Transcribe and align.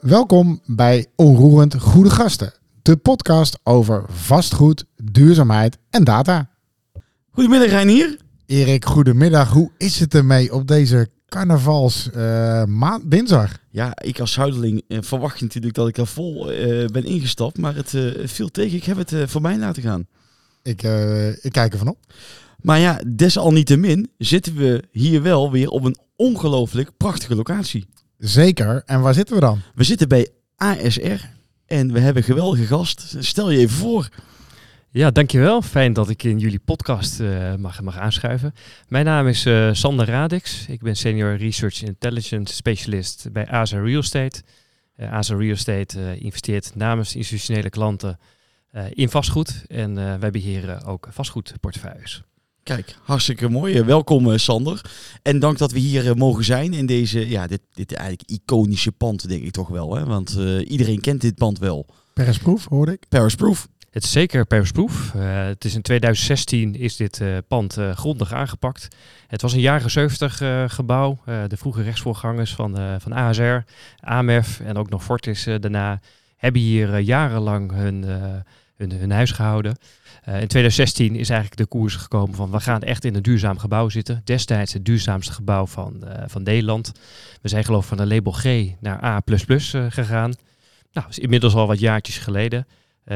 Welkom 0.00 0.60
bij 0.66 1.06
Onroerend 1.16 1.80
Goede 1.80 2.10
Gasten, 2.10 2.52
de 2.82 2.96
podcast 2.96 3.58
over 3.62 4.04
vastgoed, 4.08 4.84
duurzaamheid 4.96 5.78
en 5.90 6.04
data. 6.04 6.50
Goedemiddag 7.30 7.68
Reinier. 7.68 8.16
Erik, 8.46 8.84
goedemiddag. 8.84 9.52
Hoe 9.52 9.70
is 9.76 10.00
het 10.00 10.14
ermee 10.14 10.54
op 10.54 10.66
deze 10.66 11.08
carnavals 11.28 12.10
eh, 12.10 12.64
maand, 12.64 13.10
dinsdag? 13.10 13.58
Ja, 13.70 13.92
ik 14.02 14.20
als 14.20 14.32
Zuiderling 14.32 14.82
eh, 14.88 14.98
verwacht 15.00 15.40
natuurlijk 15.40 15.74
dat 15.74 15.88
ik 15.88 15.98
er 15.98 16.06
vol 16.06 16.50
eh, 16.50 16.86
ben 16.86 17.04
ingestapt, 17.04 17.58
maar 17.58 17.74
het 17.74 17.94
viel 18.24 18.48
tegen. 18.48 18.76
Ik 18.76 18.84
heb 18.84 18.96
het 18.96 19.14
voor 19.30 19.40
mij 19.40 19.58
laten 19.58 19.82
gaan. 19.82 20.06
Ik, 20.62 20.82
ik 21.42 21.52
kijk 21.52 21.72
ervan 21.72 21.88
op. 21.88 21.98
Maar 22.60 22.78
ja, 22.78 23.00
desalniettemin 23.06 24.10
zitten 24.18 24.54
we 24.54 24.84
hier 24.90 25.22
wel 25.22 25.50
weer 25.50 25.68
op 25.68 25.84
een 25.84 25.96
ongelooflijk 26.16 26.90
prachtige 26.96 27.34
locatie. 27.34 27.86
Zeker. 28.20 28.82
En 28.86 29.00
waar 29.00 29.14
zitten 29.14 29.34
we 29.34 29.40
dan? 29.40 29.60
We 29.74 29.84
zitten 29.84 30.08
bij 30.08 30.28
ASR 30.56 31.24
en 31.66 31.92
we 31.92 32.00
hebben 32.00 32.22
een 32.22 32.28
geweldige 32.28 32.66
gast. 32.66 33.16
Stel 33.18 33.50
je 33.50 33.58
even 33.58 33.76
voor. 33.76 34.08
Ja, 34.90 35.10
dankjewel. 35.10 35.62
Fijn 35.62 35.92
dat 35.92 36.08
ik 36.08 36.22
in 36.22 36.38
jullie 36.38 36.58
podcast 36.58 37.20
eh, 37.20 37.54
mag, 37.54 37.80
mag 37.82 37.98
aanschuiven. 37.98 38.54
Mijn 38.88 39.04
naam 39.04 39.26
is 39.26 39.46
eh, 39.46 39.68
Sander 39.72 40.06
Radix. 40.06 40.66
Ik 40.66 40.80
ben 40.82 40.96
Senior 40.96 41.36
Research 41.36 41.82
Intelligence 41.82 42.54
Specialist 42.54 43.28
bij 43.32 43.48
ASA 43.48 43.78
Real 43.78 44.00
Estate. 44.00 44.42
Uh, 44.96 45.12
ASA 45.12 45.36
Real 45.36 45.54
Estate 45.54 46.00
eh, 46.00 46.22
investeert 46.22 46.74
namens 46.74 47.16
institutionele 47.16 47.70
klanten 47.70 48.18
eh, 48.70 48.84
in 48.90 49.08
vastgoed. 49.08 49.64
En 49.68 49.98
eh, 49.98 50.14
wij 50.14 50.30
beheren 50.30 50.84
ook 50.84 51.08
vastgoedportefeuilles. 51.10 52.22
Kijk, 52.62 52.96
hartstikke 53.02 53.48
mooi. 53.48 53.74
Eh, 53.78 53.84
Welkom 53.84 54.30
eh, 54.32 54.38
Sander. 54.38 54.80
En 55.22 55.38
dank 55.38 55.58
dat 55.58 55.72
we 55.72 55.78
hier 55.78 56.08
eh, 56.08 56.14
mogen 56.14 56.44
zijn 56.44 56.72
in 56.72 56.86
deze, 56.86 57.28
ja, 57.28 57.46
dit, 57.46 57.60
dit 57.72 57.92
eigenlijk 57.92 58.30
iconische 58.30 58.92
pand 58.92 59.28
denk 59.28 59.42
ik 59.42 59.52
toch 59.52 59.68
wel. 59.68 59.94
Hè? 59.96 60.04
Want 60.04 60.36
eh, 60.38 60.70
iedereen 60.70 61.00
kent 61.00 61.20
dit 61.20 61.34
pand 61.34 61.58
wel. 61.58 61.86
Persproef, 62.14 62.66
hoorde 62.68 62.92
ik. 62.92 63.08
Paris 63.08 63.34
Proof. 63.34 63.68
Het 63.90 64.04
is 64.04 64.12
zeker 64.12 64.46
persproof. 64.46 65.12
Uh, 65.16 65.44
het 65.44 65.64
is 65.64 65.74
in 65.74 65.82
2016 65.82 66.74
is 66.74 66.96
dit 66.96 67.20
uh, 67.20 67.36
pand 67.48 67.78
uh, 67.78 67.96
grondig 67.96 68.32
aangepakt. 68.32 68.88
Het 69.26 69.42
was 69.42 69.52
een 69.52 69.60
jaren 69.60 69.90
70 69.90 70.42
gebouw. 70.66 71.18
Eh, 71.24 71.42
de 71.48 71.56
vroege 71.56 71.82
rechtsvoorgangers 71.82 72.54
van, 72.54 73.00
van 73.00 73.12
ASR, 73.12 73.58
AMEF 74.00 74.60
en 74.60 74.76
ook 74.76 74.90
nog 74.90 75.04
Fortis 75.04 75.44
daarna 75.44 76.00
hebben 76.36 76.60
hier 76.60 76.98
jarenlang 76.98 77.72
hun, 77.72 78.04
hun, 78.88 79.10
huis 79.10 79.30
gehouden. 79.30 79.76
in 80.24 80.46
2016 80.46 81.16
is 81.16 81.28
eigenlijk 81.30 81.60
de 81.60 81.66
koers 81.66 81.96
gekomen 81.96 82.34
van 82.34 82.50
we 82.50 82.60
gaan 82.60 82.82
echt 82.82 83.04
in 83.04 83.14
een 83.14 83.22
duurzaam 83.22 83.58
gebouw 83.58 83.88
zitten. 83.88 84.20
Destijds 84.24 84.72
het 84.72 84.84
duurzaamste 84.84 85.32
gebouw 85.32 85.66
van, 85.66 86.04
van 86.26 86.42
Nederland. 86.42 86.92
We 87.42 87.48
zijn 87.48 87.64
geloof 87.64 87.82
ik 87.82 87.88
van 87.88 87.96
de 87.96 88.14
label 88.14 88.32
G 88.32 88.44
naar 88.80 89.04
A++ 89.04 89.20
gegaan. 89.88 90.32
Nou, 90.92 91.08
is 91.08 91.18
inmiddels 91.18 91.54
al 91.54 91.66
wat 91.66 91.80
jaartjes 91.80 92.18
geleden. 92.18 92.66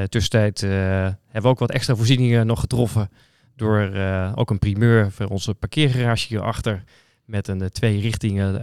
Tussentijd 0.08 0.60
hebben 0.60 1.42
we 1.42 1.48
ook 1.48 1.58
wat 1.58 1.70
extra 1.70 1.94
voorzieningen 1.94 2.46
nog 2.46 2.60
getroffen 2.60 3.10
door 3.56 3.92
ook 4.34 4.50
een 4.50 4.58
primeur 4.58 5.12
voor 5.12 5.26
onze 5.26 5.54
parkeergarage 5.54 6.26
hierachter 6.28 6.84
met 7.24 7.48
een 7.48 7.70
twee 7.70 8.00
richtingen 8.00 8.60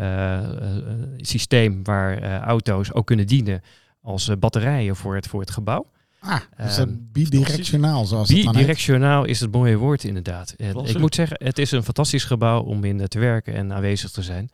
systeem 1.17 1.83
waar 1.83 2.41
auto's 2.41 2.93
ook 2.93 3.05
kunnen 3.05 3.27
dienen 3.27 3.61
als 4.01 4.39
batterijen 4.39 4.95
voor 4.95 5.15
het, 5.15 5.27
voor 5.27 5.39
het 5.39 5.51
gebouw. 5.51 5.85
Ah, 6.23 6.41
dus 6.57 6.77
um, 6.77 7.09
bidirectionaal 7.11 8.05
zoals 8.05 8.29
het 8.29 8.51
Bidirectionaal 8.51 9.25
is 9.25 9.39
het 9.39 9.51
mooie 9.51 9.77
woord 9.77 10.03
inderdaad. 10.03 10.53
ik 10.57 10.97
moet 10.97 11.15
zeggen, 11.15 11.37
het 11.43 11.57
is 11.57 11.71
een 11.71 11.83
fantastisch 11.83 12.23
gebouw 12.23 12.61
om 12.61 12.83
in 12.83 13.07
te 13.07 13.19
werken 13.19 13.53
en 13.53 13.73
aanwezig 13.73 14.11
te 14.11 14.21
zijn. 14.21 14.49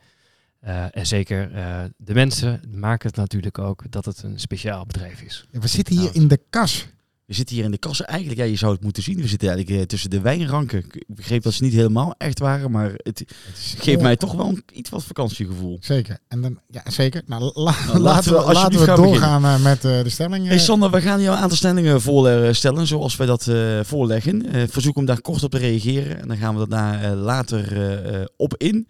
Uh, 0.64 0.96
en 0.96 1.06
zeker 1.06 1.52
uh, 1.52 1.84
de 1.96 2.14
mensen 2.14 2.60
maken 2.70 3.08
het 3.08 3.16
natuurlijk 3.16 3.58
ook 3.58 3.90
dat 3.90 4.04
het 4.04 4.22
een 4.22 4.40
speciaal 4.40 4.86
bedrijf 4.86 5.20
is. 5.20 5.46
Ja, 5.50 5.58
we 5.58 5.68
zitten 5.68 5.98
hier 5.98 6.10
in 6.12 6.28
de 6.28 6.40
kas. 6.50 6.86
We 7.28 7.34
zitten 7.34 7.56
hier 7.56 7.64
in 7.64 7.70
de 7.70 7.78
kas. 7.78 8.02
Eigenlijk, 8.02 8.40
ja, 8.40 8.46
je 8.46 8.56
zou 8.56 8.72
het 8.72 8.82
moeten 8.82 9.02
zien. 9.02 9.20
We 9.20 9.28
zitten 9.28 9.48
eigenlijk 9.48 9.80
uh, 9.80 9.86
tussen 9.86 10.10
de 10.10 10.20
wijnranken. 10.20 10.78
Ik 10.78 11.04
begreep 11.06 11.42
dat 11.42 11.52
ze 11.52 11.62
niet 11.62 11.72
helemaal 11.72 12.14
echt 12.18 12.38
waren, 12.38 12.70
maar 12.70 12.90
het, 12.96 13.18
het 13.18 13.74
geeft 13.78 14.00
mij 14.00 14.16
toch 14.16 14.32
wel 14.32 14.48
een, 14.48 14.62
iets 14.72 14.90
wat 14.90 15.04
vakantiegevoel. 15.04 15.78
Zeker. 15.80 16.18
En 16.28 16.40
dan, 16.40 16.58
ja, 16.70 16.82
zeker. 16.90 17.22
Nou, 17.26 17.50
la, 17.54 17.74
nou 17.86 17.98
laten 17.98 18.32
we, 18.32 18.52
laten 18.52 18.80
we 18.80 18.94
doorgaan 18.94 19.62
met 19.62 19.82
de 19.82 20.04
stellingen. 20.06 20.48
Hey 20.48 20.58
Sander, 20.58 20.90
we 20.90 21.00
gaan 21.00 21.20
jou 21.20 21.36
een 21.36 21.42
aantal 21.42 21.56
stellingen 21.56 22.00
voorstellen, 22.00 22.86
zoals 22.86 23.16
wij 23.16 23.26
dat 23.26 23.50
voorleggen. 23.82 24.68
verzoek 24.70 24.96
om 24.96 25.04
daar 25.04 25.20
kort 25.20 25.42
op 25.42 25.50
te 25.50 25.58
reageren. 25.58 26.20
En 26.20 26.28
dan 26.28 26.36
gaan 26.36 26.58
we 26.58 26.68
daar 26.68 27.14
later 27.14 28.28
op 28.36 28.54
in. 28.56 28.88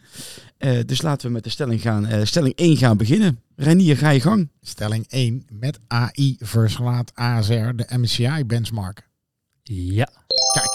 Uh, 0.59 0.81
dus 0.87 1.03
laten 1.03 1.27
we 1.27 1.33
met 1.33 1.45
de 1.45 1.51
stelling 1.51 1.81
gaan. 1.81 2.13
Uh, 2.13 2.25
stelling 2.25 2.55
1 2.55 2.77
gaan 2.77 2.97
beginnen. 2.97 3.41
Renier, 3.57 3.97
ga 3.97 4.11
je 4.11 4.21
gang. 4.21 4.49
Stelling 4.61 5.07
1. 5.09 5.47
Met 5.53 5.79
AI 5.87 6.37
verslaat 6.39 7.15
ASR 7.15 7.71
de 7.75 7.87
MSCI 7.89 8.45
benchmark. 8.47 9.09
Ja. 9.63 10.09
Kijk. 10.53 10.71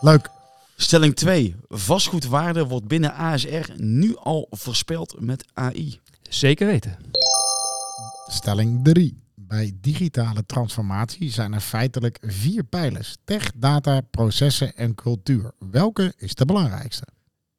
Leuk. 0.00 0.30
Stelling 0.76 1.16
2. 1.16 1.56
Vastgoedwaarde 1.68 2.66
wordt 2.66 2.88
binnen 2.88 3.14
ASR 3.14 3.72
nu 3.76 4.16
al 4.16 4.46
voorspeld 4.50 5.20
met 5.20 5.44
AI. 5.52 6.00
Zeker 6.28 6.66
weten. 6.66 6.96
Stelling 8.26 8.84
3. 8.84 9.22
Bij 9.34 9.72
digitale 9.80 10.46
transformatie 10.46 11.30
zijn 11.30 11.52
er 11.52 11.60
feitelijk 11.60 12.18
vier 12.22 12.64
pijlers. 12.64 13.16
Tech, 13.24 13.50
data, 13.54 14.00
processen 14.00 14.76
en 14.76 14.94
cultuur. 14.94 15.52
Welke 15.70 16.14
is 16.16 16.34
de 16.34 16.44
belangrijkste? 16.44 17.13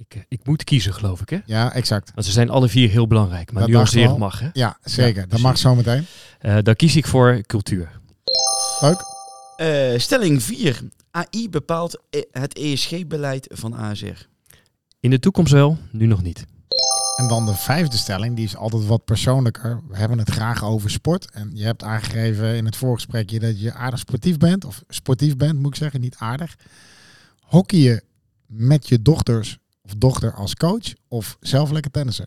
Ik, 0.07 0.25
ik, 0.27 0.39
moet 0.43 0.63
kiezen, 0.63 0.93
geloof 0.93 1.21
ik, 1.21 1.29
hè? 1.29 1.39
Ja, 1.45 1.73
exact. 1.73 2.11
Want 2.13 2.25
ze 2.25 2.31
zijn 2.31 2.49
alle 2.49 2.69
vier 2.69 2.89
heel 2.89 3.07
belangrijk, 3.07 3.51
maar 3.51 3.69
nuanceren 3.69 4.19
mag, 4.19 4.39
hè? 4.39 4.49
Ja, 4.53 4.77
zeker. 4.83 5.21
Ja, 5.21 5.27
dat 5.27 5.39
mag 5.39 5.57
zo 5.57 5.75
meteen. 5.75 6.05
Uh, 6.41 6.57
dan 6.61 6.75
kies 6.75 6.95
ik 6.95 7.07
voor 7.07 7.41
cultuur. 7.41 7.99
Leuk. 8.79 9.03
Uh, 9.57 9.99
stelling 9.99 10.43
4. 10.43 10.81
AI 11.11 11.49
bepaalt 11.49 12.01
het 12.31 12.57
ESG-beleid 12.57 13.47
van 13.53 13.73
ASR. 13.73 14.27
In 14.99 15.09
de 15.09 15.19
toekomst 15.19 15.51
wel, 15.51 15.77
nu 15.91 16.05
nog 16.05 16.22
niet. 16.22 16.45
En 17.16 17.27
dan 17.27 17.45
de 17.45 17.55
vijfde 17.55 17.97
stelling, 17.97 18.35
die 18.35 18.45
is 18.45 18.55
altijd 18.55 18.85
wat 18.85 19.05
persoonlijker. 19.05 19.81
We 19.87 19.97
hebben 19.97 20.17
het 20.17 20.29
graag 20.29 20.63
over 20.63 20.89
sport. 20.89 21.31
En 21.31 21.51
je 21.53 21.63
hebt 21.63 21.83
aangegeven 21.83 22.55
in 22.55 22.66
het 22.66 22.75
voorgesprekje 22.75 23.39
dat 23.39 23.61
je 23.61 23.73
aardig 23.73 23.99
sportief 23.99 24.37
bent. 24.37 24.66
Of 24.66 24.83
sportief 24.89 25.37
bent, 25.37 25.59
moet 25.59 25.67
ik 25.67 25.75
zeggen, 25.75 26.01
niet 26.01 26.16
aardig. 26.17 26.55
Hockeyen 27.39 28.01
met 28.45 28.87
je 28.87 29.01
dochters 29.01 29.57
of 29.85 29.94
dochter 29.97 30.34
als 30.34 30.56
coach 30.56 30.94
of 31.07 31.38
zelf 31.40 31.72
lekker 31.72 31.91
tennissen? 31.91 32.25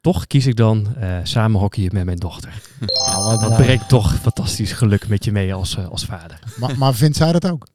Toch 0.00 0.26
kies 0.26 0.46
ik 0.46 0.56
dan 0.56 0.94
uh, 0.98 1.18
samen 1.22 1.60
hockeyen 1.60 1.90
met 1.94 2.04
mijn 2.04 2.18
dochter. 2.18 2.62
Oh, 2.86 3.40
dat 3.40 3.56
brengt 3.56 3.88
toch 3.88 4.14
fantastisch 4.14 4.72
geluk 4.72 5.08
met 5.08 5.24
je 5.24 5.32
mee 5.32 5.54
als, 5.54 5.76
uh, 5.76 5.88
als 5.88 6.04
vader. 6.04 6.38
Maar, 6.58 6.78
maar 6.78 6.94
vindt 6.94 7.16
zij 7.16 7.32
dat 7.32 7.50
ook? 7.50 7.66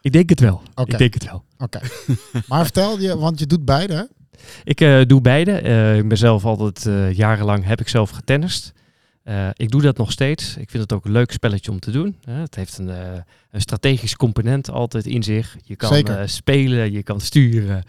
Ik 0.00 0.12
denk 0.12 0.28
het 0.28 0.40
wel. 0.40 0.62
Okay. 0.70 0.84
Ik 0.86 0.98
denk 0.98 1.14
het 1.14 1.24
wel. 1.24 1.44
Oké. 1.58 1.80
Okay. 1.80 2.16
maar 2.48 2.62
vertel 2.62 2.98
je, 2.98 3.18
want 3.18 3.38
je 3.38 3.46
doet 3.46 3.64
beide 3.64 3.94
hè? 3.94 4.04
Ik 4.64 4.80
uh, 4.80 5.04
doe 5.06 5.20
beide. 5.20 5.52
ik 5.98 6.08
ben 6.08 6.18
zelf 6.18 6.44
altijd 6.44 6.82
jarenlang 7.16 7.64
heb 7.64 7.80
ik 7.80 7.88
zelf 7.88 8.10
getennist. 8.10 8.72
Uh, 9.30 9.48
ik 9.52 9.70
doe 9.70 9.82
dat 9.82 9.96
nog 9.96 10.12
steeds. 10.12 10.56
Ik 10.56 10.70
vind 10.70 10.82
het 10.82 10.92
ook 10.92 11.04
een 11.04 11.12
leuk 11.12 11.32
spelletje 11.32 11.70
om 11.70 11.80
te 11.80 11.90
doen. 11.90 12.16
Uh, 12.28 12.38
het 12.38 12.54
heeft 12.54 12.78
een, 12.78 12.88
uh, 12.88 12.96
een 13.50 13.60
strategisch 13.60 14.16
component 14.16 14.70
altijd 14.70 15.06
in 15.06 15.22
zich. 15.22 15.56
Je 15.64 15.76
kan 15.76 16.28
spelen, 16.28 16.92
je 16.92 17.02
kan 17.02 17.20
sturen, 17.20 17.84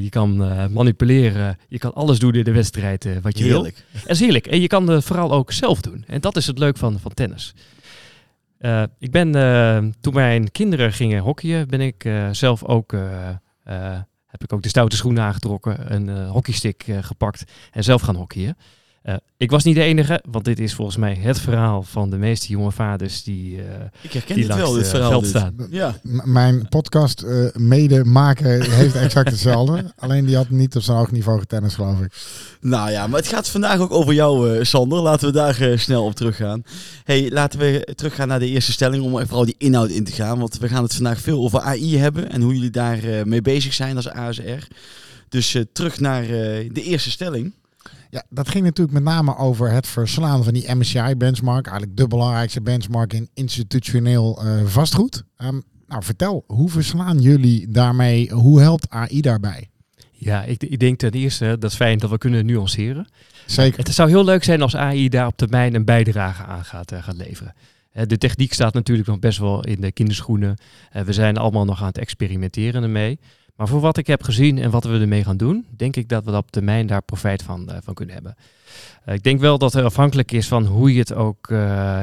je 0.00 0.08
kan 0.10 0.36
manipuleren. 0.72 1.58
Je 1.68 1.78
kan 1.78 1.94
alles 1.94 2.18
doen 2.18 2.34
in 2.34 2.44
de 2.44 2.52
wedstrijd 2.52 3.08
wat 3.22 3.38
je 3.38 3.44
heerlijk. 3.44 3.84
wil. 3.90 4.00
Dat 4.00 4.10
is 4.10 4.20
heerlijk. 4.20 4.46
En 4.46 4.60
je 4.60 4.66
kan 4.66 4.88
het 4.88 5.04
vooral 5.04 5.32
ook 5.32 5.52
zelf 5.52 5.80
doen. 5.80 6.04
En 6.06 6.20
dat 6.20 6.36
is 6.36 6.46
het 6.46 6.58
leuk 6.58 6.76
van, 6.76 6.98
van 6.98 7.14
tennis. 7.14 7.54
ik 8.98 9.10
ben, 9.10 9.32
toen 10.00 10.14
mijn 10.14 10.50
kinderen 10.50 10.92
gingen 10.92 11.22
hockeyen, 11.22 11.68
ben 11.68 11.80
ik 11.80 12.10
zelf 12.32 12.64
ook 12.64 12.96
heb 14.26 14.42
ik 14.42 14.52
ook 14.52 14.62
de 14.62 14.68
stoute 14.68 14.96
schoenen 14.96 15.22
aangetrokken, 15.22 15.94
een 15.94 16.26
hockeystick 16.26 16.84
gepakt 17.00 17.44
en 17.70 17.84
zelf 17.84 18.02
gaan 18.02 18.16
hockeyen. 18.16 18.56
Uh, 19.08 19.14
ik 19.36 19.50
was 19.50 19.64
niet 19.64 19.74
de 19.74 19.82
enige, 19.82 20.22
want 20.30 20.44
dit 20.44 20.58
is 20.58 20.74
volgens 20.74 20.96
mij 20.96 21.14
het 21.14 21.40
verhaal 21.40 21.82
van 21.82 22.10
de 22.10 22.16
meeste 22.16 22.48
jonge 22.48 22.72
vaders 22.72 23.22
die, 23.22 23.56
uh, 23.56 23.62
ik 24.00 24.12
herken 24.12 24.34
die 24.34 24.46
het 24.46 24.54
wel, 24.54 24.72
dit 24.72 24.88
verhaal 24.88 25.10
veld 25.10 25.22
dit. 25.22 25.30
staan. 25.30 25.54
Ja. 25.70 25.94
M 26.02 26.32
mijn 26.32 26.68
podcast 26.68 27.22
uh, 27.22 27.46
mede 27.52 28.04
maken 28.04 28.70
heeft 28.70 28.94
exact 28.94 29.30
hetzelfde. 29.30 29.92
Alleen 29.96 30.24
die 30.24 30.36
had 30.36 30.50
niet 30.50 30.76
op 30.76 30.82
zijn 30.82 30.96
hoog 30.96 31.10
niveau 31.10 31.38
getennis, 31.38 31.74
geloof 31.74 32.00
ik. 32.00 32.12
Nou 32.60 32.90
ja, 32.90 33.06
maar 33.06 33.18
het 33.18 33.28
gaat 33.28 33.48
vandaag 33.48 33.78
ook 33.78 33.92
over 33.92 34.14
jou, 34.14 34.64
Sander. 34.64 35.00
Laten 35.00 35.26
we 35.26 35.32
daar 35.32 35.78
snel 35.78 36.04
op 36.04 36.14
teruggaan. 36.14 36.62
Hey, 37.04 37.30
laten 37.30 37.58
we 37.58 37.88
teruggaan 37.94 38.28
naar 38.28 38.38
de 38.38 38.48
eerste 38.48 38.72
stelling 38.72 39.02
om 39.02 39.26
vooral 39.26 39.44
die 39.44 39.54
inhoud 39.58 39.90
in 39.90 40.04
te 40.04 40.12
gaan. 40.12 40.38
Want 40.38 40.58
we 40.58 40.68
gaan 40.68 40.82
het 40.82 40.94
vandaag 40.94 41.20
veel 41.20 41.42
over 41.42 41.60
AI 41.60 41.98
hebben 41.98 42.30
en 42.30 42.42
hoe 42.42 42.54
jullie 42.54 42.70
daar 42.70 42.98
mee 43.24 43.42
bezig 43.42 43.74
zijn 43.74 43.96
als 43.96 44.08
ASR. 44.08 44.66
Dus 45.28 45.56
terug 45.72 46.00
naar 46.00 46.26
de 46.26 46.82
eerste 46.82 47.10
stelling. 47.10 47.54
Ja, 48.14 48.24
dat 48.28 48.48
ging 48.48 48.64
natuurlijk 48.64 48.94
met 48.94 49.02
name 49.02 49.36
over 49.36 49.70
het 49.70 49.86
verslaan 49.86 50.44
van 50.44 50.52
die 50.52 50.74
MSCI-benchmark. 50.74 51.66
Eigenlijk 51.66 51.96
de 51.96 52.08
belangrijkste 52.08 52.62
benchmark 52.62 53.12
in 53.12 53.28
institutioneel 53.34 54.44
uh, 54.44 54.64
vastgoed. 54.64 55.24
Um, 55.38 55.62
nou, 55.86 56.02
vertel, 56.02 56.44
hoe 56.46 56.70
verslaan 56.70 57.20
jullie 57.20 57.68
daarmee? 57.68 58.30
Hoe 58.30 58.60
helpt 58.60 58.90
AI 58.90 59.20
daarbij? 59.20 59.70
Ja, 60.12 60.42
ik, 60.42 60.62
ik 60.62 60.78
denk 60.78 60.98
ten 60.98 61.10
eerste, 61.10 61.56
dat 61.58 61.70
is 61.70 61.76
fijn 61.76 61.98
dat 61.98 62.10
we 62.10 62.18
kunnen 62.18 62.46
nuanceren. 62.46 63.08
Zeker. 63.46 63.78
Het 63.78 63.94
zou 63.94 64.08
heel 64.08 64.24
leuk 64.24 64.44
zijn 64.44 64.62
als 64.62 64.76
AI 64.76 65.08
daar 65.08 65.26
op 65.26 65.36
termijn 65.36 65.74
een 65.74 65.84
bijdrage 65.84 66.42
aan 66.42 66.64
gaat, 66.64 66.92
eh, 66.92 67.02
gaat 67.02 67.16
leveren. 67.16 67.54
Eh, 67.90 68.06
de 68.06 68.18
techniek 68.18 68.52
staat 68.52 68.74
natuurlijk 68.74 69.08
nog 69.08 69.18
best 69.18 69.38
wel 69.38 69.64
in 69.64 69.80
de 69.80 69.92
kinderschoenen. 69.92 70.56
Eh, 70.90 71.02
we 71.02 71.12
zijn 71.12 71.36
allemaal 71.36 71.64
nog 71.64 71.80
aan 71.80 71.86
het 71.86 71.98
experimenteren 71.98 72.82
ermee. 72.82 73.18
Maar 73.56 73.68
voor 73.68 73.80
wat 73.80 73.96
ik 73.96 74.06
heb 74.06 74.22
gezien 74.22 74.58
en 74.58 74.70
wat 74.70 74.84
we 74.84 74.98
ermee 74.98 75.24
gaan 75.24 75.36
doen, 75.36 75.66
denk 75.76 75.96
ik 75.96 76.08
dat 76.08 76.24
we 76.24 76.36
op 76.36 76.50
termijn 76.50 76.86
daar 76.86 77.02
profijt 77.02 77.42
van, 77.42 77.70
eh, 77.70 77.76
van 77.82 77.94
kunnen 77.94 78.14
hebben. 78.14 78.36
Eh, 79.04 79.14
ik 79.14 79.22
denk 79.22 79.40
wel 79.40 79.58
dat 79.58 79.72
het 79.72 79.84
afhankelijk 79.84 80.32
is 80.32 80.48
van 80.48 80.64
hoe 80.66 80.92
je 80.92 80.98
het 80.98 81.14
ook, 81.14 81.50
eh, 81.50 81.58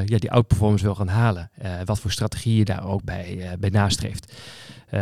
ja, 0.05 0.17
die 0.17 0.31
outperformance 0.31 0.83
wil 0.83 0.95
gaan 0.95 1.07
halen. 1.07 1.49
Wat 1.85 1.99
voor 1.99 2.11
strategie 2.11 2.55
je 2.55 2.65
daar 2.65 2.87
ook 2.87 3.03
bij, 3.03 3.55
bij 3.59 3.69
nastreeft. 3.69 4.33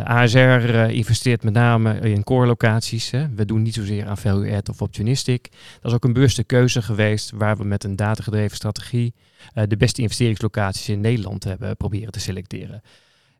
ASR 0.04 0.70
investeert 0.90 1.44
met 1.44 1.54
name 1.54 2.00
in 2.00 2.24
core 2.24 2.46
locaties. 2.46 3.12
Hè. 3.12 3.30
We 3.30 3.46
doen 3.46 3.62
niet 3.62 3.74
zozeer 3.74 4.08
aan 4.08 4.18
value 4.18 4.56
add 4.56 4.70
of 4.70 4.82
opportunistic. 4.82 5.50
Dat 5.82 5.92
is 5.92 5.94
ook 5.94 6.04
een 6.04 6.14
bewuste 6.14 6.44
keuze 6.44 6.82
geweest 6.82 7.32
waar 7.32 7.58
we 7.58 7.64
met 7.64 7.84
een 7.84 7.96
datagedreven 7.96 8.56
strategie 8.56 9.14
de 9.68 9.78
beste 9.78 10.02
investeringslocaties 10.02 10.90
in 10.90 11.02
Nederland 11.02 11.44
hebben 11.44 11.78
proberen 11.78 12.12
te 12.12 12.20
selecteren. 12.20 12.82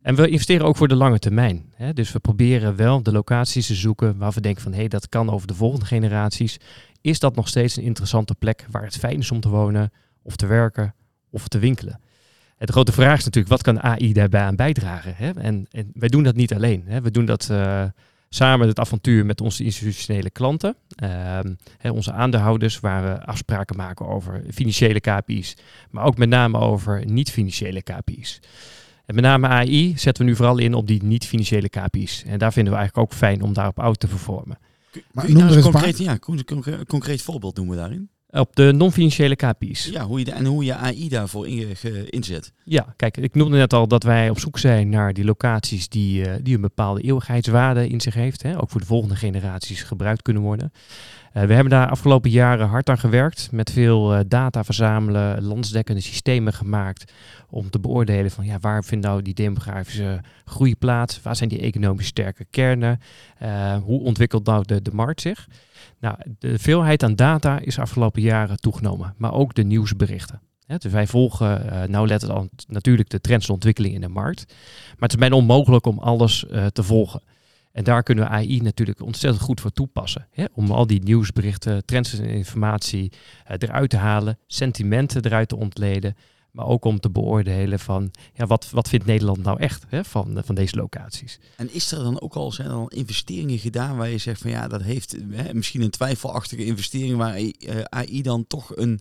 En 0.02 0.16
we 0.16 0.30
investeren 0.30 0.66
ook 0.66 0.78
voor 0.78 0.88
de 0.88 0.96
lange 0.96 1.20
termijn. 1.20 1.66
Hè. 1.74 1.94
Dus 1.94 2.12
we 2.12 2.20
proberen 2.20 2.76
wel 2.76 3.04
de 3.04 3.12
locaties 3.12 3.68
te 3.68 3.76
zoeken 3.76 4.18
waar 4.18 4.32
we 4.32 4.42
denken 4.42 4.62
van 4.62 4.72
hé, 4.72 4.78
hey, 4.78 4.88
dat 4.88 5.10
kan 5.10 5.30
over 5.30 5.48
de 5.48 5.54
volgende 5.54 5.86
generaties. 5.86 6.58
Is 7.02 7.20
dat 7.20 7.36
nog 7.36 7.48
steeds 7.48 7.76
een 7.76 7.84
interessante 7.84 8.36
plek 8.36 8.66
waar 8.72 8.84
het 8.84 8.98
fijn 8.98 9.20
is 9.20 9.32
om 9.32 9.40
te 9.40 9.50
wonen 9.50 9.92
of 10.22 10.36
te 10.36 10.46
werken 10.46 10.96
of 11.30 11.48
te 11.48 11.60
winkelen? 11.60 12.00
En 12.58 12.66
de 12.66 12.72
grote 12.72 12.92
vraag 12.92 13.18
is 13.18 13.24
natuurlijk, 13.24 13.54
wat 13.54 13.62
kan 13.62 13.82
AI 13.82 14.14
daarbij 14.14 14.42
aan 14.42 14.56
bijdragen? 14.56 15.14
Hè? 15.16 15.32
En, 15.32 15.68
en 15.72 15.92
wij 15.94 16.10
doen 16.10 16.24
dat 16.24 16.36
niet 16.36 16.54
alleen. 16.54 16.84
Hè? 16.86 17.02
We 17.02 17.12
doen 17.12 17.26
dat 17.26 17.50
eh, 17.50 17.84
samen 18.30 18.68
het 18.68 18.80
avontuur 18.80 19.26
met 19.26 19.42
onze 19.42 19.64
institutionele 19.64 20.30
klanten, 20.30 20.76
ehm, 20.96 21.54
hè, 21.78 21.90
onze 21.90 22.12
aandeelhouders, 22.12 22.80
waar 22.80 23.04
we 23.04 23.26
afspraken 23.26 23.76
maken 23.76 24.08
over 24.08 24.44
financiële 24.52 25.00
KPI's, 25.00 25.56
maar 25.90 26.04
ook 26.04 26.18
met 26.18 26.30
name 26.30 26.58
over 26.58 27.06
niet-financiële 27.06 27.82
KPI's. 27.82 28.40
En 29.10 29.16
met 29.16 29.24
name 29.24 29.48
AI 29.48 29.94
zetten 29.98 30.24
we 30.24 30.30
nu 30.30 30.36
vooral 30.36 30.58
in 30.58 30.74
op 30.74 30.88
die 30.88 31.04
niet-financiële 31.04 31.70
KPI's. 31.70 32.24
En 32.28 32.38
daar 32.38 32.54
vinden 32.54 32.74
we 32.74 32.80
eigenlijk 32.80 33.12
ook 33.12 33.18
fijn 33.18 33.42
om 33.42 33.54
daarop 33.54 33.80
out 33.80 34.00
te 34.00 34.08
performen. 34.08 34.58
Maar 35.12 35.26
Kun 35.26 35.38
je 35.38 35.44
een 35.56 35.62
concreet, 35.62 35.98
ja, 35.98 36.18
concreet 36.88 37.22
voorbeeld 37.22 37.56
noemen 37.58 37.78
daarin? 37.78 38.10
Op 38.30 38.56
de 38.56 38.72
non-financiële 38.76 39.36
KPI's. 39.36 39.86
Ja, 39.86 40.06
hoe 40.06 40.20
je 40.20 40.26
de, 40.26 40.32
en 40.32 40.46
hoe 40.46 40.64
je 40.64 40.74
AI 40.74 41.10
daarvoor 41.10 41.48
in, 41.48 41.76
ge- 41.76 42.10
inzet. 42.10 42.52
Ja, 42.64 42.94
kijk, 42.96 43.18
ik 43.18 43.36
noemde 43.36 43.58
net 43.58 43.74
al 43.74 43.88
dat 43.88 44.04
wij 44.04 44.30
op 44.30 44.40
zoek 44.40 44.58
zijn 44.58 44.90
naar 44.90 45.14
die 45.14 45.26
locaties 45.26 45.90
die, 45.90 46.26
eh, 46.26 46.40
die 46.44 46.56
een 46.56 46.62
bepaalde 46.62 47.02
eeuwigheidswaarde 47.02 47.88
in 47.88 48.02
zich 48.02 48.14
heeft. 48.14 48.44
Hè, 48.44 48.62
ook 48.62 48.70
voor 48.70 48.80
de 48.82 48.88
volgende 48.88 49.16
generaties 49.16 49.84
gebruikt 49.84 50.22
kunnen 50.22 50.44
worden. 50.44 50.72
Eh, 51.34 51.44
we 51.44 51.54
hebben 51.54 51.72
daar 51.72 51.90
afgelopen 51.90 52.30
jaren 52.30 52.68
hard 52.68 52.90
aan 52.90 52.98
gewerkt. 52.98 53.50
Met 53.52 53.72
veel 53.72 54.14
eh, 54.14 54.20
data 54.28 54.64
verzamelen, 54.64 55.44
landsdekkende 55.44 56.02
systemen 56.02 56.54
gemaakt. 56.54 57.12
Om 57.50 57.70
te 57.70 57.80
beoordelen 57.80 58.32
van 58.32 58.46
ja, 58.46 58.60
waar 58.60 58.84
vindt 58.84 59.06
nou 59.06 59.22
die 59.22 59.34
demografische 59.34 60.22
groei 60.46 60.76
plaats? 60.76 61.22
Waar 61.22 61.36
zijn 61.36 61.50
die 61.50 61.60
economisch 61.60 62.08
sterke 62.08 62.46
kernen? 62.50 63.00
Eh, 63.38 63.78
hoe 63.78 64.02
ontwikkelt 64.02 64.46
nou 64.46 64.64
de, 64.66 64.82
de 64.82 64.94
markt 64.94 65.22
zich? 65.22 65.48
Nou, 66.00 66.16
de 66.40 66.60
veelheid 66.60 67.04
aan 67.04 67.16
data 67.16 67.60
is 67.60 67.80
afgelopen 67.80 68.22
jaren 68.22 68.60
toegenomen. 68.60 69.14
Maar 69.18 69.34
ook 69.34 69.54
de 69.54 69.64
nieuwsberichten. 69.64 70.42
Dus 70.78 70.92
wij 70.92 71.08
volgen 71.08 71.72
eh 71.72 71.88
nauwlettend 71.88 72.66
natuurlijk 72.68 73.10
de 73.10 73.22
trends 73.22 73.48
en 73.48 73.54
ontwikkelingen 73.54 73.96
in 73.96 74.02
de 74.02 74.14
markt. 74.14 74.46
Maar 74.90 75.10
het 75.10 75.12
is 75.12 75.18
bijna 75.18 75.36
onmogelijk 75.36 75.86
om 75.86 76.00
alles 76.00 76.46
te 76.72 76.84
volgen. 76.84 77.22
En 77.72 77.84
daar 77.84 78.04
kunnen 78.04 78.24
we 78.24 78.30
AI 78.30 78.62
natuurlijk 78.62 79.02
ontzettend 79.02 79.44
goed 79.44 79.62
voor 79.62 79.72
toepassen. 79.72 80.28
Hè? 80.32 80.46
Om 80.54 80.72
al 80.72 80.88
die 80.88 81.04
nieuwsberichten, 81.04 81.86
trends 81.86 82.20
en 82.20 82.26
informatie 82.26 83.12
eh, 83.46 83.56
eruit 83.60 83.90
te 83.90 83.98
halen, 83.98 84.38
sentimenten 84.48 85.26
eruit 85.26 85.50
te 85.50 85.58
ontleden. 85.58 86.16
Maar 86.52 86.66
ook 86.66 86.86
om 86.86 87.00
te 87.00 87.10
beoordelen 87.10 87.80
van 87.80 88.12
ja, 88.34 88.46
wat, 88.46 88.70
wat 88.70 88.90
vindt 88.90 89.06
Nederland 89.06 89.44
nou 89.44 89.60
echt 89.60 89.86
hè, 89.88 90.04
van, 90.04 90.42
van 90.46 90.56
deze 90.56 90.76
locaties. 90.76 91.40
En 91.56 91.74
is 91.74 91.92
er 91.92 92.04
dan 92.04 92.22
ook 92.22 92.36
al, 92.36 92.52
zijn 92.52 92.68
er 92.68 92.74
al 92.74 92.88
investeringen 92.88 93.58
gedaan 93.58 93.98
waar 93.98 94.10
je 94.10 94.18
zegt 94.18 94.42
van 94.42 94.52
ja, 94.52 94.68
dat 94.68 94.82
heeft 94.82 95.16
hè, 95.30 95.54
misschien 95.54 95.82
een 95.82 95.90
twijfelachtige 95.90 96.66
investering 96.66 97.18
waar 97.18 97.36
eh, 97.36 97.82
AI 97.84 98.22
dan 98.22 98.48
toch 98.48 98.76
een, 98.76 99.00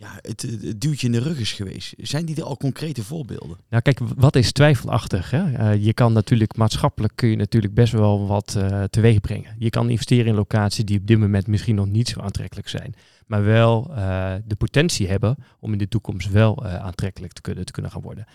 ja, 0.00 0.18
het, 0.22 0.46
duwtje 0.76 1.06
in 1.06 1.12
de 1.12 1.18
rug 1.18 1.38
is 1.38 1.52
geweest. 1.52 1.94
Zijn 1.96 2.24
die 2.24 2.36
er 2.36 2.42
al 2.42 2.56
concrete 2.56 3.02
voorbeelden? 3.02 3.56
Nou 3.68 3.82
kijk, 3.82 3.98
wat 4.16 4.36
is 4.36 4.52
twijfelachtig? 4.52 5.30
Hè? 5.30 5.52
Eh, 5.52 5.84
je 5.84 5.92
kan 5.92 6.12
natuurlijk 6.12 6.56
maatschappelijk 6.56 7.12
kun 7.16 7.28
je 7.28 7.36
natuurlijk 7.36 7.74
best 7.74 7.92
wel 7.92 8.26
wat 8.26 8.54
eh 8.54 8.82
teweeg 8.82 9.20
brengen. 9.20 9.54
Je 9.58 9.70
kan 9.70 9.90
investeren 9.90 10.26
in 10.26 10.34
locaties 10.34 10.84
die 10.84 10.98
op 10.98 11.06
dit 11.06 11.18
moment 11.18 11.46
misschien 11.46 11.74
nog 11.74 11.86
niet 11.86 12.08
zo 12.08 12.20
aantrekkelijk 12.20 12.68
zijn. 12.68 12.94
Maar 13.26 13.44
wel 13.44 13.90
eh, 13.94 14.34
de 14.44 14.56
potentie 14.56 15.08
hebben 15.08 15.36
om 15.60 15.72
in 15.72 15.78
de 15.78 15.88
toekomst 15.88 16.30
wel 16.30 16.64
aantrekkelijk 16.66 17.32
te 17.32 17.40
kunnen, 17.40 17.64
te 17.64 17.72
kunnen 17.72 17.90
gaan 17.90 18.02
worden. 18.02 18.26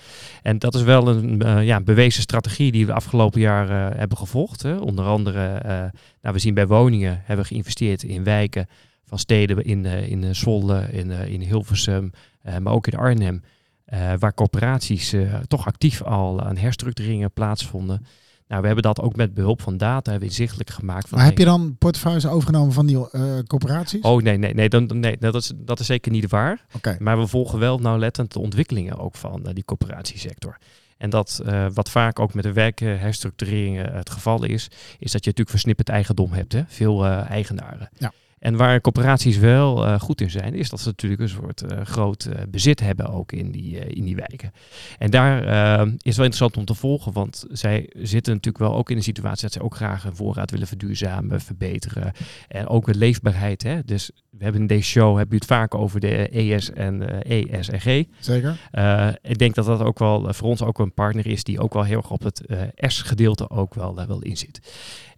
En 0.42 0.60
dat 0.60 0.76
is 0.76 0.82
wel 0.82 1.08
een 1.08 1.66
ja, 1.66 1.82
bewezen 1.82 2.22
strategie 2.22 2.72
die 2.72 2.86
we 2.86 2.94
afgelopen 2.94 3.42
jaar 3.42 3.98
hebben 3.98 4.18
gevolgd. 4.18 4.62
Hè. 4.62 4.76
Onder 4.76 5.06
andere, 5.06 5.62
nou, 6.22 6.34
we 6.34 6.40
zien 6.40 6.54
bij 6.54 6.68
woningen 6.68 7.22
hebben 7.24 7.46
we 7.46 7.52
geïnvesteerd 7.52 8.04
in 8.04 8.24
wijken 8.24 8.68
van 9.14 9.22
steden 9.22 9.64
in, 9.64 9.86
eh, 9.86 10.10
in 10.10 10.24
eh, 10.24 10.30
Zwolle, 10.34 10.88
in, 10.92 11.12
eh, 11.12 11.28
in 11.28 11.42
Hilversum, 11.42 12.12
maar 12.62 12.74
ook 12.74 12.88
in 12.88 12.98
Arnhem. 12.98 13.44
waar 14.20 14.34
corporaties 14.34 15.16
toch 15.48 15.66
actief 15.66 16.02
al 16.02 16.42
aan 16.42 16.58
herstructureringen 16.58 17.32
plaatsvonden. 17.32 18.06
Nou, 18.48 18.62
we 18.62 18.66
hebben 18.66 18.84
dat 18.84 19.02
ook 19.02 19.16
met 19.16 19.34
behulp 19.34 19.62
van 19.62 19.78
data 19.78 20.12
hebben 20.12 20.30
inzichtelijk 20.30 20.70
gemaakt. 20.70 21.08
Van, 21.08 21.18
Maar 21.18 21.28
heb 21.28 21.38
je 21.38 21.46
dan 21.46 21.76
portefeuilles 21.78 22.26
overgenomen 22.26 22.74
van 22.74 22.86
die 22.86 23.10
eh, 23.12 23.40
corporaties? 23.48 24.02
Oh 24.02 24.22
nee, 24.22 24.38
nee, 24.38 24.54
nee, 24.54 24.70
dan, 24.70 25.00
nee 25.00 25.18
dat, 25.20 25.36
is, 25.36 25.52
dat 25.56 25.80
is 25.80 25.86
zeker 25.86 26.12
niet 26.12 26.30
waar. 26.30 26.66
Oké. 26.76 26.96
Maar 27.00 27.20
we 27.20 27.28
volgen 27.28 27.60
wel 27.60 27.80
nauwlettend 27.80 28.34
de 28.34 28.40
ontwikkelingen 28.40 28.98
ook 28.98 29.16
van 29.16 29.50
die 29.54 29.66
corporatiesector. 29.66 30.58
En 30.98 31.10
dat 31.10 31.42
wat 31.74 31.90
vaak 31.90 32.20
ook 32.20 32.34
met 32.34 32.44
de 32.44 32.54
werkherstructureringen 32.54 33.94
het 33.94 34.10
geval 34.10 34.44
is, 34.44 34.64
is 35.00 35.12
dat 35.12 35.24
je 35.24 35.30
natuurlijk 35.30 35.50
versnipperd 35.50 35.90
eigendom 35.90 36.32
hebt. 36.32 36.54
Hè? 36.54 36.62
Veel 36.68 37.06
eigenaren. 37.06 37.90
Ja. 37.98 38.14
En 38.44 38.56
waar 38.56 38.82
corporaties 38.82 39.38
wel 39.38 39.86
eh, 39.86 40.00
goed 40.00 40.22
in 40.22 40.30
zijn, 40.30 40.54
is 40.54 40.70
dat 40.70 40.80
ze 40.80 40.88
natuurlijk 40.88 41.22
een 41.22 41.30
soort 41.30 41.62
eh, 41.62 41.82
groot 41.84 42.26
eh, 42.26 42.42
bezit 42.50 42.80
hebben 42.80 43.10
ook 43.10 43.32
in 43.32 43.52
die, 43.52 43.78
in 43.78 44.04
die 44.04 44.16
wijken. 44.16 44.52
En 44.98 45.12
daar 45.12 45.42
is 46.02 46.16
wel 46.16 46.26
interessant 46.26 46.58
om 46.58 46.66
te 46.66 46.74
volgen, 46.76 47.12
want 47.12 47.46
zij 47.50 47.90
zitten 47.98 48.34
natuurlijk 48.34 48.64
wel 48.64 48.76
ook 48.76 48.90
in 48.90 48.98
een 48.98 49.04
situatie 49.04 49.42
dat 49.42 49.52
ze 49.52 49.62
ook 49.62 49.76
graag 49.76 50.06
een 50.06 50.16
voorraad 50.16 50.52
willen 50.52 50.68
verduurzamen, 50.68 51.42
verbeteren. 51.42 52.12
En 52.48 52.68
ook 52.68 52.86
de 52.86 52.96
leefbaarheid. 52.96 53.64
Hè? 53.64 53.84
Dus 53.86 54.12
we 54.38 54.44
hebben 54.44 54.62
in 54.62 54.68
deze 54.68 54.90
show 54.90 55.18
hebben 55.18 55.38
het 55.38 55.46
vaak 55.46 55.76
over 55.76 56.00
de 56.00 56.30
ES 56.30 56.72
en 56.72 57.24
eh, 57.24 57.60
ESRG. 57.60 58.04
Zeker. 58.20 58.58
Ik 59.22 59.38
denk 59.38 59.56
dat 59.56 59.66
dat 59.66 59.82
ook 59.82 60.00
wel 60.00 60.34
voor 60.34 60.48
ons 60.48 60.62
ook 60.62 60.80
een 60.80 60.94
partner 60.94 61.28
is 61.28 61.44
die 61.44 61.60
ook 61.60 61.74
wel 61.74 61.84
heel 61.84 61.98
erg 61.98 62.12
op 62.12 62.24
het 62.24 62.42
S-gedeelte 62.76 63.50
ook 63.50 63.74
wel, 63.74 63.96
wel 64.08 64.22
in 64.22 64.38
zit. 64.38 64.60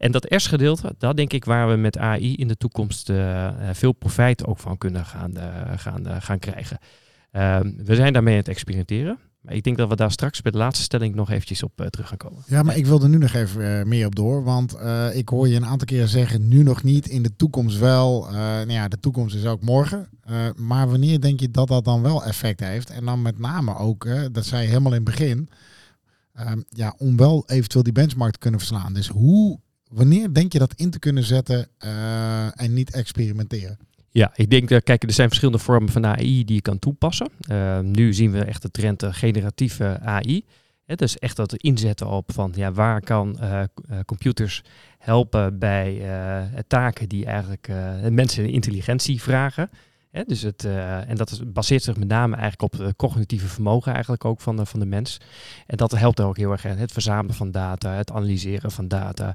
En 0.05 0.11
dat 0.11 0.25
S-gedeelte, 0.29 0.95
dat 0.97 1.17
denk 1.17 1.33
ik 1.33 1.45
waar 1.45 1.69
we 1.69 1.75
met 1.75 1.97
AI 1.97 2.35
in 2.35 2.47
de 2.47 2.57
toekomst 2.57 3.09
uh, 3.09 3.49
veel 3.71 3.91
profijt 3.91 4.45
ook 4.45 4.59
van 4.59 4.77
kunnen 4.77 5.05
gaan, 5.05 5.31
uh, 5.37 5.43
gaan, 5.75 6.21
gaan 6.21 6.39
krijgen. 6.39 6.77
Ehm, 7.31 7.71
we 7.77 7.95
zijn 7.95 8.13
daarmee 8.13 8.33
aan 8.33 8.39
het 8.39 8.47
experimenteren. 8.47 9.19
Maar 9.41 9.53
ik 9.53 9.63
denk 9.63 9.77
dat 9.77 9.89
we 9.89 9.95
daar 9.95 10.11
straks 10.11 10.41
bij 10.41 10.51
de 10.51 10.57
laatste 10.57 10.83
stelling 10.83 11.15
nog 11.15 11.29
eventjes 11.31 11.63
op 11.63 11.87
terug 11.89 12.07
gaan 12.07 12.17
komen. 12.17 12.43
Ja, 12.47 12.63
maar 12.63 12.77
ik 12.77 12.85
wil 12.85 13.01
er 13.01 13.09
nu 13.09 13.17
nog 13.17 13.33
even 13.33 13.87
meer 13.87 14.05
op 14.05 14.15
door. 14.15 14.43
Want 14.43 14.77
ik 15.13 15.29
hoor 15.29 15.47
je 15.47 15.55
een 15.55 15.65
aantal 15.65 15.87
keer 15.87 16.07
zeggen, 16.07 16.47
nu 16.47 16.63
nog 16.63 16.83
niet, 16.83 17.07
in 17.07 17.23
de 17.23 17.35
toekomst 17.35 17.77
wel. 17.77 18.27
nou 18.31 18.71
ja, 18.71 18.87
de 18.87 18.99
toekomst 18.99 19.35
is 19.35 19.45
ook 19.45 19.61
morgen. 19.61 20.09
maar 20.55 20.89
wanneer 20.89 21.21
denk 21.21 21.39
je 21.39 21.51
dat 21.51 21.67
dat 21.67 21.85
dan 21.85 22.01
wel 22.01 22.23
effect 22.23 22.59
heeft? 22.59 22.89
En 22.89 23.05
dan 23.05 23.21
met 23.21 23.39
name 23.39 23.77
ook, 23.77 24.07
dat 24.31 24.45
zei 24.45 24.61
je 24.61 24.67
helemaal 24.67 24.93
in 24.93 25.05
het 25.05 25.17
begin, 25.17 25.49
ehm, 26.33 26.61
ja, 26.69 26.95
om 26.97 27.17
wel 27.17 27.43
eventueel 27.47 27.83
die 27.83 27.93
benchmark 27.93 28.33
te 28.33 28.39
kunnen 28.39 28.59
verslaan. 28.59 28.93
Dus 28.93 29.07
hoe, 29.07 29.59
wanneer 29.91 30.33
denk 30.33 30.53
je 30.53 30.59
dat 30.59 30.73
in 30.75 30.89
te 30.89 30.99
kunnen 30.99 31.23
zetten 31.23 31.67
uh, 31.85 32.61
en 32.61 32.73
niet 32.73 32.91
experimenteren? 32.91 33.77
Ja, 34.15 34.31
ik 34.35 34.49
denk, 34.49 34.71
uh, 34.71 34.77
kijk, 34.83 35.03
er 35.03 35.11
zijn 35.11 35.27
verschillende 35.27 35.63
vormen 35.63 35.89
van 35.89 36.05
AI 36.05 36.45
die 36.45 36.55
je 36.55 36.61
kan 36.61 36.79
toepassen. 36.79 37.29
Uh, 37.49 37.79
nu 37.79 38.13
zien 38.13 38.31
we 38.31 38.43
echt 38.43 38.61
de 38.61 38.71
trend 38.71 39.03
uh, 39.03 39.13
generatieve 39.13 39.99
AI. 39.99 40.45
Het 40.85 41.01
is 41.01 41.17
echt 41.17 41.35
dat 41.35 41.55
inzetten 41.55 42.07
op 42.07 42.31
van 42.33 42.53
ja, 42.55 42.71
waar 42.71 43.01
kan 43.01 43.37
uh, 43.41 43.63
computers 44.05 44.63
helpen 44.97 45.59
bij 45.59 46.01
taken 46.67 47.09
die 47.09 47.25
eigenlijk 47.25 47.69
mensen 48.09 48.49
intelligentie 48.49 49.21
vragen. 49.21 49.69
Dus 50.23 50.41
het, 50.41 50.63
uh, 50.63 51.09
en 51.09 51.15
dat 51.15 51.31
is, 51.31 51.41
baseert 51.45 51.83
zich 51.83 51.97
met 51.97 52.07
name 52.07 52.35
eigenlijk 52.35 52.73
op 52.73 52.79
het 52.79 52.95
cognitieve 52.95 53.47
vermogen 53.47 53.93
eigenlijk 53.93 54.25
ook 54.25 54.41
van 54.41 54.55
de, 54.55 54.65
van 54.65 54.79
de 54.79 54.85
mens. 54.85 55.17
En 55.67 55.77
dat 55.77 55.91
helpt 55.91 56.21
ook 56.21 56.37
heel 56.37 56.51
erg 56.51 56.63
het 56.63 56.91
verzamelen 56.91 57.35
van 57.35 57.51
data, 57.51 57.91
het 57.91 58.11
analyseren 58.11 58.71
van 58.71 58.87
data, 58.87 59.27
uh, 59.27 59.33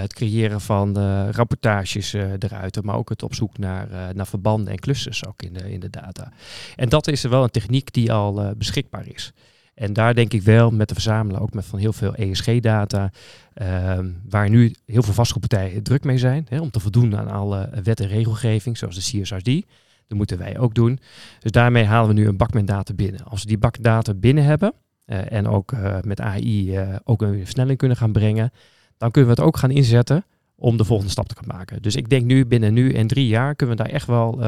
het 0.00 0.12
creëren 0.12 0.60
van 0.60 0.98
uh, 0.98 1.28
rapportages 1.30 2.12
eruit, 2.12 2.82
maar 2.82 2.96
ook 2.96 3.08
het 3.08 3.22
op 3.22 3.34
zoek 3.34 3.58
naar, 3.58 4.14
naar 4.14 4.26
verbanden 4.26 4.72
en 4.72 4.78
clusters 4.78 5.26
ook 5.26 5.42
in 5.42 5.52
de, 5.52 5.72
in 5.72 5.80
de 5.80 5.90
data. 5.90 6.32
En 6.76 6.88
dat 6.88 7.08
is 7.08 7.22
wel 7.22 7.42
een 7.42 7.50
techniek 7.50 7.92
die 7.92 8.12
al 8.12 8.54
beschikbaar 8.56 9.06
is. 9.06 9.32
En 9.74 9.92
daar 9.92 10.14
denk 10.14 10.32
ik 10.32 10.42
wel 10.42 10.70
met 10.70 10.88
te 10.88 10.94
verzamelen, 10.94 11.40
ook 11.40 11.54
met 11.54 11.64
van 11.64 11.78
heel 11.78 11.92
veel 11.92 12.14
ESG-data, 12.14 13.10
ehm, 13.54 14.10
waar 14.28 14.50
nu 14.50 14.74
heel 14.86 15.02
veel 15.02 15.14
vastgoedpartijen 15.14 15.82
druk 15.82 16.04
mee 16.04 16.18
zijn, 16.18 16.46
hè, 16.48 16.60
om 16.60 16.70
te 16.70 16.80
voldoen 16.80 17.16
aan 17.16 17.30
alle 17.30 17.70
wet 17.82 18.00
en 18.00 18.08
regelgeving, 18.08 18.78
zoals 18.78 18.94
de 18.94 19.20
CSRD. 19.20 19.64
Dat 20.12 20.20
moeten 20.20 20.46
wij 20.46 20.58
ook 20.58 20.74
doen. 20.74 20.98
Dus 21.40 21.50
daarmee 21.50 21.84
halen 21.84 22.14
we 22.14 22.20
nu 22.20 22.26
een 22.26 22.36
bak 22.36 22.52
met 22.52 22.66
data 22.66 22.94
binnen. 22.94 23.24
Als 23.24 23.42
we 23.42 23.48
die 23.48 23.58
bak 23.58 23.82
data 23.82 24.14
binnen 24.14 24.44
hebben 24.44 24.72
eh, 25.04 25.32
en 25.32 25.46
ook 25.46 25.72
eh, 25.72 25.96
met 26.02 26.20
AI 26.20 26.76
eh, 26.76 26.96
ook 27.04 27.22
een 27.22 27.38
versnelling 27.38 27.78
kunnen 27.78 27.96
gaan 27.96 28.12
brengen, 28.12 28.52
dan 28.96 29.10
kunnen 29.10 29.30
we 29.30 29.36
het 29.36 29.46
ook 29.46 29.56
gaan 29.56 29.70
inzetten 29.70 30.24
om 30.54 30.76
de 30.76 30.84
volgende 30.84 31.10
stap 31.12 31.28
te 31.28 31.34
kunnen 31.34 31.56
maken. 31.56 31.82
Dus 31.82 31.96
ik 31.96 32.08
denk 32.08 32.24
nu 32.24 32.46
binnen 32.46 32.74
nu 32.74 32.92
en 32.92 33.06
drie 33.06 33.26
jaar 33.26 33.54
kunnen 33.54 33.76
we 33.76 33.82
daar 33.82 33.92
echt 33.92 34.06
wel 34.06 34.40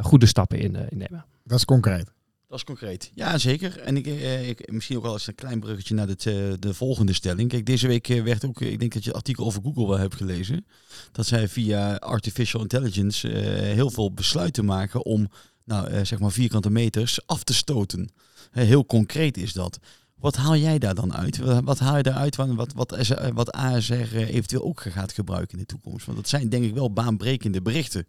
goede 0.00 0.26
stappen 0.26 0.58
in, 0.58 0.76
in 0.88 0.98
nemen. 0.98 1.24
Dat 1.44 1.58
is 1.58 1.64
concreet. 1.64 2.15
Concreet. 2.64 3.10
Ja, 3.14 3.38
zeker. 3.38 3.78
En 3.78 3.96
ik, 3.96 4.06
ik 4.48 4.72
misschien 4.72 4.96
ook 4.96 5.02
wel 5.02 5.12
eens 5.12 5.26
een 5.26 5.34
klein 5.34 5.60
bruggetje 5.60 5.94
naar 5.94 6.06
dit, 6.06 6.22
de 6.22 6.74
volgende 6.74 7.12
stelling. 7.12 7.48
Kijk, 7.48 7.66
deze 7.66 7.86
week 7.86 8.06
werd 8.06 8.44
ook, 8.44 8.60
ik 8.60 8.78
denk 8.78 8.92
dat 8.92 9.02
je 9.02 9.08
het 9.08 9.18
artikel 9.18 9.44
over 9.44 9.62
Google 9.62 9.88
wel 9.88 9.98
hebt 9.98 10.14
gelezen, 10.14 10.66
dat 11.12 11.26
zij 11.26 11.48
via 11.48 11.94
artificial 11.94 12.62
intelligence 12.62 13.28
heel 13.28 13.90
veel 13.90 14.12
besluiten 14.12 14.64
maken 14.64 15.04
om, 15.04 15.28
nou, 15.64 16.04
zeg 16.04 16.18
maar 16.18 16.32
vierkante 16.32 16.70
meters 16.70 17.26
af 17.26 17.44
te 17.44 17.54
stoten. 17.54 18.08
heel 18.50 18.86
concreet 18.86 19.36
is 19.36 19.52
dat. 19.52 19.78
Wat 20.16 20.36
haal 20.36 20.56
jij 20.56 20.78
daar 20.78 20.94
dan 20.94 21.14
uit? 21.14 21.38
Wat 21.64 21.78
haal 21.78 21.96
je 21.96 22.02
daaruit 22.02 22.36
wat, 22.36 22.48
wat, 22.54 22.72
wat, 22.72 23.30
wat 23.34 23.52
ASR 23.52 23.92
eh, 23.92 24.34
eventueel 24.34 24.62
ook 24.62 24.80
gaat 24.80 25.12
gebruiken 25.12 25.52
in 25.52 25.58
de 25.58 25.66
toekomst? 25.66 26.06
Want 26.06 26.18
dat 26.18 26.28
zijn 26.28 26.48
denk 26.48 26.64
ik 26.64 26.74
wel 26.74 26.92
baanbrekende 26.92 27.62
berichten. 27.62 28.06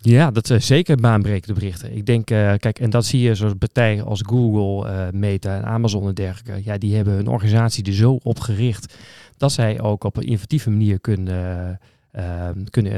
Ja, 0.00 0.30
dat 0.30 0.46
zijn 0.46 0.62
zeker 0.62 0.96
baanbrekende 0.96 1.60
berichten. 1.60 1.96
Ik 1.96 2.06
denk, 2.06 2.30
uh, 2.30 2.54
kijk, 2.54 2.78
en 2.78 2.90
dat 2.90 3.04
zie 3.04 3.20
je 3.20 3.34
zoals 3.34 3.54
partijen 3.58 4.04
als 4.04 4.22
Google, 4.26 4.90
uh, 4.90 5.06
Meta 5.12 5.56
en 5.56 5.64
Amazon 5.64 6.08
en 6.08 6.14
dergelijke. 6.14 6.64
Ja, 6.64 6.78
die 6.78 6.96
hebben 6.96 7.14
hun 7.14 7.28
organisatie 7.28 7.84
er 7.84 7.92
zo 7.92 8.18
op 8.22 8.40
gericht 8.40 8.94
dat 9.36 9.52
zij 9.52 9.80
ook 9.80 10.04
op 10.04 10.16
een 10.16 10.22
innovatieve 10.22 10.70
manier 10.70 11.00
kunnen, 11.00 11.78
uh, 12.16 12.48
kunnen 12.70 12.92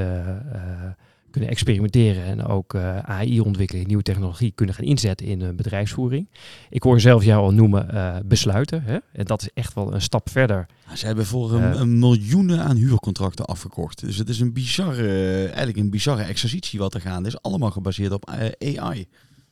kunnen 1.31 1.51
experimenteren 1.51 2.25
en 2.25 2.45
ook 2.45 2.75
uh, 2.75 2.99
eh, 2.99 3.05
AI-ontwikkeling, 3.05 3.87
nieuwe 3.87 4.03
technologie 4.03 4.53
kunnen 4.55 4.75
gaan 4.75 4.85
inzetten 4.85 5.27
in 5.27 5.41
een 5.41 5.57
bedrijfsvoering. 5.57 6.29
Ik 6.71 6.83
hoor 6.83 7.01
zelf 7.01 7.25
jou 7.25 7.43
al 7.43 7.53
noemen 7.53 7.89
uh, 7.95 8.17
besluiten. 8.25 8.83
Hè? 8.83 8.99
En 9.13 9.25
dat 9.25 9.43
is 9.43 9.51
echt 9.55 9.75
wel 9.75 9.95
een 9.95 10.03
stap 10.03 10.31
verder. 10.31 10.67
ze 10.95 11.07
hebben 11.07 11.27
voor 11.27 11.53
een, 11.53 11.81
een, 11.81 11.99
miljoenen 11.99 12.63
aan 12.63 12.77
huurcontracten 12.77 13.45
afgekocht. 13.45 14.01
Dus 14.01 14.17
het 14.17 14.29
is 14.29 14.41
een 14.41 14.53
bizarre, 14.53 15.45
eigenlijk 15.45 15.77
een 15.77 15.91
bizarre 15.91 16.23
exercitie 16.23 16.79
wat 16.79 16.95
er 16.95 17.01
gaande 17.01 17.29
is. 17.29 17.43
Allemaal 17.43 17.71
gebaseerd 17.71 18.13
op 18.13 18.31
AI. 18.59 19.07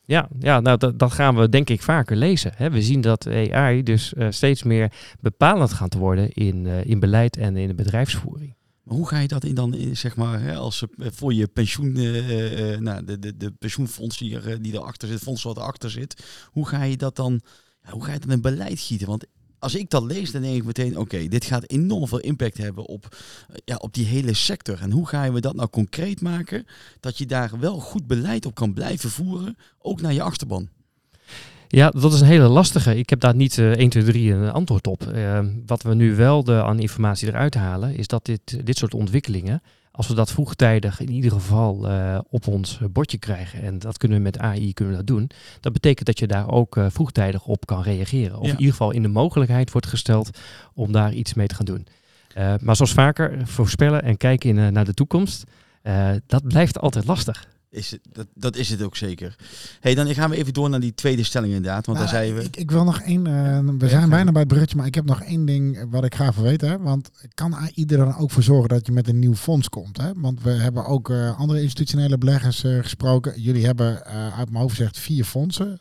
Ja, 0.05 0.29
ja 0.39 0.61
nou, 0.61 0.79
dat, 0.79 0.99
dat 0.99 1.13
gaan 1.13 1.37
we 1.37 1.49
denk 1.49 1.71
ik 1.71 1.83
vaker 1.83 2.17
lezen. 2.17 2.53
Hè. 2.55 2.71
We 2.71 2.83
zien 2.83 3.01
dat 3.01 3.27
AI 3.27 3.83
dus 3.83 4.13
steeds 4.29 4.63
meer 4.63 4.93
bepalend 5.21 5.73
gaat 5.73 5.95
worden 5.95 6.33
in, 6.33 6.67
in 6.67 7.01
beleid 7.01 7.37
en 7.37 7.57
in 7.57 7.69
de 7.69 7.75
bedrijfsvoering. 7.75 8.57
Maar 8.89 8.97
hoe 8.97 9.09
ga 9.09 9.19
je 9.19 9.29
dat 9.29 9.45
in 9.45 9.55
dan, 9.55 9.77
zeg 9.93 10.17
maar, 10.17 10.41
hè, 10.41 10.57
als 10.57 10.83
eh, 10.99 11.07
voor 11.11 11.35
je 11.35 11.47
pensioen, 11.47 11.97
uh, 11.97 12.79
nou, 12.79 13.05
de, 13.05 13.19
de, 13.19 13.37
de 13.37 13.51
pensioenfonds 13.51 14.19
die, 14.19 14.41
er, 14.41 14.63
die 14.63 14.73
erachter 14.73 15.09
zit, 15.09 15.21
fonds 15.21 15.43
wat 15.43 15.57
erachter 15.57 15.91
zit, 15.91 16.25
hoe 16.51 16.69
ga 16.69 16.83
je 16.83 16.97
dat 16.97 17.17
dan, 17.17 17.41
ja, 17.83 17.91
hoe 17.91 18.05
ga 18.05 18.13
je 18.13 18.19
dat 18.19 18.31
in 18.31 18.41
beleid 18.41 18.81
gieten? 18.81 19.07
Want 19.07 19.25
als 19.59 19.75
ik 19.75 19.91
dat 19.91 20.03
lees, 20.03 20.31
dan 20.31 20.43
denk 20.43 20.57
ik 20.57 20.65
meteen, 20.65 20.99
oké, 20.99 21.29
dit 21.29 21.45
gaat 21.45 21.71
enorm 21.71 22.09
veel 22.09 22.19
impact 22.19 22.57
hebben 22.57 22.87
op, 22.87 23.17
ja, 23.65 23.77
op 23.77 23.95
die 23.95 24.07
hele 24.07 24.35
sector. 24.35 24.81
En 24.81 24.91
hoe 24.91 25.07
ga 25.07 25.25
je 25.25 25.41
dat 25.41 25.55
nou 25.55 25.69
concreet 25.69 26.21
maken, 26.21 26.67
dat 27.01 27.19
je 27.19 27.27
daar 27.27 27.59
wel 27.59 27.81
goed 27.81 28.07
beleid 28.07 28.47
op 28.47 28.55
kan 28.55 28.73
blijven 28.75 29.11
voeren, 29.11 29.57
ook 29.79 30.01
naar 30.01 30.13
je 30.13 30.23
achterban? 30.23 30.69
Ja, 31.69 31.91
dat 31.91 32.13
is 32.13 32.21
een 32.21 32.27
hele 32.27 32.49
lastige. 32.49 32.97
Ik 32.97 33.11
heb 33.11 33.21
daar 33.21 33.35
niet 33.35 33.57
uh, 33.57 33.71
1, 33.71 33.89
2, 33.89 34.03
3 34.03 34.33
een 34.33 34.53
antwoord 34.53 34.87
op. 34.87 35.13
Uh, 35.15 35.41
wat 35.67 35.83
we 35.83 35.95
nu 35.95 36.15
wel 36.15 36.45
de, 36.45 36.63
aan 36.63 36.79
informatie 36.79 37.29
eruit 37.29 37.55
halen, 37.55 37.97
is 37.97 38.07
dat 38.07 38.25
dit, 38.25 38.67
dit 38.67 38.77
soort 38.77 38.95
ontwikkelingen, 38.95 39.63
als 39.91 40.09
we 40.09 40.15
dat 40.15 40.31
vroegtijdig 40.31 41.01
in 41.01 41.11
ieder 41.11 41.31
geval 41.31 41.91
uh, 41.91 42.19
op 42.31 42.47
ons 42.47 42.79
bordje 42.91 43.19
krijgen, 43.19 43.63
en 43.63 43.79
dat 43.79 43.99
kunnen 43.99 44.17
we 44.17 44.23
met 44.23 44.39
AI 44.39 44.73
kunnen 44.73 44.95
we 44.95 45.01
dat 45.01 45.09
doen, 45.09 45.31
dat 45.61 45.73
betekent 45.73 46.07
dat 46.07 46.19
je 46.19 46.27
daar 46.27 46.51
ook 46.51 46.77
uh, 46.77 46.87
vroegtijdig 46.91 47.47
op 47.47 47.67
kan 47.67 47.83
reageren. 47.83 48.39
Of 48.39 48.45
ja. 48.45 48.53
in 48.53 48.59
ieder 48.59 48.73
geval 48.73 48.91
in 48.91 49.03
de 49.03 49.09
mogelijkheid 49.09 49.73
wordt 49.73 49.87
gesteld 49.87 50.39
om 50.75 50.93
daar 50.93 51.13
iets 51.13 51.35
mee 51.35 51.47
te 51.47 51.55
gaan 51.55 51.67
doen. 51.67 51.87
Maar 52.61 52.77
zoals 52.77 52.93
vaker, 52.93 53.39
voorspellen 53.45 54.03
en 54.03 54.17
kijken 54.17 54.59
in, 54.59 54.73
naar 54.73 54.85
de 54.85 54.95
toekomst, 54.95 55.45
dat 56.27 56.43
blijft 56.49 56.81
altijd 56.81 57.07
lastig. 57.07 57.47
Is 57.71 57.91
het, 57.91 58.01
dat, 58.13 58.27
dat 58.35 58.57
is 58.57 58.69
het 58.69 58.83
ook 58.83 58.97
zeker. 58.97 59.37
hey, 59.81 59.95
dan 59.95 60.15
gaan 60.15 60.31
we 60.31 60.37
even 60.37 60.53
door 60.53 60.71
naar 60.71 60.81
die 60.81 60.95
tweede 60.95 61.23
stelling 61.23 61.53
inderdaad. 61.53 61.87
Want 61.87 61.99
nou, 61.99 62.11
daar 62.11 62.21
zei 62.21 62.33
we... 62.33 62.45
Ik, 62.45 62.57
ik 62.57 62.71
wil 62.71 62.85
nog 62.85 63.01
één... 63.01 63.27
Uh, 63.27 63.59
we 63.79 63.89
zijn 63.89 64.09
bijna 64.09 64.31
bij 64.31 64.41
het 64.41 64.51
bruggetje, 64.51 64.77
maar 64.77 64.87
ik 64.87 64.95
heb 64.95 65.05
nog 65.05 65.23
één 65.23 65.45
ding 65.45 65.91
wat 65.91 66.05
ik 66.05 66.15
graag 66.15 66.35
wil 66.35 66.45
weten. 66.45 66.69
Hè? 66.69 66.79
Want 66.79 67.11
kan 67.35 67.55
AI 67.55 67.85
er 67.87 67.97
dan 67.97 68.17
ook 68.17 68.31
voor 68.31 68.43
zorgen 68.43 68.69
dat 68.69 68.87
je 68.87 68.93
met 68.93 69.09
een 69.09 69.19
nieuw 69.19 69.35
fonds 69.35 69.69
komt? 69.69 69.97
Hè? 69.97 70.11
Want 70.17 70.43
we 70.43 70.51
hebben 70.51 70.87
ook 70.87 71.09
uh, 71.09 71.39
andere 71.39 71.63
institutionele 71.63 72.19
beleggers 72.19 72.65
uh, 72.65 72.83
gesproken. 72.83 73.41
Jullie 73.41 73.67
hebben 73.67 74.05
uit 74.05 74.51
mijn 74.51 74.63
hoofd 74.63 74.77
gezegd 74.77 74.99
vier 74.99 75.25
fondsen. 75.25 75.81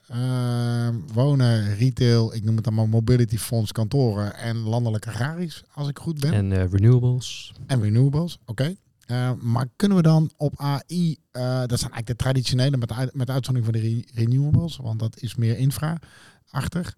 wonen, 1.13 1.75
retail, 1.75 2.36
ik 2.36 2.44
noem 2.44 2.56
het 2.56 2.63
dan 2.63 2.74
maar 2.74 2.89
mobility 2.89 3.38
fonds, 3.38 3.72
kantoren 3.72 4.36
en 4.36 4.58
landelijk 4.58 5.08
agrarisch, 5.08 5.63
als 5.74 5.88
ik 5.88 6.00
goed 6.00 6.20
ben. 6.20 6.34
En 6.34 6.70
renewables. 6.70 7.53
En 7.67 7.82
renewables, 7.82 8.38
oké. 8.46 8.75
Uh, 9.07 9.31
maar 9.39 9.67
kunnen 9.75 9.97
we 9.97 10.03
dan 10.03 10.31
op 10.37 10.53
AI, 10.57 11.09
uh, 11.09 11.59
dat 11.65 11.79
zijn 11.79 11.91
eigenlijk 11.91 12.07
de 12.07 12.15
traditionele 12.15 12.77
met, 12.77 13.13
met 13.13 13.29
uitzondering 13.29 13.73
van 13.73 13.81
de 13.81 13.87
re 13.89 14.05
renewables, 14.13 14.77
want 14.77 14.99
dat 14.99 15.19
is 15.19 15.35
meer 15.35 15.57
infra-achtig. 15.57 16.93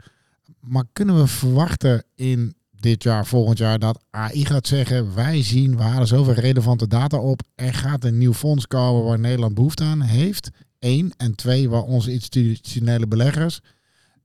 Maar 0.59 0.83
kunnen 0.93 1.17
we 1.17 1.27
verwachten 1.27 2.03
in 2.15 2.55
dit 2.71 3.03
jaar, 3.03 3.25
volgend 3.25 3.57
jaar, 3.57 3.79
dat 3.79 4.03
AI 4.09 4.45
gaat 4.45 4.67
zeggen, 4.67 5.15
wij 5.15 5.43
zien, 5.43 5.77
we 5.77 5.83
halen 5.83 6.07
zoveel 6.07 6.33
relevante 6.33 6.87
data 6.87 7.17
op, 7.17 7.41
er 7.55 7.73
gaat 7.73 8.03
een 8.03 8.17
nieuw 8.17 8.33
fonds 8.33 8.67
komen 8.67 9.03
waar 9.03 9.19
Nederland 9.19 9.53
behoefte 9.53 9.83
aan 9.83 10.01
heeft. 10.01 10.49
Eén. 10.79 11.13
En 11.17 11.35
twee, 11.35 11.69
waar 11.69 11.81
onze 11.81 12.11
institutionele 12.11 13.07
beleggers 13.07 13.59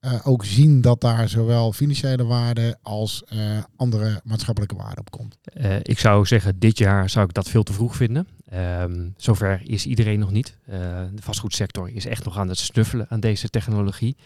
uh, 0.04 0.12
ook 0.25 0.44
zien 0.44 0.80
dat 0.80 1.00
daar 1.00 1.28
zowel 1.28 1.73
financiële 1.73 2.25
waarde 2.25 2.76
als 2.82 3.23
uh, 3.32 3.40
andere 3.76 4.20
maatschappelijke 4.25 4.76
waarde 4.76 5.00
op 5.00 5.11
komt? 5.11 5.38
Uh, 5.61 5.76
ik 5.82 5.99
zou 5.99 6.26
zeggen, 6.26 6.58
dit 6.58 6.78
jaar 6.78 7.11
zou 7.11 7.26
ik 7.26 7.34
dat 7.34 7.49
veel 7.49 7.62
te 7.62 7.73
vroeg 7.73 7.96
vinden. 7.96 8.26
Um, 8.54 9.14
zover 9.16 9.61
is 9.64 9.87
iedereen 9.87 10.18
nog 10.18 10.30
niet. 10.30 10.56
de 10.66 11.23
vastgoedsector 11.23 11.90
is 11.90 12.06
echt 12.06 12.25
nog 12.25 12.38
aan 12.38 12.49
het 12.49 12.58
snuffelen 12.58 13.06
aan 13.08 13.20
deze 13.20 13.49
technologie. 13.49 14.16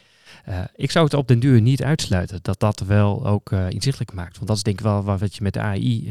ik 0.75 0.91
zou 0.91 1.05
het 1.05 1.15
op 1.15 1.29
den 1.29 1.39
duur 1.39 1.61
niet 1.61 1.83
uitsluiten 1.83 2.39
dat 2.43 2.61
dat 2.61 2.81
wel 2.81 3.27
ook 3.27 3.53
inzichtelijk 3.53 4.13
maakt. 4.13 4.37
Want 4.37 4.47
dat 4.49 4.57
is 4.57 4.63
denk 4.63 4.79
ik 4.79 4.85
wel 4.85 5.05
wat 5.05 5.35
je 5.35 5.43
met 5.43 5.53
de 5.53 5.61
AI, 5.61 6.07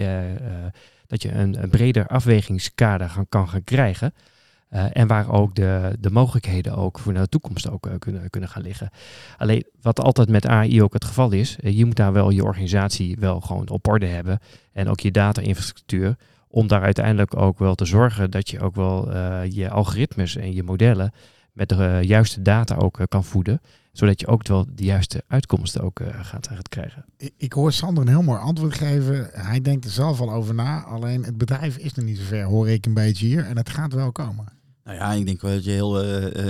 dat 1.07 1.21
je 1.21 1.31
een, 1.31 1.63
een 1.63 1.69
breder 1.69 2.07
afwegingskader 2.07 3.09
gaan, 3.09 3.29
kan 3.29 3.49
gaan 3.49 3.63
krijgen. 3.63 4.13
Uh, 4.73 4.85
en 4.91 5.07
waar 5.07 5.31
ook 5.31 5.55
de, 5.55 5.95
de 5.99 6.11
mogelijkheden 6.11 6.75
ook 6.75 6.99
voor 6.99 7.13
de 7.13 7.29
toekomst 7.29 7.69
ook 7.69 7.85
uh, 7.85 7.93
kunnen, 7.99 8.29
kunnen 8.29 8.49
gaan 8.49 8.61
liggen. 8.61 8.89
Alleen 9.37 9.65
wat 9.81 9.99
altijd 9.99 10.29
met 10.29 10.47
AI 10.47 10.83
ook 10.83 10.93
het 10.93 11.05
geval 11.05 11.31
is, 11.31 11.57
uh, 11.61 11.77
je 11.77 11.85
moet 11.85 11.95
daar 11.95 12.13
wel 12.13 12.29
je 12.29 12.43
organisatie 12.43 13.17
wel 13.19 13.41
gewoon 13.41 13.69
op 13.69 13.87
orde 13.87 14.05
hebben. 14.05 14.39
En 14.73 14.89
ook 14.89 14.99
je 14.99 15.11
data-infrastructuur. 15.11 16.15
Om 16.47 16.67
daar 16.67 16.81
uiteindelijk 16.81 17.35
ook 17.35 17.59
wel 17.59 17.75
te 17.75 17.85
zorgen 17.85 18.31
dat 18.31 18.49
je 18.49 18.59
ook 18.59 18.75
wel 18.75 19.15
je 19.43 19.69
algoritmes 19.69 20.35
en 20.35 20.53
je 20.53 20.63
modellen 20.63 21.11
met 21.53 21.69
de 21.69 21.99
juiste 22.01 22.41
data 22.41 22.75
ook 22.75 22.99
kan 23.07 23.23
voeden. 23.23 23.61
Zodat 23.91 24.19
je 24.19 24.27
ook 24.27 24.47
wel 24.47 24.65
de 24.75 24.83
juiste 24.83 25.23
uitkomsten 25.27 25.81
ook 25.81 26.01
gaat, 26.21 26.69
krijgen. 26.69 27.05
Ik, 27.37 27.53
hoor 27.53 27.71
Sander 27.71 28.03
een 28.03 28.09
heel 28.09 28.23
mooi 28.23 28.39
antwoord 28.39 28.73
geven. 28.73 29.29
Hij 29.31 29.61
denkt 29.61 29.85
er 29.85 29.91
zelf 29.91 30.21
al 30.21 30.31
over 30.31 30.53
na. 30.53 30.83
Alleen 30.83 31.23
het 31.23 31.37
bedrijf 31.37 31.77
is 31.77 31.93
nog 31.93 32.05
niet 32.05 32.17
zo 32.17 32.23
ver, 32.23 32.43
hoor 32.43 32.69
ik 32.69 32.85
een 32.85 32.93
beetje 32.93 33.25
hier. 33.25 33.45
En 33.45 33.57
het 33.57 33.69
gaat 33.69 33.93
wel 33.93 34.11
komen. 34.11 34.56
Nou 34.87 34.99
ja, 34.99 35.13
ik 35.13 35.25
denk 35.25 35.41
wel 35.41 35.51
dat 35.51 35.63
je 35.63 35.71
heel 35.71 36.05
uh, 36.05 36.47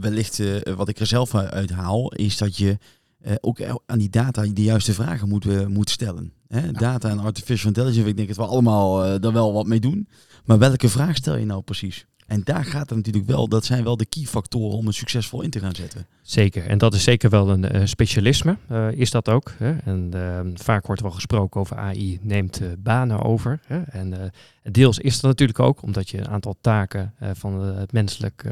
wellicht 0.00 0.38
uh, 0.38 0.60
wat 0.76 0.88
ik 0.88 0.98
er 0.98 1.06
zelf 1.06 1.34
uit 1.34 1.70
haal, 1.70 2.12
is 2.12 2.36
dat 2.36 2.56
je 2.56 2.78
ook 3.40 3.62
aan 3.86 3.98
die 3.98 4.10
data 4.10 4.42
de 4.42 4.62
juiste 4.62 4.92
vragen 4.92 5.28
moet, 5.28 5.68
moet 5.68 5.90
stellen. 5.90 6.32
Hè? 6.48 6.72
Data 6.72 7.08
en 7.08 7.18
artificial 7.18 7.68
intelligence, 7.68 8.08
ik 8.08 8.16
denk 8.16 8.28
dat 8.28 8.36
we 8.36 8.46
allemaal 8.46 9.04
er 9.04 9.32
wel 9.32 9.52
wat 9.52 9.66
mee 9.66 9.80
doen. 9.80 10.08
Maar 10.44 10.58
welke 10.58 10.88
vraag 10.88 11.16
stel 11.16 11.36
je 11.36 11.44
nou 11.44 11.62
precies? 11.62 12.06
En 12.32 12.40
daar 12.44 12.64
gaat 12.64 12.88
het 12.88 12.96
natuurlijk 12.98 13.26
wel, 13.26 13.48
dat 13.48 13.64
zijn 13.64 13.84
wel 13.84 13.96
de 13.96 14.06
key 14.06 14.24
factoren 14.24 14.78
om 14.78 14.86
het 14.86 14.94
succesvol 14.94 15.42
in 15.42 15.50
te 15.50 15.58
gaan 15.58 15.74
zetten. 15.74 16.06
Zeker, 16.22 16.66
en 16.66 16.78
dat 16.78 16.94
is 16.94 17.04
zeker 17.04 17.30
wel 17.30 17.50
een 17.50 17.76
uh, 17.76 17.86
specialisme, 17.86 18.56
uh, 18.70 18.92
is 18.92 19.10
dat 19.10 19.28
ook. 19.28 19.52
Hè? 19.58 19.76
En 19.76 20.10
uh, 20.14 20.40
vaak 20.54 20.86
wordt 20.86 21.02
wel 21.02 21.10
gesproken 21.10 21.60
over 21.60 21.76
AI 21.76 22.18
neemt 22.22 22.60
banen 22.78 23.22
over. 23.22 23.60
Hè? 23.66 23.82
En 23.82 24.32
deels 24.62 24.98
is 24.98 25.20
dat 25.20 25.30
natuurlijk 25.30 25.58
ook, 25.58 25.82
omdat 25.82 26.08
je 26.08 26.18
een 26.18 26.28
aantal 26.28 26.56
taken 26.60 27.14
van 27.32 27.60
het 27.60 27.92
menselijk 27.92 28.44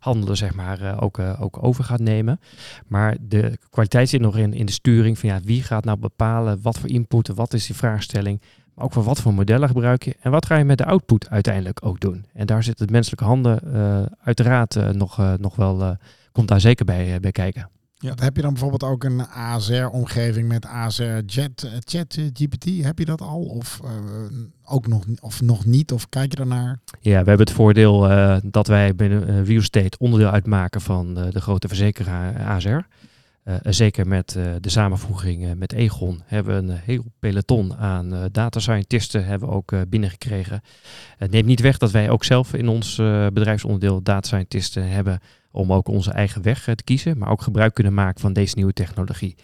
handelen 0.00 0.36
zeg 0.36 0.54
maar, 0.54 1.02
ook, 1.02 1.18
ook 1.18 1.62
over 1.62 1.84
gaat 1.84 2.00
nemen. 2.00 2.40
Maar 2.86 3.16
de 3.20 3.58
kwaliteit 3.70 4.08
zit 4.08 4.20
nog 4.20 4.36
in, 4.36 4.54
in 4.54 4.66
de 4.66 4.72
sturing 4.72 5.18
van 5.18 5.28
ja, 5.28 5.40
wie 5.44 5.62
gaat 5.62 5.84
nou 5.84 5.98
bepalen 5.98 6.58
wat 6.62 6.78
voor 6.78 6.90
input, 6.90 7.28
wat 7.28 7.52
is 7.52 7.66
die 7.66 7.76
vraagstelling, 7.76 8.40
maar 8.76 8.84
ook 8.84 8.92
voor 8.92 9.04
wat 9.04 9.20
voor 9.20 9.34
modellen 9.34 9.68
gebruik 9.68 10.04
je 10.04 10.16
en 10.20 10.30
wat 10.30 10.46
ga 10.46 10.56
je 10.56 10.64
met 10.64 10.78
de 10.78 10.84
output 10.84 11.28
uiteindelijk 11.30 11.84
ook 11.84 12.00
doen. 12.00 12.24
En 12.32 12.46
daar 12.46 12.62
zit 12.62 12.78
het 12.78 12.90
menselijke 12.90 13.24
handen 13.24 13.60
uh, 13.66 14.02
uiteraard 14.22 14.76
uh, 14.76 14.88
nog, 14.88 15.20
uh, 15.20 15.32
nog 15.38 15.56
wel, 15.56 15.96
komt 16.32 16.48
daar 16.48 16.60
zeker 16.60 16.84
bij, 16.84 17.20
bij 17.20 17.32
kijken. 17.32 17.70
Ja. 17.98 18.12
Heb 18.14 18.36
je 18.36 18.42
dan 18.42 18.52
bijvoorbeeld 18.52 18.84
ook 18.84 19.04
een 19.04 19.26
ASR-omgeving 19.28 20.48
met 20.48 20.66
ASR 20.66 21.18
Jet, 21.26 21.64
uh, 21.64 21.70
Chat 21.84 22.18
GPT? 22.32 22.84
Heb 22.84 22.98
je 22.98 23.04
dat 23.04 23.20
al? 23.20 23.42
Of 23.42 23.80
uh, 23.84 23.90
ook 24.64 24.86
nog, 24.86 25.04
of 25.20 25.42
nog 25.42 25.64
niet? 25.64 25.92
Of 25.92 26.08
kijk 26.08 26.30
je 26.30 26.36
daarnaar? 26.36 26.80
Ja, 27.00 27.22
we 27.22 27.28
hebben 27.28 27.46
het 27.46 27.52
voordeel 27.52 28.10
uh, 28.10 28.36
dat 28.42 28.66
wij 28.66 28.94
binnen 28.94 29.44
Real 29.44 29.60
Estate 29.60 29.98
onderdeel 29.98 30.30
uitmaken 30.30 30.80
van 30.80 31.14
de 31.14 31.40
grote 31.40 31.68
verzekeraar 31.68 32.44
ASR. 32.44 32.78
Zeker 33.62 34.06
met 34.06 34.38
de 34.60 34.70
samenvoeging 34.70 35.54
met 35.54 35.72
Egon 35.72 36.22
hebben 36.24 36.66
we 36.66 36.72
een 36.72 36.78
heel 36.78 37.04
peloton 37.18 37.76
aan 37.76 38.28
data 38.32 38.60
scientisten 38.60 39.24
hebben 39.24 39.48
we 39.48 39.54
ook 39.54 39.72
binnengekregen. 39.88 40.62
Het 41.16 41.30
neemt 41.30 41.46
niet 41.46 41.60
weg 41.60 41.78
dat 41.78 41.90
wij 41.90 42.10
ook 42.10 42.24
zelf 42.24 42.54
in 42.54 42.68
ons 42.68 42.96
bedrijfsonderdeel 43.32 44.02
data 44.02 44.26
scientisten 44.26 44.88
hebben 44.88 45.20
om 45.56 45.72
ook 45.72 45.88
onze 45.88 46.10
eigen 46.10 46.42
weg 46.42 46.68
eh, 46.68 46.74
te 46.74 46.84
kiezen, 46.84 47.18
maar 47.18 47.30
ook 47.30 47.42
gebruik 47.42 47.74
kunnen 47.74 47.94
maken 47.94 48.20
van 48.20 48.32
deze 48.32 48.54
nieuwe 48.56 48.72
technologie. 48.72 49.36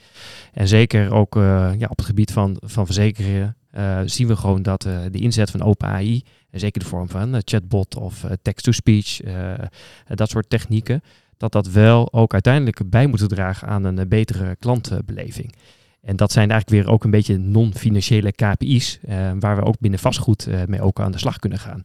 En 0.52 0.68
zeker 0.68 1.12
ook 1.12 1.34
ja, 1.34 1.86
op 1.88 1.96
het 1.96 2.06
gebied 2.06 2.32
van, 2.32 2.56
van 2.60 2.84
verzekeringen 2.84 3.56
zien 4.04 4.26
we 4.26 4.36
gewoon 4.36 4.62
dat 4.62 4.82
de 4.82 5.18
inzet 5.18 5.50
van 5.50 5.62
OpenAI, 5.62 6.22
en 6.50 6.60
zeker 6.60 6.80
de 6.80 6.88
vorm 6.88 7.08
van 7.08 7.40
chatbot 7.44 7.96
of 7.96 8.26
text-to-speech, 8.42 9.20
dat 10.14 10.30
soort 10.30 10.50
technieken, 10.50 11.02
dat 11.42 11.52
dat 11.52 11.72
wel 11.72 12.12
ook 12.12 12.32
uiteindelijk 12.32 12.90
bij 12.90 13.06
moet 13.06 13.28
dragen 13.28 13.68
aan 13.68 13.84
een 13.84 14.08
betere 14.08 14.56
klantbeleving. 14.58 15.54
En 16.00 16.16
dat 16.16 16.32
zijn 16.32 16.50
eigenlijk 16.50 16.82
weer 16.82 16.94
ook 16.94 17.04
een 17.04 17.10
beetje 17.10 17.38
non-financiële 17.38 18.32
KPI's, 18.32 19.00
waar 19.38 19.56
we 19.56 19.64
ook 19.64 19.78
binnen 19.78 20.00
vastgoed 20.00 20.48
mee 20.66 20.80
ook 20.80 21.00
aan 21.00 21.12
de 21.12 21.18
slag 21.18 21.38
kunnen 21.38 21.58
gaan. 21.58 21.84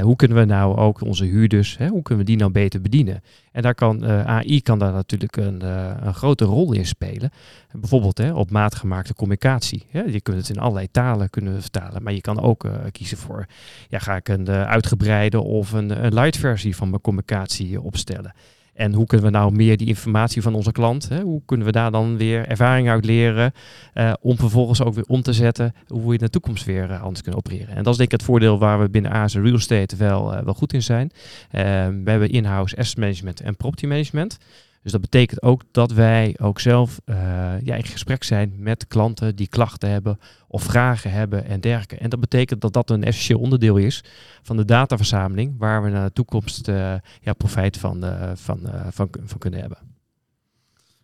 Hoe 0.00 0.16
kunnen 0.16 0.36
we 0.36 0.44
nou 0.44 0.76
ook 0.76 1.00
onze 1.00 1.24
huurders, 1.24 1.76
hè, 1.76 1.88
hoe 1.88 2.02
kunnen 2.02 2.24
we 2.24 2.30
die 2.30 2.40
nou 2.40 2.52
beter 2.52 2.80
bedienen? 2.80 3.22
En 3.52 3.62
daar 3.62 3.74
kan 3.74 4.04
eh, 4.04 4.24
AI 4.24 4.62
kan 4.62 4.78
daar 4.78 4.92
natuurlijk 4.92 5.36
een, 5.36 5.64
een 6.06 6.14
grote 6.14 6.44
rol 6.44 6.72
in 6.72 6.86
spelen. 6.86 7.30
bijvoorbeeld 7.72 8.18
hè, 8.18 8.32
op 8.32 8.50
maat 8.50 8.74
gemaakte 8.74 9.14
communicatie. 9.14 9.86
Hè. 9.90 10.02
Je 10.02 10.20
kunt 10.20 10.36
het 10.36 10.48
in 10.48 10.58
allerlei 10.58 10.88
talen 10.90 11.30
kunnen 11.30 11.60
vertalen, 11.60 12.02
maar 12.02 12.12
je 12.12 12.20
kan 12.20 12.40
ook 12.40 12.68
kiezen 12.92 13.18
voor, 13.18 13.46
ja, 13.88 13.98
ga 13.98 14.16
ik 14.16 14.28
een 14.28 14.48
uitgebreide 14.48 15.40
of 15.40 15.72
een, 15.72 16.04
een 16.04 16.14
light 16.14 16.36
versie 16.36 16.76
van 16.76 16.90
mijn 16.90 17.02
communicatie 17.02 17.80
opstellen. 17.80 18.34
En 18.78 18.94
hoe 18.94 19.06
kunnen 19.06 19.26
we 19.26 19.32
nou 19.32 19.52
meer 19.52 19.76
die 19.76 19.86
informatie 19.86 20.42
van 20.42 20.54
onze 20.54 20.72
klant, 20.72 21.08
hè, 21.08 21.20
hoe 21.20 21.42
kunnen 21.44 21.66
we 21.66 21.72
daar 21.72 21.90
dan 21.90 22.16
weer 22.16 22.46
ervaring 22.46 22.88
uit 22.88 23.04
leren, 23.04 23.52
uh, 23.94 24.12
om 24.20 24.36
vervolgens 24.36 24.82
ook 24.82 24.94
weer 24.94 25.04
om 25.06 25.22
te 25.22 25.32
zetten 25.32 25.74
hoe 25.86 26.06
we 26.06 26.12
in 26.12 26.18
de 26.18 26.30
toekomst 26.30 26.64
weer 26.64 26.90
uh, 26.90 27.02
anders 27.02 27.22
kunnen 27.22 27.40
opereren. 27.40 27.76
En 27.76 27.82
dat 27.82 27.92
is 27.92 27.98
denk 27.98 28.12
ik 28.12 28.18
het 28.18 28.28
voordeel 28.28 28.58
waar 28.58 28.80
we 28.80 28.90
binnen 28.90 29.10
ASA 29.10 29.40
Real 29.40 29.54
Estate 29.54 29.96
wel, 29.96 30.34
uh, 30.34 30.40
wel 30.40 30.54
goed 30.54 30.72
in 30.72 30.82
zijn. 30.82 31.10
we 31.50 32.10
hebben 32.10 32.30
in-house 32.30 32.76
asset 32.76 32.96
management 32.96 33.40
en 33.40 33.56
property 33.56 33.86
management. 33.86 34.38
Dus 34.82 34.92
dat 34.92 35.00
betekent 35.00 35.42
ook 35.42 35.62
dat 35.70 35.92
wij 35.92 36.36
ook 36.40 36.60
zelf 36.60 37.00
uh, 37.04 37.16
ja, 37.62 37.74
in 37.74 37.84
gesprek 37.84 38.24
zijn 38.24 38.54
met 38.56 38.86
klanten 38.86 39.36
die 39.36 39.48
klachten 39.48 39.90
hebben 39.90 40.18
of 40.48 40.62
vragen 40.62 41.10
hebben 41.10 41.44
en 41.44 41.60
dergelijke. 41.60 41.96
En 41.96 42.10
dat 42.10 42.20
betekent 42.20 42.60
dat 42.60 42.72
dat 42.72 42.90
een 42.90 43.04
essentieel 43.04 43.38
onderdeel 43.38 43.76
is 43.76 44.04
van 44.42 44.56
de 44.56 44.64
dataverzameling 44.64 45.54
waar 45.58 45.82
we 45.82 45.90
naar 45.90 46.06
de 46.06 46.12
toekomst 46.12 46.68
uh, 46.68 46.94
ja, 47.20 47.32
profijt 47.32 47.76
van, 47.76 48.04
uh, 48.04 48.30
van, 48.34 48.60
van, 48.90 49.08
van 49.24 49.38
kunnen 49.38 49.60
hebben. 49.60 49.78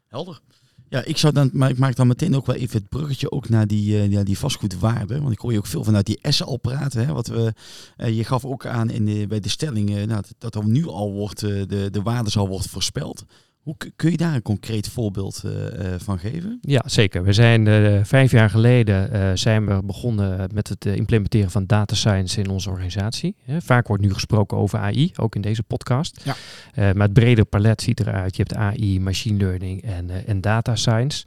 Helder. 0.06 0.40
Ja, 0.88 1.04
ik 1.04 1.16
zou 1.16 1.32
dan, 1.32 1.50
maar 1.52 1.70
ik 1.70 1.78
maak 1.78 1.96
dan 1.96 2.06
meteen 2.06 2.36
ook 2.36 2.46
wel 2.46 2.56
even 2.56 2.78
het 2.78 2.88
bruggetje 2.88 3.30
ook 3.30 3.48
naar 3.48 3.66
die, 3.66 4.10
ja, 4.10 4.22
die 4.22 4.38
vastgoedwaarde. 4.38 5.20
Want 5.20 5.32
ik 5.32 5.38
hoor 5.38 5.52
je 5.52 5.58
ook 5.58 5.66
veel 5.66 5.84
vanuit 5.84 6.06
die 6.06 6.18
Essen 6.20 6.46
al 6.46 6.56
praten. 6.56 7.06
Hè, 7.06 7.12
wat 7.12 7.26
we, 7.26 7.54
je 7.96 8.24
gaf 8.24 8.44
ook 8.44 8.66
aan 8.66 8.90
in 8.90 9.04
de, 9.04 9.26
bij 9.26 9.40
de 9.40 9.48
stelling 9.48 10.06
nou, 10.06 10.22
dat 10.38 10.54
er 10.54 10.68
nu 10.68 10.86
al 10.86 11.12
wordt, 11.12 11.40
de, 11.40 11.88
de 11.90 12.02
waarde 12.02 12.30
zal 12.30 12.48
worden 12.48 12.70
voorspeld. 12.70 13.24
Hoe 13.64 13.76
kun 13.96 14.10
je 14.10 14.16
daar 14.16 14.34
een 14.34 14.42
concreet 14.42 14.88
voorbeeld 14.88 15.42
uh, 15.44 15.52
van 15.96 16.18
geven? 16.18 16.58
Ja, 16.60 16.82
zeker. 16.86 17.24
We 17.24 17.32
zijn 17.32 17.66
uh, 17.66 18.00
vijf 18.02 18.30
jaar 18.30 18.50
geleden 18.50 19.38
zijn 19.38 19.66
we 19.66 19.82
begonnen 19.84 20.48
met 20.52 20.68
het 20.68 20.86
implementeren 20.86 21.50
van 21.50 21.66
data 21.66 21.94
science 21.94 22.40
in 22.40 22.50
onze 22.50 22.70
organisatie. 22.70 23.36
vaak 23.58 23.86
wordt 23.86 24.02
nu 24.02 24.12
gesproken 24.12 24.56
over 24.56 24.78
AI, 24.78 25.12
ook 25.16 25.34
in 25.34 25.40
deze 25.40 25.62
podcast. 25.62 26.20
Ja. 26.24 26.34
maar 26.74 27.06
het 27.06 27.12
brede 27.12 27.44
palet 27.44 27.82
ziet 27.82 28.00
eruit. 28.00 28.36
Je 28.36 28.42
hebt 28.42 28.54
AI, 28.54 29.00
machine 29.00 29.38
learning 29.38 29.82
en, 29.82 30.26
en 30.26 30.40
data 30.40 30.76
science. 30.76 31.24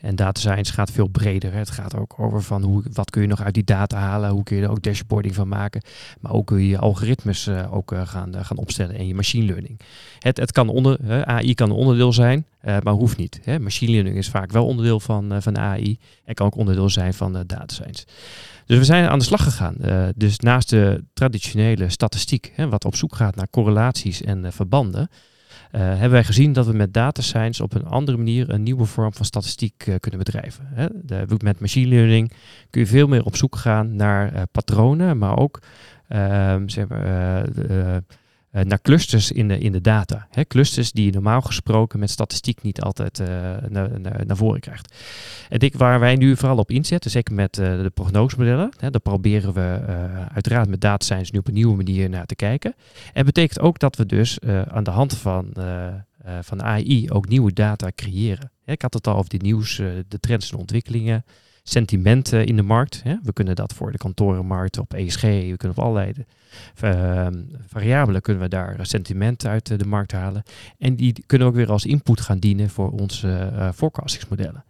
En 0.00 0.16
data 0.16 0.40
science 0.40 0.72
gaat 0.72 0.90
veel 0.90 1.08
breder. 1.08 1.52
Hè. 1.52 1.58
Het 1.58 1.70
gaat 1.70 1.96
ook 1.96 2.14
over 2.16 2.42
van 2.42 2.62
hoe, 2.62 2.82
wat 2.92 3.10
kun 3.10 3.22
je 3.22 3.28
nog 3.28 3.42
uit 3.42 3.54
die 3.54 3.64
data 3.64 3.98
halen, 3.98 4.30
hoe 4.30 4.42
kun 4.42 4.56
je 4.56 4.62
er 4.62 4.70
ook 4.70 4.82
dashboarding 4.82 5.34
van 5.34 5.48
maken. 5.48 5.82
Maar 6.20 6.32
ook 6.32 6.46
kun 6.46 6.64
je 6.64 6.78
algoritmes 6.78 7.48
ook 7.48 7.94
gaan, 8.04 8.44
gaan 8.44 8.56
opstellen 8.56 8.96
en 8.96 9.06
je 9.06 9.14
machine 9.14 9.46
learning. 9.46 9.80
Het, 10.18 10.36
het 10.36 10.52
kan 10.52 10.68
onder, 10.68 11.24
AI 11.24 11.54
kan 11.54 11.70
onderdeel 11.80 12.12
zijn, 12.12 12.46
uh, 12.64 12.76
maar 12.82 12.92
hoeft 12.92 13.16
niet. 13.16 13.40
Hè. 13.44 13.58
Machine 13.58 13.90
learning 13.90 14.16
is 14.16 14.28
vaak 14.28 14.52
wel 14.52 14.66
onderdeel 14.66 15.00
van, 15.00 15.32
uh, 15.32 15.40
van 15.40 15.58
AI 15.58 15.98
en 16.24 16.34
kan 16.34 16.46
ook 16.46 16.56
onderdeel 16.56 16.90
zijn 16.90 17.14
van 17.14 17.36
uh, 17.36 17.40
data 17.46 17.74
science. 17.74 18.04
Dus 18.66 18.78
we 18.78 18.84
zijn 18.84 19.08
aan 19.08 19.18
de 19.18 19.24
slag 19.24 19.42
gegaan. 19.42 19.74
dus 20.16 20.38
naast 20.38 20.70
de 20.70 21.04
traditionele 21.12 21.88
statistiek, 21.88 22.52
hè, 22.54 22.68
wat 22.68 22.84
op 22.84 22.96
zoek 22.96 23.14
gaat 23.14 23.36
naar 23.36 23.50
correlaties 23.50 24.22
en 24.22 24.52
verbanden, 24.52 25.10
hebben 25.70 26.10
wij 26.10 26.24
gezien 26.24 26.52
dat 26.52 26.66
we 26.66 26.72
met 26.72 26.94
data 26.94 27.22
science 27.22 27.62
op 27.62 27.74
een 27.74 27.86
andere 27.86 28.16
manier 28.16 28.50
een 28.50 28.62
nieuwe 28.62 28.84
vorm 28.84 29.12
van 29.12 29.24
statistiek 29.24 29.96
kunnen 30.00 30.20
bedrijven. 30.24 30.68
Hè. 30.74 30.86
Met 31.42 31.60
machine 31.60 31.88
learning 31.88 32.32
kun 32.70 32.80
je 32.80 32.86
veel 32.86 33.06
meer 33.06 33.24
op 33.24 33.36
zoek 33.36 33.56
gaan 33.56 33.96
naar 33.96 34.46
patronen, 34.52 35.18
maar 35.18 35.38
ook 35.38 35.58
ehm, 36.08 36.68
zeg 36.68 36.88
maar, 36.88 37.48
uh, 38.52 38.62
naar 38.62 38.80
clusters 38.80 39.32
in 39.32 39.48
de, 39.48 39.58
in 39.58 39.72
de 39.72 39.80
data. 39.80 40.26
Hè, 40.30 40.44
clusters 40.44 40.92
die 40.92 41.04
je 41.04 41.12
normaal 41.12 41.40
gesproken 41.40 41.98
met 41.98 42.10
statistiek 42.10 42.62
niet 42.62 42.80
altijd 42.80 43.20
uh, 43.20 43.26
naar, 43.68 44.00
naar, 44.00 44.26
naar, 44.26 44.36
voren 44.36 44.60
krijgt. 44.60 44.94
En 45.48 45.58
ik, 45.58 45.74
waar 45.74 46.00
wij 46.00 46.14
nu 46.16 46.36
vooral 46.36 46.58
op 46.58 46.70
inzetten, 46.70 47.10
zeker 47.10 47.34
met 47.34 47.58
uh, 47.58 47.82
de 47.82 47.90
prognosemodellen, 47.94 48.70
hè, 48.78 48.90
daar 48.90 49.00
proberen 49.00 49.52
we 49.52 49.80
uiteraard 50.32 50.68
met 50.68 50.80
data 50.80 51.04
science 51.04 51.30
nu 51.32 51.38
op 51.38 51.48
een 51.48 51.54
nieuwe 51.54 51.76
manier 51.76 52.08
naar 52.08 52.26
te 52.26 52.34
kijken. 52.34 52.74
En 53.12 53.24
betekent 53.24 53.60
ook 53.60 53.78
dat 53.78 53.96
we 53.96 54.06
dus 54.06 54.38
aan 54.68 54.84
de 54.84 54.90
hand 54.90 55.16
van, 55.16 55.52
van 56.40 56.62
AI 56.62 57.10
ook 57.10 57.28
nieuwe 57.28 57.52
data 57.52 57.90
creëren. 57.94 58.52
ik 58.64 58.82
had 58.82 58.94
het 58.94 59.06
al 59.06 59.16
over 59.16 59.30
de 59.30 59.36
nieuws, 59.36 59.76
de 60.08 60.20
trends 60.20 60.52
en 60.52 60.58
ontwikkelingen 60.58 61.24
sentimenten 61.62 62.46
in 62.46 62.56
de 62.56 62.62
markt. 62.62 63.00
Hè. 63.04 63.16
We 63.22 63.32
kunnen 63.32 63.56
dat 63.56 63.72
voor 63.72 63.92
de 63.92 63.98
kantorenmarkt 63.98 64.78
op 64.78 64.94
ESG, 64.94 65.22
we 65.22 65.56
kunnen 65.56 65.78
op 65.78 65.84
allerlei 65.84 66.12
uh, 66.84 67.26
variabelen 67.66 68.20
kunnen 68.20 68.42
we 68.42 68.48
daar 68.48 68.76
sentimenten 68.82 69.50
uit 69.50 69.78
de 69.78 69.86
markt 69.86 70.12
halen. 70.12 70.42
En 70.78 70.96
die 70.96 71.24
kunnen 71.26 71.48
ook 71.48 71.54
weer 71.54 71.70
als 71.70 71.86
input 71.86 72.20
gaan 72.20 72.38
dienen 72.38 72.70
voor 72.70 72.90
onze 72.90 73.50
uh, 73.52 73.68
forecastingsmodellen. 73.74 74.64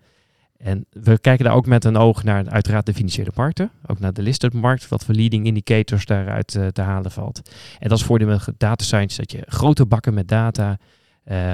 En 0.58 0.86
we 0.90 1.18
kijken 1.18 1.44
daar 1.44 1.54
ook 1.54 1.66
met 1.66 1.84
een 1.84 1.96
oog 1.96 2.24
naar 2.24 2.48
uiteraard 2.48 2.86
de 2.86 2.94
financiële 2.94 3.30
markten, 3.34 3.70
ook 3.86 3.98
naar 3.98 4.12
de 4.12 4.22
listed 4.22 4.52
markt, 4.52 4.88
wat 4.88 5.04
voor 5.04 5.14
leading 5.14 5.46
indicators 5.46 6.06
daaruit 6.06 6.46
te 6.72 6.82
halen 6.82 7.10
valt. 7.10 7.50
En 7.78 7.88
dat 7.88 7.98
is 7.98 8.04
voor 8.04 8.18
de 8.18 8.38
data 8.56 8.84
science 8.84 9.16
dat 9.16 9.32
je 9.32 9.42
grote 9.46 9.86
bakken 9.86 10.14
met 10.14 10.28
data 10.28 10.78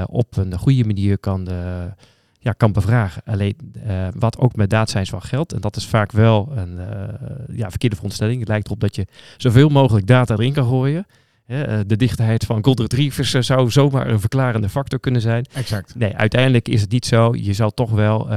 op 0.07 0.37
een 0.37 0.59
goede 0.59 0.85
manier 0.85 1.19
kan 1.19 1.49
ja, 2.47 2.53
kan 2.53 2.73
bevragen. 2.73 3.23
Alleen 3.25 3.57
uh, 3.87 4.09
wat 4.15 4.39
ook 4.39 4.57
met 4.57 4.71
data 4.71 4.87
science 4.87 5.11
wel 5.11 5.21
geldt, 5.21 5.53
en 5.53 5.61
dat 5.61 5.77
is 5.77 5.87
vaak 5.87 6.13
wel 6.13 6.53
een 6.55 6.79
uh, 6.79 7.57
ja, 7.57 7.69
verkeerde 7.69 7.95
veronderstelling. 7.95 8.39
Het 8.39 8.49
lijkt 8.49 8.67
erop 8.67 8.81
dat 8.81 8.97
je 8.97 9.07
zoveel 9.37 9.69
mogelijk 9.69 10.07
data 10.07 10.35
erin 10.35 10.53
kan 10.53 10.67
gooien. 10.67 11.07
Uh, 11.47 11.79
de 11.87 11.97
dichtheid 11.97 12.45
van 12.45 12.65
gold 12.65 12.81
retrievers 12.81 13.31
zou 13.31 13.71
zomaar 13.71 14.07
een 14.07 14.21
verklarende 14.21 14.69
factor 14.69 15.01
kunnen 15.01 15.21
zijn. 15.21 15.47
Exact. 15.55 15.95
Nee, 15.95 16.17
uiteindelijk 16.17 16.69
is 16.69 16.81
het 16.81 16.91
niet 16.91 17.07
zo. 17.07 17.35
Je 17.35 17.53
zal 17.53 17.71
toch 17.71 17.91
wel 17.91 18.29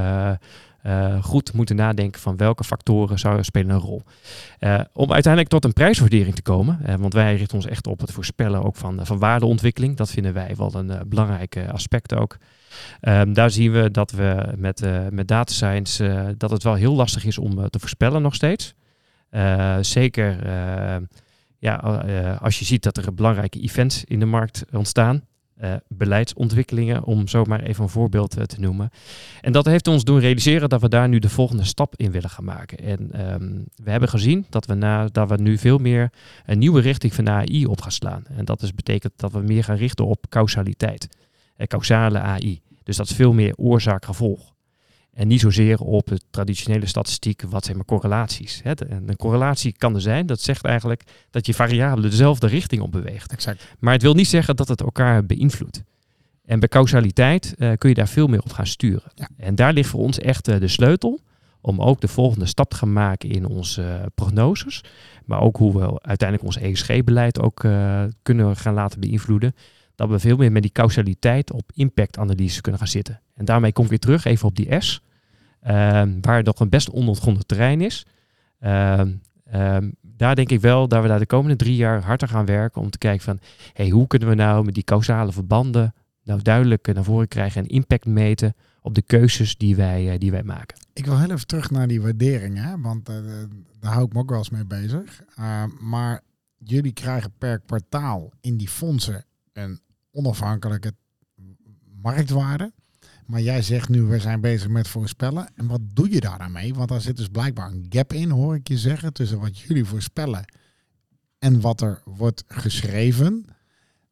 goed 1.22 1.54
moeten 1.54 1.76
nadenken 1.76 2.22
van 2.22 2.38
welke 2.38 2.64
factoren 2.64 3.20
zou 3.20 3.44
spelen 3.44 3.70
een 3.70 3.82
rol. 3.82 4.02
om 4.94 5.12
uiteindelijk 5.12 5.48
tot 5.48 5.66
een 5.66 5.74
prijswaardering 5.74 6.36
te 6.36 6.42
komen, 6.42 6.80
want 7.00 7.14
wij 7.14 7.36
richten 7.36 7.56
ons 7.56 7.66
echt 7.66 7.88
op 7.88 8.00
het 8.00 8.12
voorspellen 8.12 8.64
ook 8.64 8.76
van, 8.76 9.06
van 9.06 9.20
waardeontwikkeling. 9.20 9.98
Dat 9.98 10.12
vinden 10.12 10.34
wij 10.34 10.56
wel 10.58 10.76
een 10.76 10.92
belangrijk 11.08 11.58
aspect 11.72 12.16
ook. 12.16 12.38
Um, 13.02 13.34
daar 13.34 13.52
zien 13.52 13.72
we 13.72 13.92
dat 13.92 14.12
we 14.12 14.54
met, 14.58 14.82
uh, 14.82 15.08
met 15.10 15.28
data 15.28 15.54
science 15.54 16.06
uh, 16.06 16.28
dat 16.38 16.52
het 16.52 16.64
wel 16.64 16.74
heel 16.74 16.96
lastig 16.96 17.26
is 17.26 17.38
om 17.38 17.60
uh, 17.60 17.66
te 17.66 17.80
voorspellen 17.80 18.22
nog 18.22 18.36
steeds. 18.36 18.74
zeker 19.82 20.48
ja, 21.60 21.76
als 22.42 22.60
je 22.60 22.66
ziet 22.66 22.84
dat 22.84 22.98
er 22.98 23.14
belangrijke 23.14 23.60
events 23.60 24.04
in 24.04 24.20
de 24.20 24.26
markt 24.26 24.66
ontstaan. 24.72 25.22
beleidsontwikkelingen, 25.88 27.04
om 27.04 27.28
zo 27.28 27.44
maar 27.44 27.62
even 27.62 27.84
een 27.84 27.90
voorbeeld 27.90 28.30
te 28.30 28.60
noemen. 28.60 28.90
En 29.42 29.52
dat 29.52 29.66
heeft 29.66 29.88
ons 29.88 30.04
doen 30.04 30.20
realiseren 30.20 30.70
dat 30.70 30.82
we 30.82 30.90
daar 30.90 31.10
nu 31.10 31.20
de 31.20 31.30
volgende 31.30 31.64
stap 31.64 31.94
in 31.96 32.12
willen 32.12 32.30
gaan 32.30 32.46
maken. 32.46 32.78
En 32.78 33.32
um, 33.34 33.66
we 33.84 33.92
hebben 33.92 34.10
gezien 34.10 34.46
dat 34.50 34.66
we, 34.66 34.74
na, 34.74 35.08
dat 35.12 35.30
we 35.30 35.42
nu 35.42 35.58
veel 35.58 35.78
meer 35.78 36.12
een 36.46 36.60
nieuwe 36.60 36.82
richting 36.82 37.14
van 37.14 37.30
AI 37.30 37.66
op 37.66 37.82
gaan 37.82 37.92
slaan. 37.92 38.24
En 38.36 38.46
dat 38.46 38.62
is, 38.62 38.74
betekent 38.74 39.14
dat 39.16 39.32
we 39.32 39.40
meer 39.40 39.64
gaan 39.64 39.78
richten 39.78 40.06
op 40.06 40.26
causaliteit 40.30 41.08
causale 41.68 42.20
AI. 42.20 42.62
Dus 42.84 42.98
dat 42.98 43.10
is 43.10 43.16
veel 43.16 43.34
meer 43.34 43.56
oorzaak-gevolg. 43.56 44.54
En 45.14 45.28
niet 45.28 45.40
zozeer 45.40 45.80
op 45.80 46.08
de 46.08 46.20
traditionele 46.30 46.86
statistiek, 46.86 47.42
wat 47.42 47.66
zijn 47.66 47.78
maar 47.78 47.86
correlaties. 47.86 48.62
Hè. 48.64 48.72
Een 48.90 49.16
correlatie 49.16 49.74
kan 49.78 49.96
er 49.96 50.02
zijn, 50.02 50.26
dat 50.26 50.42
zegt 50.42 50.66
eigenlijk 50.66 51.04
dat 51.30 51.46
je 51.46 51.54
variabelen 51.54 52.10
dezelfde 52.10 52.48
richting 52.48 52.82
op 52.82 52.92
beweegt. 52.92 53.32
Exact. 53.32 53.76
Maar 53.80 53.94
het 53.94 54.02
wil 54.02 54.14
niet 54.14 54.28
zeggen 54.28 54.56
dat 54.56 54.68
het 54.68 54.82
elkaar 54.82 55.26
beïnvloedt. 55.26 55.84
En 56.46 56.60
bij 56.60 56.70
causaliteit 56.70 57.56
eh, 57.58 57.72
kun 57.78 57.90
je 57.90 57.96
daar 57.96 58.08
veel 58.08 58.28
meer 58.28 58.42
op 58.42 58.52
gaan 58.52 58.68
sturen. 58.68 59.12
Ja. 59.16 59.30
En 59.38 59.56
daar 59.56 59.74
ligt 59.74 59.90
voor 59.90 60.00
ons 60.00 60.20
echt 60.20 60.48
eh, 60.48 60.60
de 60.60 60.68
sleutel 60.68 61.22
om 61.62 61.82
ook 61.82 62.02
de 62.02 62.08
volgende 62.08 62.46
stap 62.46 62.70
te 62.70 62.76
gaan 62.76 62.94
maken 62.94 63.30
in 63.30 63.46
onze 63.46 63.84
eh, 63.84 64.06
prognoses. 64.16 64.84
Maar 65.26 65.42
ook 65.42 65.58
hoe 65.58 65.80
we 65.80 66.02
uiteindelijk 66.02 66.48
ons 66.48 66.58
ESG-beleid 66.58 67.42
ook 67.42 67.64
eh, 67.64 68.04
kunnen 68.24 68.56
gaan 68.56 68.74
laten 68.74 69.00
beïnvloeden. 69.00 69.56
Dat 70.00 70.10
we 70.10 70.20
veel 70.20 70.38
meer 70.38 70.52
met 70.52 70.62
die 70.62 70.72
causaliteit 70.72 71.52
op 71.52 71.72
impactanalyse 71.74 72.62
kunnen 72.62 72.82
gaan 72.82 72.90
zitten. 72.90 73.22
En 73.36 73.46
daarmee 73.46 73.72
kom 73.72 73.84
ik 73.84 73.90
weer 73.90 74.00
terug 74.00 74.26
even 74.26 74.48
op 74.48 74.56
die 74.56 74.80
S. 74.80 75.02
ehm, 75.62 76.18
waar 76.22 76.36
het 76.36 76.46
nog 76.46 76.60
een 76.60 76.70
best 76.70 76.90
onontgonnen 76.90 77.46
terrein 77.46 77.82
is. 77.82 78.06
Ehm, 78.60 79.14
ehm, 79.46 79.90
daar 80.02 80.36
denk 80.36 80.50
ik 80.50 80.62
wel 80.62 80.88
dat 80.88 81.02
we 81.02 81.08
daar 81.08 81.20
de 81.20 81.26
komende 81.26 81.56
drie 81.56 81.76
jaar 81.76 82.04
hard 82.04 82.22
aan 82.22 82.30
gaan 82.30 82.46
werken 82.46 82.82
om 82.82 82.90
te 82.90 82.98
kijken 82.98 83.24
van 83.24 83.40
hey, 83.74 83.90
hoe 83.90 84.08
kunnen 84.08 84.28
we 84.30 84.36
nou 84.36 84.66
met 84.66 84.74
die 84.74 84.84
causale 84.84 85.32
verbanden 85.32 85.94
nou 86.24 86.42
duidelijk 86.42 86.88
eh, 86.88 86.96
naar 86.96 87.04
voren 87.04 87.28
krijgen 87.28 87.62
en 87.62 87.68
impact 87.68 88.06
meten 88.06 88.54
op 88.82 88.96
de 88.96 89.02
keuzes 89.02 89.58
die 89.58 89.76
wij, 89.76 90.12
eh, 90.12 90.20
die 90.20 90.32
wij 90.32 90.44
maken. 90.44 90.78
Ik 90.94 91.06
wil 91.06 91.20
heel 91.20 91.32
even 91.32 91.48
terug 91.48 91.72
naar 91.72 91.88
die 91.88 92.02
waardering, 92.02 92.58
hè? 92.58 92.82
want 92.82 93.10
eh, 93.10 93.16
daar 93.80 93.94
hou 93.94 94.06
ik 94.06 94.14
me 94.14 94.20
ook 94.20 94.30
wel 94.30 94.38
eens 94.38 94.50
mee 94.50 94.66
bezig. 94.66 95.24
Maar 95.80 96.22
jullie 96.58 96.94
krijgen 96.94 97.32
per 97.38 97.60
kwartaal 97.60 98.32
in 98.42 98.58
die 98.58 98.70
fondsen 98.70 99.26
een 99.54 99.80
onafhankelijke 100.12 100.94
marktwaarde. 102.02 102.72
Maar 103.26 103.42
jij 103.42 103.62
zegt 103.62 103.90
nu, 103.90 104.02
we 104.02 104.20
zijn 104.20 104.42
bezig 104.42 104.70
met 104.70 104.88
voorspellen. 104.88 105.50
En 105.56 105.68
wat 105.68 105.82
doe 105.94 106.12
je 106.12 106.20
daar 106.20 106.40
aan 106.40 106.52
mee? 106.52 106.74
Want 106.74 106.90
daar 106.90 107.02
zit 107.02 107.18
dus 107.18 107.28
blijkbaar 107.28 107.72
een 107.72 107.86
gap 107.90 108.14
in, 108.14 108.30
hoor 108.30 108.56
ik 108.56 108.68
je 108.68 108.78
zeggen, 108.78 109.14
tussen 109.14 109.40
wat 109.40 109.60
jullie 109.60 109.86
voorspellen 109.86 110.46
en 111.40 111.62
wat 111.62 111.82
er 111.82 112.02
wordt 112.06 112.44
geschreven. 112.48 113.46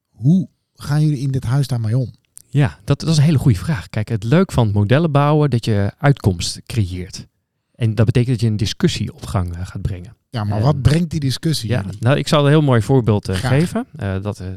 Hoe 0.09 0.49
gaan 0.75 1.01
jullie 1.01 1.19
in 1.19 1.31
dit 1.31 1.43
huis 1.43 1.67
daarmee 1.67 1.97
om? 1.97 2.13
Ja, 2.49 2.79
dat, 2.83 2.99
dat 2.99 3.09
is 3.09 3.17
een 3.17 3.23
hele 3.23 3.37
goede 3.37 3.57
vraag. 3.57 3.89
Kijk, 3.89 4.09
het 4.09 4.23
leuk 4.23 4.51
van 4.51 4.71
modellen 4.71 5.11
bouwen 5.11 5.49
dat 5.49 5.65
je 5.65 5.91
uitkomst 5.97 6.61
creëert. 6.65 7.27
En 7.75 7.95
dat 7.95 8.05
betekent 8.05 8.31
dat 8.31 8.41
je 8.41 8.47
een 8.47 8.57
discussie 8.57 9.13
op 9.13 9.25
gang 9.25 9.55
uh, 9.55 9.65
gaat 9.65 9.81
brengen. 9.81 10.16
Ja, 10.37 10.43
maar 10.43 10.57
En- 10.57 10.63
wat 10.63 10.81
brengt 10.81 11.09
die 11.09 11.19
discussie 11.19 11.69
Ja, 11.69 11.81
jullie? 11.81 11.97
nou, 11.99 12.17
ik 12.17 12.27
zal 12.27 12.43
een 12.43 12.49
heel 12.49 12.61
mooi 12.61 12.81
voorbeeld 12.81 13.27
Graag. 13.29 13.51
geven. 13.51 13.85
Uh, 13.99 14.21
dat, 14.21 14.39
uh, 14.39 14.47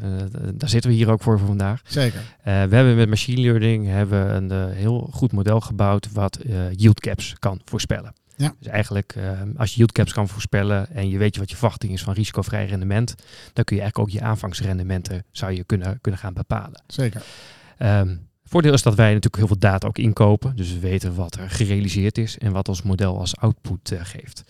daar 0.54 0.68
zitten 0.68 0.90
we 0.90 0.96
hier 0.96 1.10
ook 1.10 1.22
voor, 1.22 1.38
voor 1.38 1.46
vandaag. 1.46 1.80
Zeker. 1.84 2.20
We 2.42 2.50
hebben 2.50 2.96
met 2.96 3.08
machine 3.08 3.40
learning 3.40 3.86
hebben 3.86 4.52
een 4.52 4.72
heel 4.72 5.08
goed 5.12 5.32
model 5.32 5.60
gebouwd 5.60 6.12
wat 6.12 6.38
yield 6.76 7.00
caps 7.00 7.34
kan 7.38 7.60
voorspellen. 7.64 8.12
Ja. 8.36 8.54
Dus 8.58 8.66
eigenlijk, 8.72 9.14
uh, 9.18 9.30
als 9.56 9.70
je 9.70 9.76
yield 9.76 9.92
caps 9.92 10.12
kan 10.12 10.28
voorspellen 10.28 10.90
en 10.94 11.08
je 11.08 11.18
weet 11.18 11.34
je 11.34 11.40
wat 11.40 11.50
je 11.50 11.56
verwachting 11.56 11.92
is 11.92 12.02
van 12.02 12.14
risicovrij 12.14 12.66
rendement, 12.66 13.14
dan 13.52 13.64
kun 13.64 13.76
je 13.76 13.82
eigenlijk 13.82 13.98
ook 13.98 14.20
je 14.20 14.26
aanvangsrendementen 14.26 15.24
zou 15.30 15.52
je 15.52 15.64
kunnen, 15.64 15.98
kunnen 16.00 16.20
gaan 16.20 16.34
bepalen. 16.34 16.82
Zeker. 16.86 17.22
Um, 17.78 18.28
voordeel 18.44 18.72
is 18.72 18.82
dat 18.82 18.94
wij 18.94 19.06
natuurlijk 19.06 19.36
heel 19.36 19.46
veel 19.46 19.58
data 19.58 19.86
ook 19.86 19.98
inkopen. 19.98 20.56
Dus 20.56 20.72
we 20.72 20.78
weten 20.78 21.14
wat 21.14 21.34
er 21.34 21.50
gerealiseerd 21.50 22.18
is 22.18 22.38
en 22.38 22.52
wat 22.52 22.68
ons 22.68 22.82
model 22.82 23.18
als 23.18 23.36
output 23.36 23.90
uh, 23.92 24.00
geeft. 24.02 24.44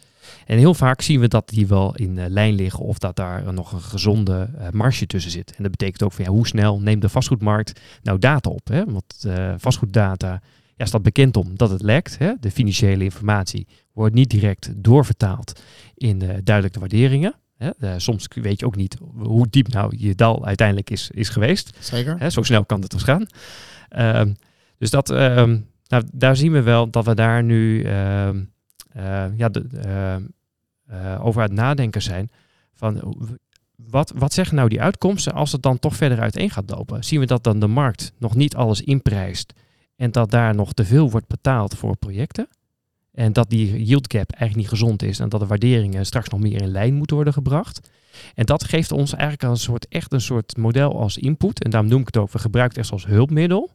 En 0.47 0.59
heel 0.59 0.75
vaak 0.75 1.01
zien 1.01 1.21
we 1.21 1.29
dat 1.29 1.49
die 1.49 1.67
wel 1.67 1.97
in 1.97 2.17
uh, 2.17 2.25
lijn 2.29 2.55
liggen 2.55 2.85
of 2.85 2.99
dat 2.99 3.17
daar 3.17 3.53
nog 3.53 3.73
een 3.73 3.81
gezonde 3.81 4.51
uh, 4.59 4.69
marge 4.71 5.07
tussen 5.07 5.31
zit. 5.31 5.57
En 5.57 5.63
dat 5.63 5.71
betekent 5.71 6.03
ook 6.03 6.13
van 6.13 6.25
ja, 6.25 6.31
hoe 6.31 6.47
snel 6.47 6.81
neemt 6.81 7.03
de 7.03 7.09
vastgoedmarkt 7.09 7.81
nou 8.03 8.19
data 8.19 8.51
op? 8.51 8.69
Hè? 8.69 8.85
Want 8.85 9.25
uh, 9.27 9.55
vastgoeddata 9.57 10.41
ja, 10.77 10.85
staat 10.85 11.03
bekend 11.03 11.37
om 11.37 11.57
dat 11.57 11.71
het 11.71 11.83
lekt. 11.83 12.19
Hè? 12.19 12.33
De 12.41 12.51
financiële 12.51 13.05
informatie 13.05 13.67
wordt 13.93 14.15
niet 14.15 14.31
direct 14.31 14.71
doorvertaald 14.77 15.61
in 15.95 16.19
duidelijke 16.19 16.79
waarderingen. 16.79 17.35
Hè? 17.57 17.99
Soms 17.99 18.29
weet 18.35 18.61
je 18.61 18.67
ook 18.67 18.77
niet 18.77 18.97
hoe 19.17 19.47
diep 19.51 19.69
nou 19.69 19.95
je 19.97 20.15
dal 20.15 20.47
uiteindelijk 20.47 20.91
is, 20.91 21.11
is 21.11 21.29
geweest. 21.29 21.77
Zeker. 21.79 22.17
Hè? 22.19 22.31
Zo 22.31 22.43
snel 22.43 22.65
kan 22.65 22.81
het 22.81 22.91
dus 22.91 23.03
gaan. 23.03 23.27
Uh, 23.97 24.23
dus 24.79 24.91
dat, 24.91 25.11
uh, 25.11 25.19
nou, 25.87 26.05
daar 26.13 26.37
zien 26.37 26.53
we 26.53 26.63
wel 26.63 26.91
dat 26.91 27.05
we 27.05 27.15
daar 27.15 27.43
nu 27.43 27.85
uh, 27.85 28.29
ja, 29.37 29.49
de, 29.49 29.67
uh, 30.91 31.27
over 31.27 31.43
het 31.43 31.53
nadenken 31.53 32.03
zijn. 32.03 32.31
Van 32.75 33.17
wat, 33.77 34.13
wat 34.17 34.33
zeggen 34.33 34.57
nou 34.57 34.69
die 34.69 34.83
uitkomsten 34.83 35.33
als 35.33 35.53
het 35.53 35.63
dan 35.63 35.79
toch 35.79 35.97
verder 35.97 36.21
uiteen 36.21 36.51
gaat 36.51 36.71
lopen? 36.71 37.05
Zien 37.05 37.21
we 37.21 37.27
dat 37.27 37.45
dan 37.45 37.61
de 37.61 37.67
markt 37.67 38.13
nog 38.19 38.35
niet 38.35 38.57
alles 38.57 38.81
inprijst 38.81 39.53
en 39.97 40.11
dat 40.11 40.31
daar 40.31 40.55
nog 40.55 40.73
te 40.73 40.85
veel 40.85 41.11
wordt 41.11 41.27
betaald 41.27 41.77
voor 41.77 41.97
projecten? 41.97 42.49
En 43.13 43.33
dat 43.33 43.51
die 43.51 43.85
yield 43.85 44.13
gap 44.13 44.31
eigenlijk 44.31 44.57
niet 44.57 44.81
gezond 44.81 45.03
is 45.03 45.19
en 45.19 45.29
dat 45.29 45.41
de 45.41 45.47
waarderingen 45.47 46.07
straks 46.07 46.29
nog 46.29 46.41
meer 46.41 46.63
in 46.63 46.71
lijn 46.71 46.95
moeten 46.95 47.17
worden 47.17 47.35
gebracht. 47.35 47.91
En 48.35 48.47
dat 48.47 48.65
geeft 48.65 48.93
ons 48.93 49.13
eigenlijk 49.13 49.43
een 49.43 49.57
soort, 49.57 49.89
echt 49.89 50.13
een 50.13 50.21
soort 50.21 50.57
model 50.57 51.01
als 51.01 51.17
input. 51.17 51.63
En 51.63 51.71
daarom 51.71 51.91
noem 51.91 52.01
ik 52.01 52.07
het 52.07 52.17
ook, 52.17 52.33
we 52.33 52.39
gebruiken 52.39 52.81
het 52.81 52.91
echt 52.91 53.03
als 53.03 53.13
hulpmiddel 53.13 53.71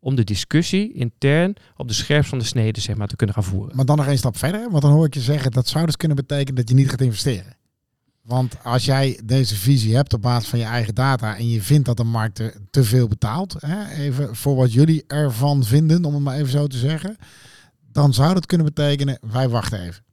om 0.00 0.14
de 0.14 0.24
discussie 0.24 0.92
intern 0.92 1.56
op 1.76 1.88
de 1.88 1.94
scherpst 1.94 2.28
van 2.28 2.38
de 2.38 2.44
snede 2.44 2.80
zeg 2.80 2.96
maar, 2.96 3.08
te 3.08 3.16
kunnen 3.16 3.34
gaan 3.34 3.44
voeren. 3.44 3.76
Maar 3.76 3.84
dan 3.84 3.96
nog 3.96 4.06
één 4.06 4.18
stap 4.18 4.36
verder, 4.36 4.70
want 4.70 4.82
dan 4.82 4.92
hoor 4.92 5.06
ik 5.06 5.14
je 5.14 5.20
zeggen 5.20 5.50
dat 5.50 5.68
zou 5.68 5.86
dus 5.86 5.96
kunnen 5.96 6.16
betekenen 6.16 6.54
dat 6.54 6.68
je 6.68 6.74
niet 6.74 6.90
gaat 6.90 7.00
investeren. 7.00 7.58
Want 8.22 8.64
als 8.64 8.84
jij 8.84 9.20
deze 9.24 9.54
visie 9.54 9.96
hebt 9.96 10.12
op 10.12 10.22
basis 10.22 10.48
van 10.48 10.58
je 10.58 10.64
eigen 10.64 10.94
data 10.94 11.36
en 11.36 11.48
je 11.48 11.62
vindt 11.62 11.86
dat 11.86 11.96
de 11.96 12.04
markt 12.04 12.38
er 12.38 12.54
te 12.70 12.84
veel 12.84 13.08
betaalt, 13.08 13.56
hè, 13.58 13.88
even 13.88 14.36
voor 14.36 14.56
wat 14.56 14.72
jullie 14.72 15.04
ervan 15.06 15.64
vinden, 15.64 16.04
om 16.04 16.14
het 16.14 16.22
maar 16.22 16.36
even 16.36 16.50
zo 16.50 16.66
te 16.66 16.78
zeggen, 16.78 17.16
dan 17.92 18.14
zou 18.14 18.34
dat 18.34 18.46
kunnen 18.46 18.66
betekenen, 18.66 19.18
wij 19.32 19.48
wachten 19.48 19.80
even. 19.80 20.04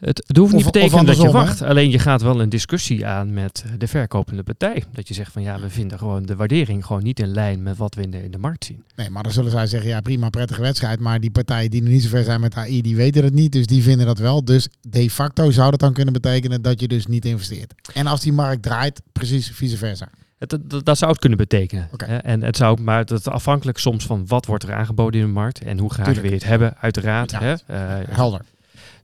Het, 0.00 0.22
het 0.26 0.36
hoeft 0.36 0.52
niet 0.52 0.64
te 0.64 0.70
betekenen 0.70 1.06
dat 1.06 1.20
je 1.20 1.30
wacht. 1.30 1.62
Alleen 1.62 1.90
je 1.90 1.98
gaat 1.98 2.22
wel 2.22 2.40
een 2.40 2.48
discussie 2.48 3.06
aan 3.06 3.32
met 3.32 3.64
de 3.78 3.86
verkopende 3.86 4.42
partij. 4.42 4.84
Dat 4.92 5.08
je 5.08 5.14
zegt 5.14 5.32
van 5.32 5.42
ja, 5.42 5.60
we 5.60 5.70
vinden 5.70 5.98
gewoon 5.98 6.26
de 6.26 6.36
waardering 6.36 6.86
gewoon 6.86 7.02
niet 7.02 7.20
in 7.20 7.28
lijn 7.28 7.62
met 7.62 7.76
wat 7.76 7.94
we 7.94 8.02
in 8.02 8.10
de, 8.10 8.22
in 8.24 8.30
de 8.30 8.38
markt 8.38 8.64
zien. 8.64 8.84
Nee, 8.96 9.10
maar 9.10 9.22
dan 9.22 9.32
zullen 9.32 9.50
zij 9.50 9.66
zeggen, 9.66 9.90
ja 9.90 10.00
prima, 10.00 10.30
prettige 10.30 10.60
wedstrijd, 10.60 11.00
maar 11.00 11.20
die 11.20 11.30
partijen 11.30 11.70
die 11.70 11.82
nog 11.82 11.90
niet 11.90 12.02
zo 12.02 12.08
ver 12.08 12.24
zijn 12.24 12.40
met 12.40 12.54
AI, 12.54 12.82
die 12.82 12.96
weten 12.96 13.24
het 13.24 13.34
niet, 13.34 13.52
dus 13.52 13.66
die 13.66 13.82
vinden 13.82 14.06
dat 14.06 14.18
wel. 14.18 14.44
Dus 14.44 14.68
de 14.80 15.10
facto 15.10 15.50
zou 15.50 15.70
dat 15.70 15.80
dan 15.80 15.92
kunnen 15.92 16.12
betekenen 16.12 16.62
dat 16.62 16.80
je 16.80 16.88
dus 16.88 17.06
niet 17.06 17.24
investeert. 17.24 17.74
En 17.94 18.06
als 18.06 18.20
die 18.20 18.32
markt 18.32 18.62
draait, 18.62 19.02
precies 19.12 19.50
vice 19.50 19.76
versa. 19.76 20.08
Het, 20.38 20.58
dat, 20.64 20.84
dat 20.84 20.98
zou 20.98 21.10
het 21.10 21.20
kunnen 21.20 21.38
betekenen. 21.38 21.88
En 22.22 22.42
het 22.42 22.56
zou, 22.56 22.80
maar 22.80 23.04
dat 23.04 23.18
is 23.18 23.26
afhankelijk 23.26 23.78
soms 23.78 24.06
van 24.06 24.26
wat 24.26 24.46
wordt 24.46 24.64
er 24.64 24.74
aangeboden 24.74 25.20
in 25.20 25.26
de 25.26 25.32
markt 25.32 25.62
en 25.62 25.78
hoe 25.78 25.92
graag 25.92 26.04
Tuurlijk. 26.04 26.26
wil 26.26 26.34
je 26.34 26.40
het 26.40 26.50
hebben, 26.50 26.74
uiteraard. 26.80 27.30
Ja. 27.30 27.40
Hè? 27.40 27.54
Eh, 27.66 28.08
Helder. 28.08 28.40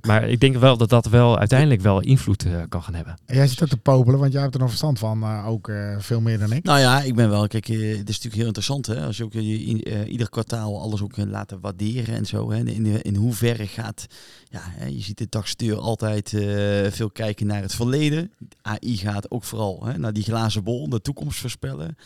Maar 0.06 0.28
ik 0.28 0.40
denk 0.40 0.56
wel 0.56 0.76
dat 0.76 0.88
dat 0.88 1.06
wel 1.06 1.38
uiteindelijk 1.38 1.80
wel 1.80 2.00
invloed 2.00 2.44
eh, 2.44 2.52
kan 2.68 2.82
gaan 2.82 2.94
hebben. 2.94 3.18
En 3.24 3.36
jij 3.36 3.46
zit 3.46 3.62
ook 3.62 3.68
te 3.68 3.76
popelen, 3.76 4.18
want 4.18 4.32
jij 4.32 4.42
hebt 4.42 4.54
er 4.54 4.60
nog 4.60 4.68
verstand 4.68 4.98
van, 4.98 5.22
eh, 5.22 5.46
ook 5.48 5.68
eh, 5.68 5.96
veel 5.98 6.20
meer 6.20 6.38
dan 6.38 6.52
ik. 6.52 6.64
Nou 6.64 6.78
ja, 6.78 7.02
ik 7.02 7.14
ben 7.14 7.30
wel. 7.30 7.46
Kijk, 7.46 7.66
het 7.66 7.78
is 7.78 7.96
natuurlijk 8.04 8.34
heel 8.34 8.46
interessant 8.46 8.86
hè. 8.86 9.06
Als 9.06 9.16
je 9.16 9.24
ook 9.24 9.34
in, 9.34 10.08
ieder 10.08 10.30
kwartaal 10.30 10.80
alles 10.80 11.02
ook 11.02 11.16
laten 11.16 11.60
waarderen 11.60 12.14
en 12.14 12.26
zo. 12.26 12.50
Hè. 12.50 12.64
In, 12.64 13.02
in 13.02 13.14
hoeverre 13.14 13.66
gaat. 13.66 14.06
Ja, 14.50 14.60
hè, 14.64 14.86
je 14.86 15.02
ziet 15.02 15.18
de 15.18 15.26
dagsteur 15.28 15.78
altijd 15.78 16.32
eh, 16.32 16.90
veel 16.90 17.10
kijken 17.10 17.46
naar 17.46 17.62
het 17.62 17.74
verleden. 17.74 18.32
AI 18.62 18.96
gaat 18.96 19.30
ook 19.30 19.44
vooral 19.44 19.84
hè, 19.84 19.98
naar 19.98 20.12
die 20.12 20.22
glazen 20.22 20.64
bol, 20.64 20.88
de 20.88 21.00
toekomst 21.00 21.40
voorspellen. 21.40 21.96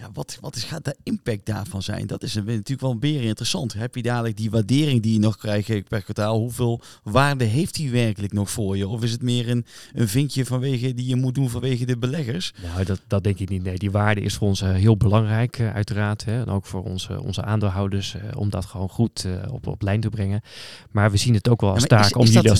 Ja, 0.00 0.08
wat, 0.12 0.38
wat 0.40 0.56
is, 0.56 0.62
gaat 0.64 0.84
de 0.84 0.96
impact 1.02 1.46
daarvan 1.46 1.82
zijn? 1.82 2.06
Dat 2.06 2.22
is 2.22 2.34
een- 2.34 2.44
natuurlijk 2.44 2.80
wel 2.80 2.96
weer 3.00 3.22
interessant. 3.22 3.72
Heb 3.72 3.94
je 3.94 4.02
dadelijk 4.02 4.36
die 4.36 4.50
waardering 4.50 5.02
die 5.02 5.12
je 5.12 5.18
nog 5.18 5.36
krijgt 5.36 5.68
eh, 5.70 5.82
per 5.88 6.02
kwartaal? 6.02 6.38
Hoeveel 6.38 6.80
waarde 7.02 7.44
heeft 7.44 7.74
die 7.74 7.90
werkelijk 7.90 8.32
nog 8.32 8.50
voor 8.50 8.76
je? 8.76 8.88
Of 8.88 9.02
is 9.02 9.12
het 9.12 9.22
meer 9.22 9.48
een, 9.50 9.66
een 9.92 10.08
vinkje 10.08 10.44
vanwege 10.46 10.94
die 10.94 11.06
je 11.06 11.16
moet 11.16 11.34
doen 11.34 11.50
vanwege 11.50 11.84
de 11.86 11.98
beleggers? 11.98 12.52
Nou, 12.74 12.84
dat, 12.84 13.00
dat 13.06 13.24
denk 13.24 13.38
ik 13.38 13.48
niet. 13.48 13.62
Nee, 13.62 13.78
die 13.78 13.90
waarde 13.90 14.20
is 14.20 14.34
voor 14.34 14.48
ons 14.48 14.60
eh, 14.60 14.72
heel 14.72 14.96
belangrijk, 14.96 15.58
eh, 15.58 15.74
uiteraard. 15.74 16.24
Hè. 16.24 16.40
En 16.40 16.46
ook 16.48 16.66
voor 16.66 16.82
onze, 16.84 17.22
onze 17.22 17.42
aandeelhouders, 17.42 18.14
eh, 18.14 18.22
om 18.36 18.50
dat 18.50 18.64
gewoon 18.64 18.88
goed 18.88 19.24
eh, 19.24 19.52
op, 19.52 19.66
op 19.66 19.82
lijn 19.82 20.00
te 20.00 20.08
brengen. 20.08 20.40
Maar 20.90 21.10
we 21.10 21.16
zien 21.16 21.34
het 21.34 21.48
ook 21.48 21.60
wel 21.60 21.70
als 21.70 21.84
Ja, 21.88 21.98
is- 21.98 22.02
taak 22.02 22.16
om 22.16 22.22
is 22.22 22.26
jullie 22.28 22.42
dat- 22.42 22.52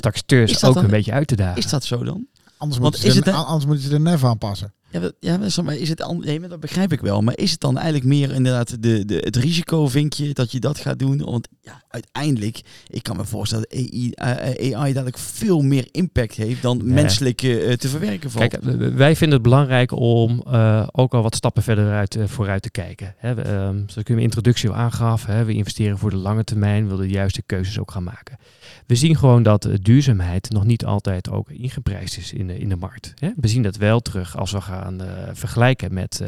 als 0.51 0.61
dat 0.61 0.69
ook 0.69 0.75
dan- 0.75 0.85
een 0.85 0.91
beetje 0.91 1.13
uit 1.13 1.27
te 1.29 1.37
dagen. 1.37 1.57
Is 1.63 1.71
dat 1.71 1.85
zo 1.85 2.05
dan? 2.05 2.27
Anders, 2.57 2.81
moeten 2.81 3.01
ze, 3.01 3.07
het, 3.19 3.29
anders 3.29 3.65
moeten 3.67 3.85
ze 3.85 3.91
de 3.91 3.99
nef 4.01 4.25
aanpassen. 4.25 4.73
Ja, 4.91 5.01
wel- 5.01 5.13
ja 5.21 5.37
maar- 5.63 5.77
is 5.77 5.89
het 5.89 6.15
nee, 6.25 6.41
maar 6.41 6.49
dat 6.49 6.61
begrijp 6.61 6.93
ik 6.93 7.01
wel. 7.01 7.21
Maar 7.23 7.39
is 7.39 7.51
het 7.51 7.61
dan 7.61 7.77
eigenlijk 7.77 8.07
meer 8.07 8.33
inderdaad 8.33 8.83
de, 8.83 9.05
de, 9.05 9.17
het 9.17 9.37
risicovinkje 9.37 10.33
dat 10.35 10.53
je 10.53 10.61
dat 10.61 10.79
gaat 10.79 10.99
doen? 10.99 11.19
Want 11.25 11.49
ja, 11.61 11.83
uiteindelijk, 11.89 12.61
ik 12.89 13.03
kan 13.03 13.17
me 13.17 13.25
voorstellen 13.25 13.67
dat 13.69 13.79
AI, 13.79 14.11
eh, 14.11 14.77
AI 14.81 14.93
dadelijk 14.93 15.19
veel 15.19 15.61
meer 15.63 15.89
impact 15.91 16.35
heeft 16.35 16.63
dan 16.63 16.77
Nee. 16.77 16.87
menselijk 16.95 17.43
eh, 17.43 17.73
te 17.73 17.89
verwerken 17.89 18.31
valt. 18.31 18.49
Kijk, 18.49 18.65
wij 18.95 19.17
vinden 19.17 19.35
het 19.35 19.43
belangrijk 19.49 19.93
om 19.93 20.43
eh, 20.47 20.87
ook 20.93 21.15
al 21.15 21.23
wat 21.23 21.35
stappen 21.35 21.63
verder 21.63 21.93
uit, 21.93 22.17
eh, 22.17 22.25
vooruit 22.27 22.63
te 22.63 22.71
kijken. 22.71 23.15
Hè, 23.19 23.35
we, 23.35 23.43
ehm, 23.43 23.77
zoals 23.77 23.97
ik 23.97 24.09
in 24.09 24.15
mijn 24.15 24.27
introductie 24.27 24.69
al 24.69 24.75
aangaf, 24.75 25.27
hè, 25.27 25.45
we 25.45 25.53
investeren 25.53 25.99
voor 25.99 26.11
de 26.11 26.17
lange 26.17 26.45
termijn, 26.45 26.83
we 26.85 26.91
willen 26.91 27.07
de 27.07 27.13
juiste 27.13 27.43
keuzes 27.47 27.79
ook 27.79 27.91
gaan 27.91 28.05
maken. 28.05 28.39
We 28.87 28.95
zien 28.95 29.17
gewoon 29.17 29.43
dat 29.43 29.65
eh, 29.65 29.75
duurzaamheid 29.83 30.51
nog 30.51 30.65
niet 30.65 30.85
altijd 30.85 31.31
ook 31.31 31.51
ingeprijsd 31.51 32.17
is 32.17 32.33
in 32.33 32.47
de, 32.47 32.59
in 32.59 32.69
de 32.69 32.77
markt. 32.77 33.13
Hè. 33.19 33.31
We 33.37 33.49
zien 33.49 33.63
dat 33.63 33.77
wel 33.77 34.01
terug 34.01 34.37
als 34.37 34.51
we 34.53 34.61
gaan 34.61 34.79
gaan 34.81 35.01
vergelijken 35.33 35.95
met 35.95 36.23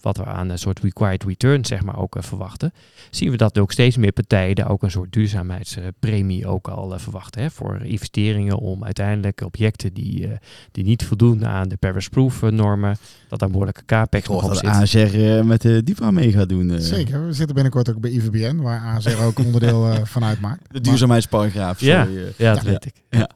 wat 0.00 0.16
we 0.16 0.24
aan 0.24 0.48
een 0.48 0.58
soort 0.58 0.80
required 0.80 1.24
return 1.24 1.64
zeg 1.64 1.82
maar 1.82 1.98
ook 1.98 2.16
verwachten, 2.18 2.72
zien 3.10 3.30
we 3.30 3.36
dat 3.36 3.58
ook 3.58 3.72
steeds 3.72 3.96
meer 3.96 4.12
partijen 4.12 4.54
daar 4.54 4.70
ook 4.70 4.82
een 4.82 4.90
soort 4.90 5.12
duurzaamheidspremie 5.12 6.46
ook 6.46 6.68
al 6.68 6.98
verwachten. 6.98 7.42
Hè, 7.42 7.50
voor 7.50 7.80
investeringen 7.82 8.58
om 8.58 8.84
uiteindelijk 8.84 9.40
objecten 9.44 9.92
die, 9.92 10.28
die 10.72 10.84
niet 10.84 11.04
voldoen 11.04 11.46
aan 11.46 11.68
de 11.68 11.76
Paris-proof 11.76 12.40
normen, 12.40 12.96
dat 13.28 13.38
daar 13.38 13.50
behoorlijke 13.50 13.84
capex 13.84 14.28
nog 14.28 14.44
op 14.44 14.54
zit. 14.54 14.64
ASR 14.64 15.44
met 15.44 15.62
de 15.62 15.82
DIPA 15.82 16.10
mee 16.10 16.32
gaat 16.32 16.48
doen. 16.48 16.80
Zeker, 16.80 17.26
we 17.26 17.32
zitten 17.32 17.54
binnenkort 17.54 17.90
ook 17.90 18.00
bij 18.00 18.10
IVBN, 18.10 18.56
waar 18.56 18.80
ASR 18.80 19.22
ook 19.22 19.38
onderdeel 19.38 19.94
van 20.04 20.24
uitmaakt. 20.24 20.62
De 20.70 20.80
duurzaamheidsparagraaf. 20.80 21.80
Ja, 21.80 22.08
ja, 22.36 22.54
dat 22.54 22.62
weet 22.62 22.84
ik. 22.84 22.94
Ja. 23.10 23.28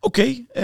Oké, 0.00 0.44
eh, 0.52 0.62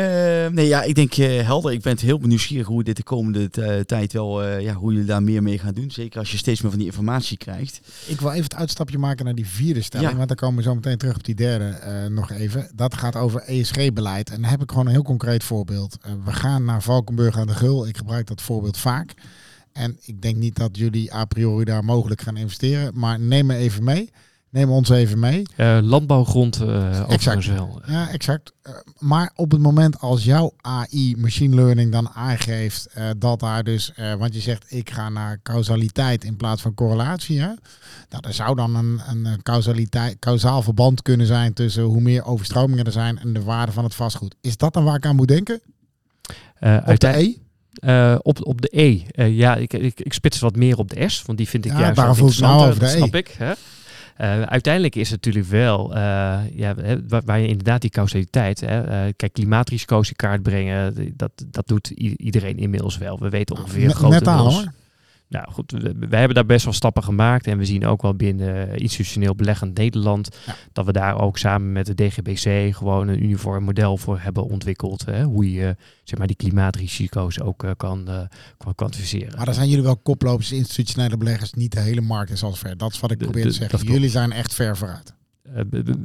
nee 0.53 0.67
ja, 0.67 0.83
ik 0.83 0.95
denk 0.95 1.17
uh, 1.17 1.43
helder. 1.43 1.73
Ik 1.73 1.83
ben 1.83 1.99
heel 1.99 2.19
nieuwsgierig 2.19 2.67
hoe 2.67 2.85
dit 2.85 2.97
de 2.97 3.03
komende 3.03 3.51
tijd 3.87 4.13
wel, 4.13 4.45
uh, 4.45 4.61
ja, 4.61 4.75
hoe 4.75 4.93
jullie 4.93 5.07
daar 5.07 5.23
meer 5.23 5.43
mee 5.43 5.59
gaan 5.59 5.75
doen. 5.75 5.91
Zeker 5.91 6.19
als 6.19 6.31
je 6.31 6.37
steeds 6.37 6.61
meer 6.61 6.71
van 6.71 6.81
die 6.81 6.89
informatie 6.89 7.37
krijgt. 7.37 7.81
Ik 8.07 8.21
wil 8.21 8.31
even 8.31 8.43
het 8.43 8.55
uitstapje 8.55 8.99
maken 8.99 9.25
naar 9.25 9.35
die 9.35 9.47
vierde 9.47 9.83
stelling, 9.83 10.17
want 10.17 10.29
dan 10.29 10.37
komen 10.37 10.57
we 10.57 10.63
zo 10.63 10.75
meteen 10.75 10.99
terug 10.99 11.15
op 11.15 11.25
die 11.25 11.35
derde 11.35 11.77
nog 12.09 12.31
even. 12.31 12.71
Dat 12.75 12.95
gaat 12.95 13.17
over 13.17 13.41
ESG-beleid 13.41 14.31
en 14.31 14.41
dan 14.41 14.51
heb 14.51 14.63
ik 14.63 14.71
gewoon 14.71 14.87
een 14.87 14.93
heel 14.93 15.03
concreet 15.03 15.45
voorbeeld. 15.45 15.97
we 16.25 16.33
gaan 16.33 16.65
naar 16.65 16.83
Valkenburg 16.83 17.39
aan 17.39 17.47
de 17.47 17.55
Gul. 17.55 17.87
Ik 17.87 17.97
gebruik 17.97 18.27
dat 18.27 18.43
voorbeeld 18.43 18.77
vaak. 18.77 19.15
En 19.73 19.99
ik 20.05 20.23
denk 20.23 20.37
niet 20.37 20.57
dat 20.57 20.77
jullie 20.77 21.15
a 21.15 21.25
priori 21.25 21.65
daar 21.65 21.85
mogelijk 21.85 22.21
gaan 22.21 22.37
investeren, 22.37 22.99
maar 22.99 23.21
neem 23.21 23.47
me 23.47 23.55
even 23.55 23.85
mee. 23.85 24.11
Neem 24.55 24.71
ons 24.71 24.89
even 24.89 25.19
mee. 25.19 25.43
Uh, 25.57 25.79
landbouwgrond 25.83 26.63
uh, 26.63 27.11
exact. 27.11 27.47
wel. 27.47 27.81
Ja, 27.87 28.11
exact. 28.11 28.53
Uh, 28.67 28.73
maar 28.99 29.33
op 29.35 29.51
het 29.51 29.61
moment 29.61 30.01
als 30.01 30.25
jouw 30.25 30.53
AI, 30.61 31.17
machine 31.17 31.55
learning, 31.55 31.93
dan 31.93 32.09
aangeeft 32.09 32.89
dat 33.19 33.41
daar 33.41 33.65
dus, 33.65 33.93
want 34.19 34.35
je 34.35 34.41
zegt 34.41 34.65
ik 34.69 34.91
ga 34.91 35.09
naar 35.09 35.41
causaliteit 35.43 36.25
in 36.25 36.37
plaats 36.37 36.63
van 36.63 36.75
correlatie. 36.75 37.41
Hè? 37.41 37.47
Nou, 38.11 38.23
er 38.27 38.35
zou 38.35 38.57
dan 38.57 38.75
een, 38.75 39.01
een 39.09 39.43
causaliteit, 39.43 40.19
causaal 40.19 40.63
verband 40.63 41.03
kunnen 41.03 41.27
zijn 41.27 41.53
tussen 41.53 41.83
hoe 41.83 42.01
meer 42.01 42.25
overstromingen 42.25 42.85
er 42.85 42.93
zijn 42.93 43.19
en 43.19 43.33
de 43.33 43.43
waarde 43.43 43.73
van 43.73 43.85
het 43.85 43.95
vastgoed. 43.95 44.35
Is 44.41 44.57
dat 44.57 44.75
dan 44.75 44.85
waar 44.85 44.97
ik 44.97 45.07
aan 45.07 45.17
moet 45.17 45.29
denken? 45.29 45.61
op 46.87 47.01
de 47.01 47.17
E? 47.17 47.35
Uh, 47.81 48.17
op, 48.23 48.47
op 48.47 48.61
de 48.61 48.69
E, 48.81 49.03
uh, 49.15 49.37
ja, 49.37 49.57
ik, 49.57 49.73
ik, 49.73 50.01
ik 50.01 50.13
spits 50.13 50.39
wat 50.39 50.57
meer 50.57 50.79
op 50.79 50.91
de 50.91 51.09
S, 51.09 51.23
want 51.23 51.39
die 51.39 51.49
vind 51.49 51.65
ik 51.65 51.73
ja, 51.73 51.79
juist 51.79 51.97
wel 51.97 52.09
interessant. 52.09 52.61
Nou 52.61 52.79
dat 52.79 52.91
snap 52.91 53.15
e. 53.15 53.19
ik. 53.19 53.29
Hè? 53.39 53.53
Uh, 54.21 54.43
uiteindelijk 54.43 54.95
is 54.95 55.11
het 55.11 55.25
natuurlijk 55.25 55.53
wel, 55.53 55.97
uh, 55.97 56.41
ja, 56.53 56.75
waar, 57.09 57.23
waar, 57.25 57.41
je 57.41 57.47
inderdaad 57.47 57.81
die 57.81 57.91
causaliteit, 57.91 58.61
hè, 58.61 59.07
uh, 59.07 59.13
kijk, 59.17 59.33
klimaatrisico's 59.33 60.09
in 60.09 60.17
kaart 60.17 60.43
brengen, 60.43 61.13
dat, 61.17 61.31
dat 61.47 61.69
doet 61.69 61.89
iedereen 61.91 62.59
inmiddels 62.59 62.99
wel. 62.99 63.19
We 63.19 63.29
weten 63.29 63.57
ongeveer 63.57 63.91
grote 63.91 64.15
Net 64.15 64.27
aan 64.27 64.39
hoor. 64.39 64.73
Nou 65.35 65.53
goed, 65.53 65.71
we, 65.71 66.17
hebben 66.17 66.35
daar 66.35 66.47
best 66.47 66.65
wel 66.65 66.75
stappen 66.75 67.03
gemaakt. 67.03 67.47
En 67.47 67.59
we 67.59 67.65
zien 67.65 67.87
ook 67.87 68.03
wel 68.03 68.15
binnen 68.15 68.77
institutioneel 68.79 69.35
beleggend 69.35 69.79
Nederland 69.79 70.29
dat 70.73 70.87
we 70.87 70.93
daar 70.93 71.21
ook 71.21 71.39
samen 71.39 71.73
met 71.73 71.87
de 71.87 71.95
DGBC 71.95 72.75
gewoon 72.77 73.09
een 73.09 73.25
uniform 73.25 73.65
model 73.65 73.97
voor 73.97 74.21
hebben 74.21 74.45
ontwikkeld. 74.45 75.05
Hè, 75.05 75.25
hoe 75.25 75.53
je 75.53 75.77
zeg 76.05 76.19
maar, 76.19 76.27
die 76.27 76.37
klimaatrisico's 76.37 77.41
ook 77.41 77.75
kan, 77.77 78.05
uh, 78.09 78.21
kan 78.57 78.75
kwantificeren. 78.75 79.37
Maar 79.37 79.45
dan 79.45 79.55
zijn 79.55 79.69
jullie 79.69 79.85
wel 79.85 79.97
koplopers, 79.97 80.53
institutionele 80.53 81.17
beleggers, 81.17 81.53
niet 81.53 81.73
de 81.73 81.81
hele 81.81 82.01
markt 82.01 82.31
is 82.31 82.43
al 82.43 82.53
ver. 82.53 82.77
Dat 82.77 82.93
is 82.93 83.01
wat 83.01 83.11
ik 83.11 83.19
probeer 83.19 83.43
te 83.43 83.51
zeggen. 83.51 83.79
Jullie 83.79 84.11
zijn 84.11 84.33
echt 84.33 84.55
ver 84.55 84.77
vooruit. 84.77 85.15
Uh, 85.55 85.61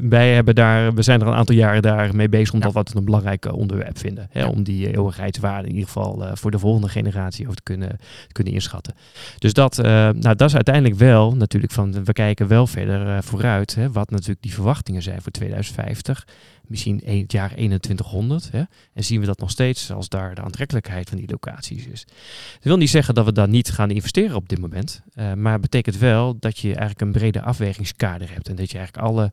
wij 0.09 0.33
hebben 0.33 0.55
daar, 0.55 0.93
we 0.93 1.01
zijn 1.01 1.21
er 1.21 1.27
een 1.27 1.33
aantal 1.33 1.55
jaren 1.55 1.81
daar 1.81 2.15
mee 2.15 2.29
bezig 2.29 2.53
omdat 2.53 2.73
we 2.73 2.79
het 2.79 2.95
een 2.95 3.05
belangrijk 3.05 3.53
onderwerp 3.53 3.97
vinden. 3.97 4.27
Hè, 4.31 4.45
Om 4.45 4.63
die 4.63 4.95
eeuwigheidswaarde 4.95 5.67
in 5.67 5.73
ieder 5.73 5.87
geval 5.87 6.27
voor 6.33 6.51
de 6.51 6.59
volgende 6.59 6.89
generatie 6.89 7.47
ook 7.47 7.55
te 7.55 7.63
kunnen, 7.63 7.89
te 8.27 8.33
kunnen 8.33 8.53
inschatten. 8.53 8.93
Dus 9.37 9.53
dat, 9.53 9.77
nou, 9.77 10.35
dat 10.35 10.41
is 10.41 10.55
uiteindelijk 10.55 10.95
wel 10.95 11.35
natuurlijk 11.35 11.73
van, 11.73 12.03
we 12.03 12.13
kijken 12.13 12.47
wel 12.47 12.67
verder 12.67 13.23
vooruit. 13.23 13.75
Hè, 13.75 13.91
wat 13.91 14.09
natuurlijk 14.09 14.41
die 14.41 14.53
verwachtingen 14.53 15.01
zijn 15.01 15.21
voor 15.21 15.31
2050 15.31 16.25
misschien 16.69 17.01
het 17.05 17.31
jaar 17.31 17.49
2100. 17.49 18.51
Hè, 18.51 18.63
en 18.93 19.03
zien 19.03 19.19
we 19.19 19.25
dat 19.25 19.39
nog 19.39 19.51
steeds 19.51 19.91
als 19.91 20.09
daar 20.09 20.35
de 20.35 20.41
aantrekkelijkheid 20.41 21.09
van 21.09 21.17
die 21.17 21.29
locaties 21.29 21.85
is. 21.85 22.05
Dat 22.53 22.63
wil 22.63 22.77
niet 22.77 22.89
zeggen 22.89 23.13
dat 23.13 23.25
we 23.25 23.31
dan 23.31 23.49
niet 23.49 23.69
gaan 23.69 23.91
investeren 23.91 24.35
op 24.35 24.49
dit 24.49 24.59
moment. 24.59 25.01
Uh, 25.13 25.33
maar 25.33 25.59
betekent 25.59 25.97
wel 25.97 26.39
dat 26.39 26.57
je 26.57 26.67
eigenlijk 26.67 27.01
een 27.01 27.11
brede 27.11 27.41
afwegingskader 27.41 28.31
hebt. 28.31 28.49
En 28.49 28.55
dat 28.55 28.71
je 28.71 28.77
eigenlijk 28.77 29.07
alle 29.07 29.31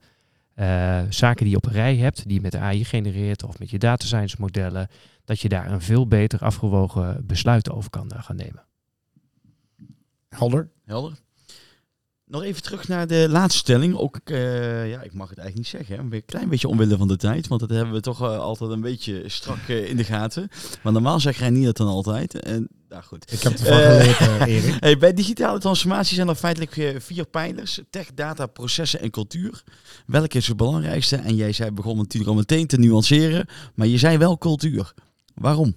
uh, 0.56 1.02
zaken 1.08 1.42
die 1.44 1.50
je 1.50 1.56
op 1.56 1.66
een 1.66 1.72
rij 1.72 1.96
hebt, 1.96 2.24
die 2.24 2.34
je 2.34 2.40
met 2.40 2.52
de 2.52 2.58
AI 2.58 2.84
genereert 2.84 3.44
of 3.44 3.58
met 3.58 3.70
je 3.70 3.78
data 3.78 4.06
science 4.06 4.36
modellen, 4.38 4.88
dat 5.24 5.40
je 5.40 5.48
daar 5.48 5.70
een 5.70 5.82
veel 5.82 6.06
beter 6.06 6.40
afgewogen 6.40 7.26
besluit 7.26 7.70
over 7.70 7.90
kan 7.90 8.10
uh, 8.14 8.22
gaan 8.22 8.36
nemen. 8.36 8.64
Helder. 10.28 10.70
Helder. 10.84 11.24
Nog 12.28 12.42
even 12.42 12.62
terug 12.62 12.88
naar 12.88 13.06
de 13.06 13.26
laatste 13.30 13.58
stelling. 13.58 13.96
Ook, 13.96 14.18
uh, 14.24 14.90
ja, 14.90 15.02
ik 15.02 15.12
mag 15.12 15.28
het 15.28 15.38
eigenlijk 15.38 15.56
niet 15.56 15.66
zeggen. 15.66 16.12
Een 16.12 16.24
klein 16.24 16.48
beetje 16.48 16.68
omwille 16.68 16.96
van 16.96 17.08
de 17.08 17.16
tijd. 17.16 17.48
Want 17.48 17.60
dat 17.60 17.70
hebben 17.70 17.94
we 17.94 18.00
toch 18.00 18.22
uh, 18.22 18.38
altijd 18.38 18.70
een 18.70 18.80
beetje 18.80 19.22
strak 19.26 19.68
uh, 19.68 19.88
in 19.88 19.96
de 19.96 20.04
gaten. 20.04 20.48
Maar 20.82 20.92
normaal 20.92 21.20
zeg 21.20 21.38
jij 21.38 21.50
niet 21.50 21.64
dat 21.64 21.76
dan 21.76 21.86
altijd. 21.86 22.40
En, 22.40 22.68
nou 22.88 23.02
goed. 23.02 23.32
Ik 23.32 23.42
heb 23.42 23.52
het 23.52 23.64
ervan 23.64 23.80
geleerd, 23.80 24.20
Erik. 24.48 24.76
Hey, 24.80 24.98
bij 24.98 25.12
digitale 25.12 25.58
transformatie 25.58 26.14
zijn 26.14 26.28
er 26.28 26.34
feitelijk 26.34 27.02
vier 27.02 27.26
pijlers. 27.26 27.80
Tech, 27.90 28.14
data, 28.14 28.46
processen 28.46 29.00
en 29.00 29.10
cultuur. 29.10 29.62
Welke 30.06 30.36
is 30.36 30.46
het 30.46 30.56
belangrijkste? 30.56 31.16
En 31.16 31.36
jij 31.36 31.52
zei, 31.52 31.70
begon 31.70 31.96
natuurlijk 31.96 32.30
al 32.30 32.36
meteen 32.36 32.66
te 32.66 32.78
nuanceren. 32.78 33.46
Maar 33.74 33.86
je 33.86 33.98
zei 33.98 34.18
wel 34.18 34.38
cultuur. 34.38 34.92
Waarom? 35.34 35.76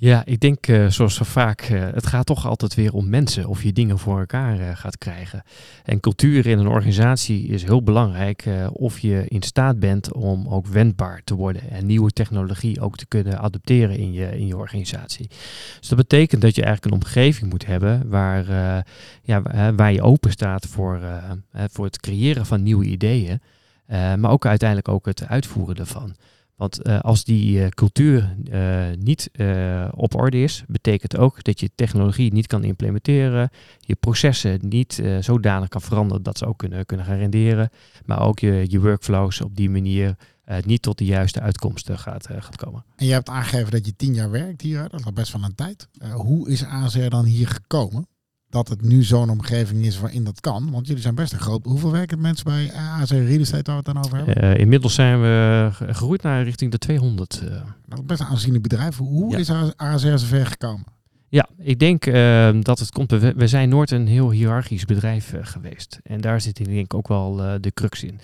Ja, 0.00 0.24
ik 0.24 0.40
denk 0.40 0.68
uh, 0.68 0.88
zoals 0.88 1.14
zo 1.14 1.24
vaak, 1.24 1.68
uh, 1.68 1.80
het 1.80 2.06
gaat 2.06 2.26
toch 2.26 2.46
altijd 2.46 2.74
weer 2.74 2.92
om 2.92 3.08
mensen, 3.08 3.46
of 3.46 3.62
je 3.62 3.72
dingen 3.72 3.98
voor 3.98 4.18
elkaar 4.18 4.60
uh, 4.60 4.68
gaat 4.74 4.98
krijgen. 4.98 5.42
En 5.84 6.00
cultuur 6.00 6.46
in 6.46 6.58
een 6.58 6.66
organisatie 6.66 7.46
is 7.46 7.62
heel 7.62 7.82
belangrijk, 7.82 8.48
of 8.72 8.98
je 8.98 9.24
in 9.28 9.42
staat 9.42 9.78
bent 9.78 10.12
om 10.12 10.48
ook 10.48 10.66
wendbaar 10.66 11.20
te 11.24 11.34
worden 11.34 11.70
en 11.70 11.86
nieuwe 11.86 12.10
technologie 12.10 12.80
ook 12.80 12.96
te 12.96 13.06
kunnen 13.06 13.38
adopteren 13.38 13.96
in 13.96 14.12
je, 14.12 14.38
in 14.38 14.46
je 14.46 14.56
organisatie. 14.56 15.28
Dus 15.78 15.88
dat 15.88 15.98
betekent 15.98 16.42
dat 16.42 16.54
je 16.54 16.62
eigenlijk 16.62 16.94
een 16.94 17.00
omgeving 17.00 17.50
moet 17.50 17.66
hebben 17.66 18.08
waar, 18.08 18.44
ja, 19.22 19.42
waar 19.72 19.92
je 19.92 20.02
open 20.02 20.30
staat 20.30 20.66
voor, 20.66 21.00
voor 21.52 21.84
het 21.84 22.00
creëren 22.00 22.46
van 22.46 22.62
nieuwe 22.62 22.84
ideeën, 22.84 23.40
maar 23.88 24.30
ook 24.30 24.46
uiteindelijk 24.46 24.88
ook 24.88 25.06
het 25.06 25.26
uitvoeren 25.26 25.76
ervan. 25.76 26.16
Want 26.58 26.86
uh, 26.86 27.00
als 27.00 27.24
die 27.24 27.58
uh, 27.58 27.68
cultuur 27.68 28.36
uh, 28.52 28.84
niet 28.98 29.30
op 29.90 30.14
orde 30.14 30.42
is, 30.42 30.64
betekent 30.66 31.16
ook 31.16 31.44
dat 31.44 31.60
je 31.60 31.70
technologie 31.74 32.32
niet 32.32 32.46
kan 32.46 32.64
implementeren, 32.64 33.50
je 33.78 33.94
processen 33.94 34.58
niet 34.62 35.02
zodanig 35.20 35.68
kan 35.68 35.80
veranderen 35.80 36.22
dat 36.22 36.38
ze 36.38 36.46
ook 36.46 36.58
kunnen, 36.58 36.86
kunnen 36.86 37.06
gaan 37.06 37.18
renderen, 37.18 37.70
maar 38.04 38.22
ook 38.22 38.38
je, 38.38 38.64
je 38.68 38.80
workflows 38.80 39.40
op 39.40 39.56
die 39.56 39.70
manier 39.70 40.16
niet 40.64 40.82
tot 40.82 40.98
de 40.98 41.04
juiste 41.04 41.40
uitkomsten 41.40 41.98
gaat, 41.98 42.28
komen. 42.56 42.84
En 42.96 43.06
je 43.06 43.12
hebt 43.12 43.28
aangegeven 43.28 43.70
dat 43.70 43.86
je 43.86 43.96
tien 43.96 44.14
jaar 44.14 44.30
werkt 44.30 44.60
hier, 44.60 44.88
dat 44.88 45.00
is 45.00 45.12
best 45.12 45.32
wel 45.32 45.42
een 45.42 45.54
tijd. 45.54 45.88
hoe 46.12 46.50
is 46.50 46.64
AZR 46.64 47.08
dan 47.08 47.24
hier 47.24 47.48
gekomen? 47.48 48.06
Dat 48.50 48.68
het 48.68 48.82
nu 48.82 49.02
zo'n 49.02 49.30
omgeving 49.30 49.84
is 49.84 49.98
waarin 49.98 50.24
dat 50.24 50.40
kan. 50.40 50.70
Want 50.70 50.86
jullie 50.86 51.02
zijn 51.02 51.14
best 51.14 51.32
een 51.32 51.38
groot. 51.38 51.64
Hoeveel 51.64 51.92
werken 51.92 52.20
mensen 52.20 52.44
bij 52.44 52.72
AZ 52.72 53.10
Real 53.10 53.40
Estate 53.40 53.72
waar 53.72 53.82
we 53.82 53.90
het 53.90 53.94
dan 53.94 54.04
over 54.04 54.16
hebben? 54.16 54.44
Uh, 54.44 54.60
inmiddels 54.60 54.94
zijn 54.94 55.20
we 55.20 55.68
gegroeid 55.72 56.22
naar 56.22 56.42
richting 56.42 56.70
de 56.70 56.78
200. 56.78 57.40
Uh. 57.44 57.50
Dat 57.86 57.98
is 57.98 58.04
best 58.04 58.20
een 58.20 58.26
aanzienlijk 58.26 58.62
bedrijf. 58.62 58.96
Hoe 58.96 59.36
is 59.36 59.50
AZR 59.76 60.16
zo 60.16 60.26
ver 60.26 60.46
gekomen? 60.46 60.84
Ja, 61.30 61.48
ik 61.58 61.78
denk 61.78 62.06
uh, 62.06 62.50
dat 62.60 62.78
het 62.78 62.90
komt. 62.90 63.10
We, 63.10 63.46
zijn 63.46 63.68
nooit 63.68 63.90
een 63.90 64.06
heel 64.06 64.30
hiërarchisch 64.30 64.84
bedrijf 64.84 65.32
uh, 65.32 65.40
geweest. 65.42 65.98
En 66.02 66.20
daar 66.20 66.40
zit 66.40 66.56
denk 66.56 66.70
ik 66.70 66.94
ook 66.94 67.08
wel 67.08 67.44
uh, 67.44 67.54
de 67.60 67.70
crux 67.70 68.04
in. 68.04 68.20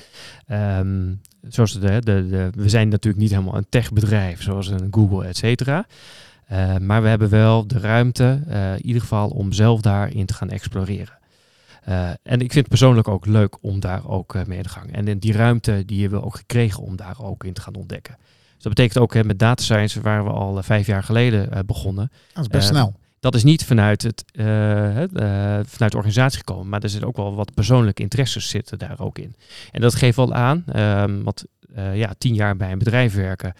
Um, 0.49 1.21
zoals 1.43 1.73
de, 1.73 2.01
de, 2.01 2.27
de, 2.29 2.51
we 2.55 2.69
zijn 2.69 2.89
natuurlijk 2.89 3.23
niet 3.23 3.33
helemaal 3.33 3.57
een 3.57 3.67
techbedrijf 3.69 4.43
zoals 4.43 4.69
een 4.69 4.89
Google, 4.91 5.27
et 5.27 5.37
cetera. 5.37 5.87
Uh, 6.53 6.77
maar 6.77 7.03
we 7.03 7.09
hebben 7.09 7.29
wel 7.29 7.67
de 7.67 7.79
ruimte, 7.79 8.41
uh, 8.49 8.73
in 8.73 8.87
ieder 8.87 9.03
geval, 9.03 9.29
om 9.29 9.53
zelf 9.53 9.81
daarin 9.81 10.27
te 10.27 10.35
gaan 10.35 10.51
exploreren. 10.51 11.19
Uh, 11.89 12.09
en 12.09 12.41
ik 12.41 12.53
vind 12.53 12.55
het 12.55 12.69
persoonlijk 12.69 13.09
ook 13.09 13.27
leuk 13.27 13.57
om 13.61 13.81
daar 13.81 14.09
ook 14.09 14.47
mee 14.47 14.63
te 14.63 14.69
gaan. 14.69 14.91
En 14.91 15.19
die 15.19 15.33
ruimte 15.33 15.83
die 15.87 16.01
hebben 16.01 16.19
we 16.21 16.25
ook 16.25 16.37
gekregen 16.37 16.83
om 16.83 16.97
daar 16.97 17.17
ook 17.21 17.45
in 17.45 17.53
te 17.53 17.61
gaan 17.61 17.75
ontdekken. 17.75 18.17
Dus 18.55 18.63
dat 18.63 18.75
betekent 18.75 18.99
ook 18.99 19.15
hè, 19.15 19.25
met 19.25 19.39
data 19.39 19.63
science, 19.63 20.01
waar 20.01 20.25
we 20.25 20.31
al 20.31 20.63
vijf 20.63 20.87
jaar 20.87 21.03
geleden 21.03 21.67
begonnen. 21.67 22.11
Dat 22.33 22.43
is 22.43 22.49
best 22.49 22.69
snel. 22.69 22.95
Dat 23.21 23.35
is 23.35 23.45
niet 23.45 23.65
vanuit, 23.65 24.03
het, 24.03 24.25
vanuit 25.67 25.93
de 25.93 25.97
organisatie 25.97 26.39
gekomen, 26.39 26.69
maar 26.69 26.83
er 26.83 26.89
zitten 26.89 27.09
ook 27.09 27.17
wel 27.17 27.35
wat 27.35 27.55
persoonlijke 27.55 28.03
interesses 28.03 28.49
zitten 28.49 28.79
daar 28.79 29.01
ook 29.01 29.19
in. 29.19 29.35
En 29.73 29.81
dat 29.81 29.95
geeft 29.95 30.17
wel 30.17 30.33
aan, 30.33 30.65
um, 30.77 31.23
want 31.75 31.97
ja, 31.97 32.15
tien 32.19 32.35
jaar 32.35 32.57
bij 32.57 32.73
een 32.73 32.79
bedrijf 32.79 33.15
werken, 33.15 33.55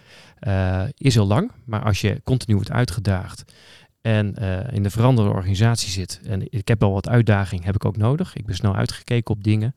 uh, 0.47 0.83
is 0.97 1.13
heel 1.13 1.27
lang. 1.27 1.51
Maar 1.65 1.83
als 1.83 2.01
je 2.01 2.21
continu 2.23 2.55
wordt 2.55 2.71
uitgedaagd 2.71 3.53
en 4.01 4.35
uh, 4.39 4.57
in 4.71 4.83
de 4.83 4.89
veranderde 4.89 5.31
organisatie 5.31 5.89
zit, 5.89 6.19
en 6.25 6.51
ik 6.51 6.67
heb 6.67 6.79
wel 6.79 6.91
wat 6.91 7.09
uitdaging, 7.09 7.63
heb 7.63 7.75
ik 7.75 7.85
ook 7.85 7.97
nodig. 7.97 8.35
Ik 8.35 8.45
ben 8.45 8.55
snel 8.55 8.75
uitgekeken 8.75 9.35
op 9.35 9.43
dingen. 9.43 9.75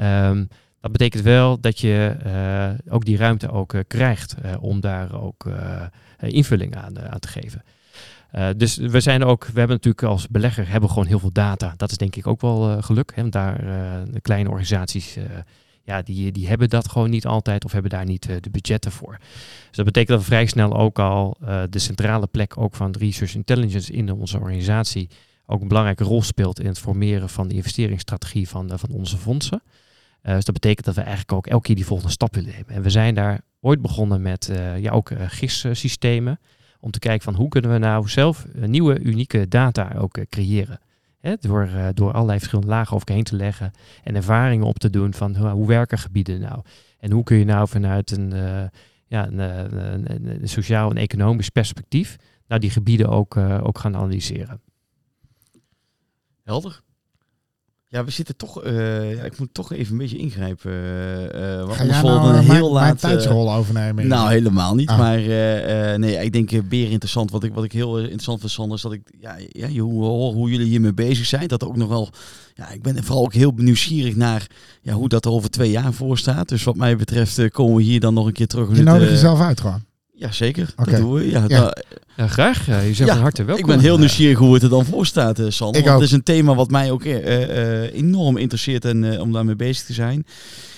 Um, 0.00 0.48
dat 0.80 0.92
betekent 0.92 1.22
wel 1.22 1.60
dat 1.60 1.78
je 1.78 2.16
ook 2.88 3.04
die 3.04 3.16
ruimte 3.16 3.50
ook 3.50 3.74
krijgt 3.86 4.34
om 4.60 4.80
daar 4.80 5.22
ook 5.22 5.44
invulling 6.20 6.76
aan, 6.76 7.00
aan 7.10 7.18
te 7.18 7.28
geven. 7.28 7.62
Dus 8.56 8.76
we 8.76 9.00
zijn 9.00 9.24
ook, 9.24 9.44
we 9.44 9.58
hebben 9.58 9.76
natuurlijk 9.76 10.04
als 10.04 10.28
belegger 10.28 10.68
hebben 10.68 10.88
gewoon 10.88 11.06
heel 11.06 11.18
veel 11.18 11.32
data. 11.32 11.74
Dat 11.76 11.90
is 11.90 11.96
denk 11.96 12.16
ik 12.16 12.26
ook 12.26 12.40
wel 12.40 12.82
geluk. 12.82 13.12
Hè? 13.14 13.28
Daar 13.28 13.64
kleine 14.22 14.48
organisaties 14.48 15.16
ja, 15.82 16.02
die, 16.02 16.32
die 16.32 16.48
hebben 16.48 16.68
dat 16.68 16.88
gewoon 16.88 17.10
niet 17.10 17.26
altijd 17.26 17.64
of 17.64 17.72
hebben 17.72 17.90
daar 17.90 18.04
niet 18.04 18.28
uh, 18.28 18.36
de 18.40 18.50
budgetten 18.50 18.92
voor. 18.92 19.18
Dus 19.66 19.76
dat 19.76 19.84
betekent 19.84 20.08
dat 20.08 20.18
we 20.18 20.24
vrij 20.24 20.46
snel 20.46 20.76
ook 20.76 20.98
al 20.98 21.36
uh, 21.42 21.62
de 21.70 21.78
centrale 21.78 22.26
plek 22.26 22.58
ook 22.58 22.74
van 22.74 22.94
research 22.98 23.34
intelligence 23.34 23.92
in 23.92 24.12
onze 24.12 24.38
organisatie 24.38 25.08
ook 25.46 25.60
een 25.60 25.68
belangrijke 25.68 26.04
rol 26.04 26.22
speelt 26.22 26.60
in 26.60 26.66
het 26.66 26.78
formeren 26.78 27.28
van 27.28 27.48
de 27.48 27.54
investeringsstrategie 27.54 28.48
van, 28.48 28.72
uh, 28.72 28.78
van 28.78 28.90
onze 28.90 29.16
fondsen. 29.16 29.62
dus 30.22 30.44
dat 30.44 30.54
betekent 30.54 30.86
dat 30.86 30.94
we 30.94 31.00
eigenlijk 31.00 31.32
ook 31.32 31.46
elke 31.46 31.66
keer 31.66 31.74
die 31.74 31.86
volgende 31.86 32.12
stap 32.12 32.34
willen 32.34 32.50
nemen. 32.50 32.68
En 32.68 32.82
we 32.82 32.90
zijn 32.90 33.14
daar 33.14 33.40
ooit 33.60 33.82
begonnen 33.82 34.22
met 34.22 34.52
ja, 34.76 34.90
ook 34.90 35.12
GIS-systemen. 35.16 36.40
Om 36.80 36.90
te 36.90 36.98
kijken 36.98 37.22
van 37.22 37.34
hoe 37.34 37.48
kunnen 37.48 37.72
we 37.72 37.78
nou 37.78 38.08
zelf 38.08 38.46
nieuwe 38.54 39.00
unieke 39.00 39.48
data 39.48 39.92
ook 39.98 40.18
creëren. 40.28 40.80
Door, 41.40 41.68
uh, 41.68 41.88
door 41.94 42.12
allerlei 42.12 42.38
verschillende 42.38 42.70
lagen 42.70 42.94
over 42.96 43.12
heen 43.12 43.24
te 43.24 43.36
leggen 43.36 43.70
en 44.02 44.16
ervaringen 44.16 44.66
op 44.66 44.78
te 44.78 44.90
doen 44.90 45.14
van 45.14 45.36
hoe, 45.36 45.48
hoe 45.48 45.66
werken 45.66 45.98
gebieden 45.98 46.40
nou. 46.40 46.62
En 46.98 47.10
hoe 47.10 47.22
kun 47.22 47.36
je 47.36 47.44
nou 47.44 47.68
vanuit 47.68 48.10
een, 48.10 48.34
uh, 48.34 48.62
ja, 49.06 49.26
een, 49.26 49.38
een, 49.38 50.40
een, 50.40 50.48
sociaal 50.48 50.90
en 50.90 50.96
economisch 50.96 51.48
perspectief 51.48 52.16
nou 52.46 52.60
die 52.60 52.70
gebieden 52.70 53.08
ook, 53.08 53.36
ook 53.36 53.78
gaan 53.78 53.96
analyseren. 53.96 54.60
Helder. 56.44 56.80
Ja, 57.92 58.04
we 58.04 58.10
zitten 58.10 58.36
toch. 58.36 58.64
Uh, 58.64 59.16
ja, 59.16 59.22
ik 59.22 59.38
moet 59.38 59.48
toch 59.52 59.72
even 59.72 59.92
een 59.92 59.98
beetje 59.98 60.16
ingrijpen. 60.16 60.72
Uh, 60.72 61.58
want 61.58 61.72
Ga 61.76 61.84
jij 61.84 62.02
nou, 62.02 62.28
een 62.28 62.38
heel 62.38 62.46
mijn, 62.46 62.62
laat, 62.62 62.82
mijn 62.82 62.96
tijdsrol 62.96 63.52
overnemen? 63.52 64.06
Nou, 64.06 64.30
helemaal 64.30 64.74
niet. 64.74 64.88
Ah. 64.88 64.98
Maar 64.98 65.18
nee, 65.98 66.24
ik 66.24 66.32
denk 66.32 66.68
beer 66.68 66.90
interessant. 66.90 67.30
Wat 67.30 67.44
ik, 67.44 67.54
wat 67.54 67.64
ik 67.64 67.72
heel 67.72 67.98
interessant 67.98 68.40
vind, 68.40 68.52
Sander, 68.52 68.76
is 68.76 68.82
dat 68.82 68.92
ik 68.92 69.02
ja, 69.20 69.36
ja, 69.48 69.68
hoe, 69.68 70.04
hoe 70.32 70.50
jullie 70.50 70.66
hiermee 70.66 70.94
bezig 70.94 71.26
zijn. 71.26 71.48
Dat 71.48 71.64
ook 71.64 71.76
nog 71.76 71.88
wel. 71.88 72.10
Ja, 72.54 72.70
ik 72.70 72.82
ben 72.82 73.04
vooral 73.04 73.24
ook 73.24 73.34
heel 73.34 73.52
nieuwsgierig 73.56 74.16
naar 74.16 74.46
ja, 74.82 74.92
hoe 74.92 75.08
dat 75.08 75.24
er 75.24 75.30
over 75.30 75.50
twee 75.50 75.70
jaar 75.70 75.92
voor 75.92 76.18
staat. 76.18 76.48
Dus 76.48 76.64
wat 76.64 76.76
mij 76.76 76.96
betreft 76.96 77.48
komen 77.48 77.76
we 77.76 77.82
hier 77.82 78.00
dan 78.00 78.14
nog 78.14 78.26
een 78.26 78.32
keer 78.32 78.46
terug. 78.46 78.76
Je 78.76 78.82
nodigt 78.82 79.10
jezelf 79.10 79.40
uit 79.40 79.60
gewoon. 79.60 79.84
Ja, 80.12 80.32
zeker. 80.32 80.72
Okay. 80.76 80.92
Dat 80.92 81.02
doen 81.02 81.12
we. 81.12 81.30
Ja, 81.30 81.44
ja. 81.46 81.74
Ja 82.20 82.26
graag. 82.26 82.66
Je 82.66 82.72
zegt 82.72 82.98
ja, 82.98 83.06
van 83.06 83.22
harte 83.22 83.44
welkom. 83.44 83.64
Ik 83.64 83.70
ben 83.70 83.80
heel 83.80 83.98
nieuwsgierig 83.98 84.38
hoe 84.38 84.54
het 84.54 84.62
er 84.62 84.68
dan 84.68 84.84
voor 84.84 85.06
staat, 85.06 85.38
uh, 85.38 85.46
Sander. 85.48 85.82
Want 85.82 85.94
het 85.94 86.08
is 86.08 86.12
een 86.12 86.22
thema 86.22 86.54
wat 86.54 86.70
mij 86.70 86.90
ook 86.90 87.04
uh, 87.04 87.48
uh, 87.48 87.92
enorm 87.94 88.36
interesseert 88.36 88.84
en 88.84 89.20
om 89.20 89.32
daarmee 89.32 89.56
bezig 89.56 89.86
te 89.86 89.92
zijn. 89.92 90.26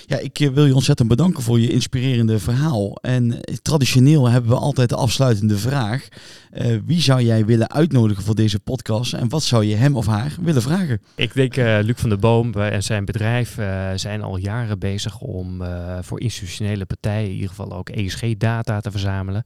Ja, 0.06 0.18
ik 0.18 0.50
wil 0.54 0.66
je 0.66 0.74
ontzettend 0.74 1.08
bedanken 1.08 1.42
voor 1.42 1.60
je 1.60 1.68
inspirerende 1.68 2.38
verhaal. 2.38 2.96
En 2.96 3.40
traditioneel 3.62 4.28
hebben 4.28 4.50
we 4.50 4.56
altijd 4.56 4.88
de 4.88 4.96
afsluitende 4.96 5.56
vraag. 5.56 6.08
Uh, 6.54 6.78
wie 6.86 7.00
zou 7.00 7.22
jij 7.22 7.44
willen 7.44 7.70
uitnodigen 7.70 8.24
voor 8.24 8.34
deze 8.34 8.58
podcast 8.58 9.12
en 9.12 9.28
wat 9.28 9.42
zou 9.42 9.64
je 9.64 9.74
hem 9.74 9.96
of 9.96 10.06
haar 10.06 10.34
willen 10.40 10.62
vragen? 10.62 11.00
Ik 11.14 11.34
denk 11.34 11.56
uh, 11.56 11.78
Luc 11.82 11.96
van 11.96 12.08
der 12.08 12.18
Boom 12.18 12.54
en 12.54 12.82
zijn 12.82 13.04
bedrijf 13.04 13.58
uh, 13.58 13.88
zijn 13.94 14.22
al 14.22 14.36
jaren 14.36 14.78
bezig 14.78 15.20
om 15.20 15.62
voor 16.00 16.20
institutionele 16.20 16.84
partijen 16.84 17.28
in 17.28 17.34
ieder 17.34 17.48
geval 17.48 17.72
ook 17.72 17.88
ESG-data 17.88 18.80
te 18.80 18.90
verzamelen. 18.90 19.44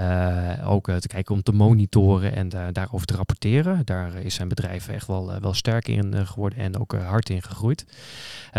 Uh, 0.00 0.70
ook 0.70 0.88
uh, 0.88 0.96
te 0.96 1.08
kijken 1.08 1.34
om 1.34 1.42
te 1.42 1.52
monitoren 1.52 2.34
en 2.34 2.50
uh, 2.54 2.62
daarover 2.72 3.06
te 3.06 3.16
rapporteren. 3.16 3.82
Daar 3.84 4.14
is 4.14 4.34
zijn 4.34 4.48
bedrijf 4.48 4.88
echt 4.88 5.06
wel, 5.06 5.32
wel 5.40 5.54
sterk 5.54 5.88
in 5.88 6.26
geworden 6.26 6.58
en 6.58 6.78
ook 6.78 6.94
hard 6.94 7.30
in 7.30 7.42
gegroeid. 7.42 7.84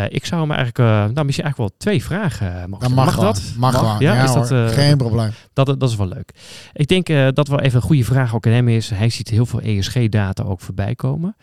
ik 0.09 0.25
zou 0.25 0.41
hem 0.41 0.51
eigenlijk, 0.51 1.13
nou 1.13 1.25
misschien 1.25 1.45
eigenlijk 1.45 1.57
wel 1.57 1.71
twee 1.77 2.03
vragen 2.03 2.69
mogen 2.69 2.91
mag, 2.91 3.05
mag 3.05 3.19
dat? 3.19 3.53
Mag, 3.57 3.81
wel. 3.81 3.99
Ja, 3.99 4.13
ja 4.13 4.23
is 4.23 4.29
hoor, 4.29 4.47
dat, 4.47 4.71
geen 4.71 4.97
probleem. 4.97 5.31
Dat, 5.53 5.65
dat 5.65 5.89
is 5.89 5.95
wel 5.95 6.07
leuk. 6.07 6.31
Ik 6.73 6.87
denk 6.87 7.35
dat 7.35 7.47
wel 7.47 7.59
even 7.59 7.75
een 7.75 7.87
goede 7.87 8.03
vraag 8.03 8.35
ook 8.35 8.45
aan 8.45 8.53
hem 8.53 8.67
is. 8.67 8.89
Hij 8.89 9.09
ziet 9.09 9.29
heel 9.29 9.45
veel 9.45 9.61
ESG-data 9.61 10.43
ook 10.43 10.59
voorbij 10.59 10.95
komen. 10.95 11.35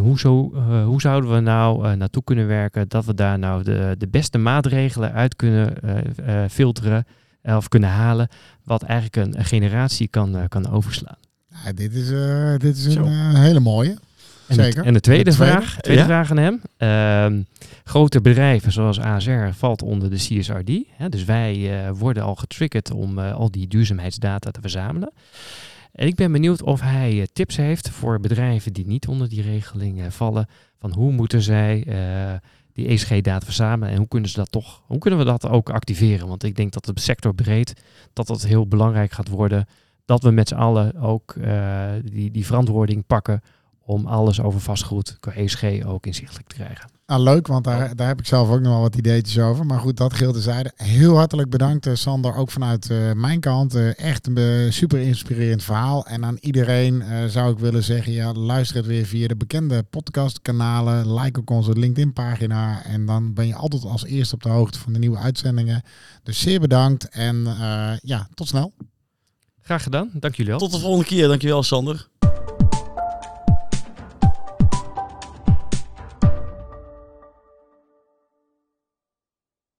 hoe, 0.00 0.18
zo, 0.18 0.52
hoe 0.84 1.00
zouden 1.00 1.34
we 1.34 1.40
nou 1.40 1.96
naartoe 1.96 2.24
kunnen 2.24 2.46
werken 2.46 2.88
dat 2.88 3.04
we 3.04 3.14
daar 3.14 3.38
nou 3.38 3.62
de, 3.62 3.94
de 3.98 4.08
beste 4.08 4.38
maatregelen 4.38 5.12
uit 5.12 5.36
kunnen 5.36 5.74
filteren 6.50 7.04
of 7.42 7.68
kunnen 7.68 7.88
halen, 7.88 8.28
wat 8.70 8.82
eigenlijk 8.82 9.16
een, 9.16 9.38
een 9.38 9.44
generatie 9.44 10.08
kan, 10.08 10.36
uh, 10.36 10.42
kan 10.48 10.70
overslaan. 10.70 11.18
Ja, 11.64 11.72
dit 11.72 11.94
is, 11.94 12.10
uh, 12.10 12.56
dit 12.56 12.76
is 12.76 12.94
een 12.94 13.06
uh, 13.06 13.34
hele 13.34 13.60
mooie. 13.60 13.98
En 14.46 14.54
Zeker. 14.54 14.82
De, 14.82 14.88
en 14.88 14.92
de 14.92 15.00
tweede, 15.00 15.24
de 15.24 15.36
tweede 15.36 15.54
vraag, 15.54 15.80
tweede 15.80 16.00
ja? 16.00 16.06
vraag 16.06 16.30
aan 16.30 16.36
hem. 16.36 16.60
Uh, 16.78 17.42
grote 17.84 18.20
bedrijven 18.20 18.72
zoals 18.72 19.00
ASR 19.00 19.48
valt 19.52 19.82
onder 19.82 20.10
de 20.10 20.16
CSRD. 20.16 20.70
Hè, 20.96 21.08
dus 21.08 21.24
wij 21.24 21.70
worden 21.92 22.22
al 22.22 22.34
getriggerd 22.34 22.90
om 22.90 23.18
al 23.18 23.50
die 23.50 23.68
duurzaamheidsdata 23.68 24.50
te 24.50 24.60
verzamelen. 24.60 25.12
En 25.92 26.06
ik 26.06 26.14
ben 26.14 26.32
benieuwd 26.32 26.62
of 26.62 26.80
hij 26.80 27.28
tips 27.32 27.56
heeft 27.56 27.90
voor 27.90 28.20
bedrijven 28.20 28.72
die 28.72 28.86
niet 28.86 29.06
onder 29.06 29.28
die 29.28 29.42
regeling 29.42 30.14
vallen. 30.14 30.48
Van 30.78 30.92
hoe 30.92 31.12
moeten 31.12 31.42
zij 31.42 31.84
die 32.80 32.88
ESG-data 32.88 33.44
verzamelen 33.44 33.92
en 33.92 33.98
hoe 33.98 34.08
kunnen 34.08 34.30
ze 34.30 34.36
dat 34.36 34.50
toch, 34.50 34.82
hoe 34.86 34.98
kunnen 34.98 35.18
we 35.18 35.24
dat 35.24 35.48
ook 35.48 35.70
activeren? 35.70 36.28
Want 36.28 36.44
ik 36.44 36.56
denk 36.56 36.72
dat 36.72 36.86
het 36.86 37.00
sector 37.00 37.34
breed, 37.34 37.82
dat 38.12 38.26
dat 38.26 38.42
heel 38.42 38.66
belangrijk 38.66 39.12
gaat 39.12 39.28
worden, 39.28 39.66
dat 40.04 40.22
we 40.22 40.30
met 40.30 40.48
z'n 40.48 40.54
allen 40.54 40.96
ook 40.96 41.34
uh, 41.38 41.84
die, 42.04 42.30
die 42.30 42.46
verantwoording 42.46 43.06
pakken 43.06 43.42
om 43.90 44.06
alles 44.06 44.40
over 44.40 44.60
vastgoed, 44.60 45.16
ESG 45.34 45.84
ook 45.84 46.06
inzichtelijk 46.06 46.48
te 46.48 46.54
krijgen. 46.54 46.90
Ah, 47.06 47.22
leuk, 47.22 47.46
want 47.46 47.64
daar, 47.64 47.96
daar 47.96 48.06
heb 48.06 48.18
ik 48.18 48.26
zelf 48.26 48.48
ook 48.50 48.60
nog 48.60 48.72
wel 48.72 48.80
wat 48.80 48.96
ideetjes 48.96 49.38
over. 49.38 49.66
Maar 49.66 49.78
goed, 49.78 49.96
dat 49.96 50.12
geldt 50.12 50.38
zijde. 50.38 50.72
Heel 50.76 51.16
hartelijk 51.16 51.50
bedankt, 51.50 51.86
uh, 51.86 51.94
Sander, 51.94 52.34
ook 52.34 52.50
vanuit 52.50 52.90
uh, 52.90 53.12
mijn 53.12 53.40
kant. 53.40 53.74
Uh, 53.74 53.98
echt 53.98 54.26
een 54.26 54.72
super 54.72 55.00
inspirerend 55.00 55.62
verhaal. 55.62 56.06
En 56.06 56.24
aan 56.24 56.36
iedereen 56.40 57.02
zou 57.30 57.52
ik 57.52 57.58
willen 57.58 57.84
zeggen, 57.84 58.12
ja, 58.12 58.32
luister 58.32 58.76
het 58.76 58.86
weer 58.86 59.04
via 59.04 59.28
de 59.28 59.36
bekende 59.36 59.82
podcastkanalen. 59.82 61.14
Like 61.14 61.40
ook 61.40 61.50
onze 61.50 61.72
LinkedIn-pagina. 61.72 62.84
En 62.84 63.06
dan 63.06 63.34
ben 63.34 63.46
je 63.46 63.54
altijd 63.54 63.84
als 63.84 64.04
eerste 64.04 64.34
op 64.34 64.42
de 64.42 64.48
hoogte 64.48 64.78
van 64.78 64.92
de 64.92 64.98
nieuwe 64.98 65.18
uitzendingen. 65.18 65.82
Dus 66.22 66.40
zeer 66.40 66.60
bedankt 66.60 67.08
en 67.08 67.56
ja, 68.02 68.28
tot 68.34 68.48
snel. 68.48 68.72
Graag 69.60 69.82
gedaan. 69.82 70.10
Dank 70.12 70.34
jullie 70.34 70.50
wel. 70.50 70.60
Tot 70.60 70.72
de 70.72 70.78
volgende 70.78 71.06
keer. 71.06 71.28
Dankjewel, 71.28 71.62
Sander. 71.62 72.08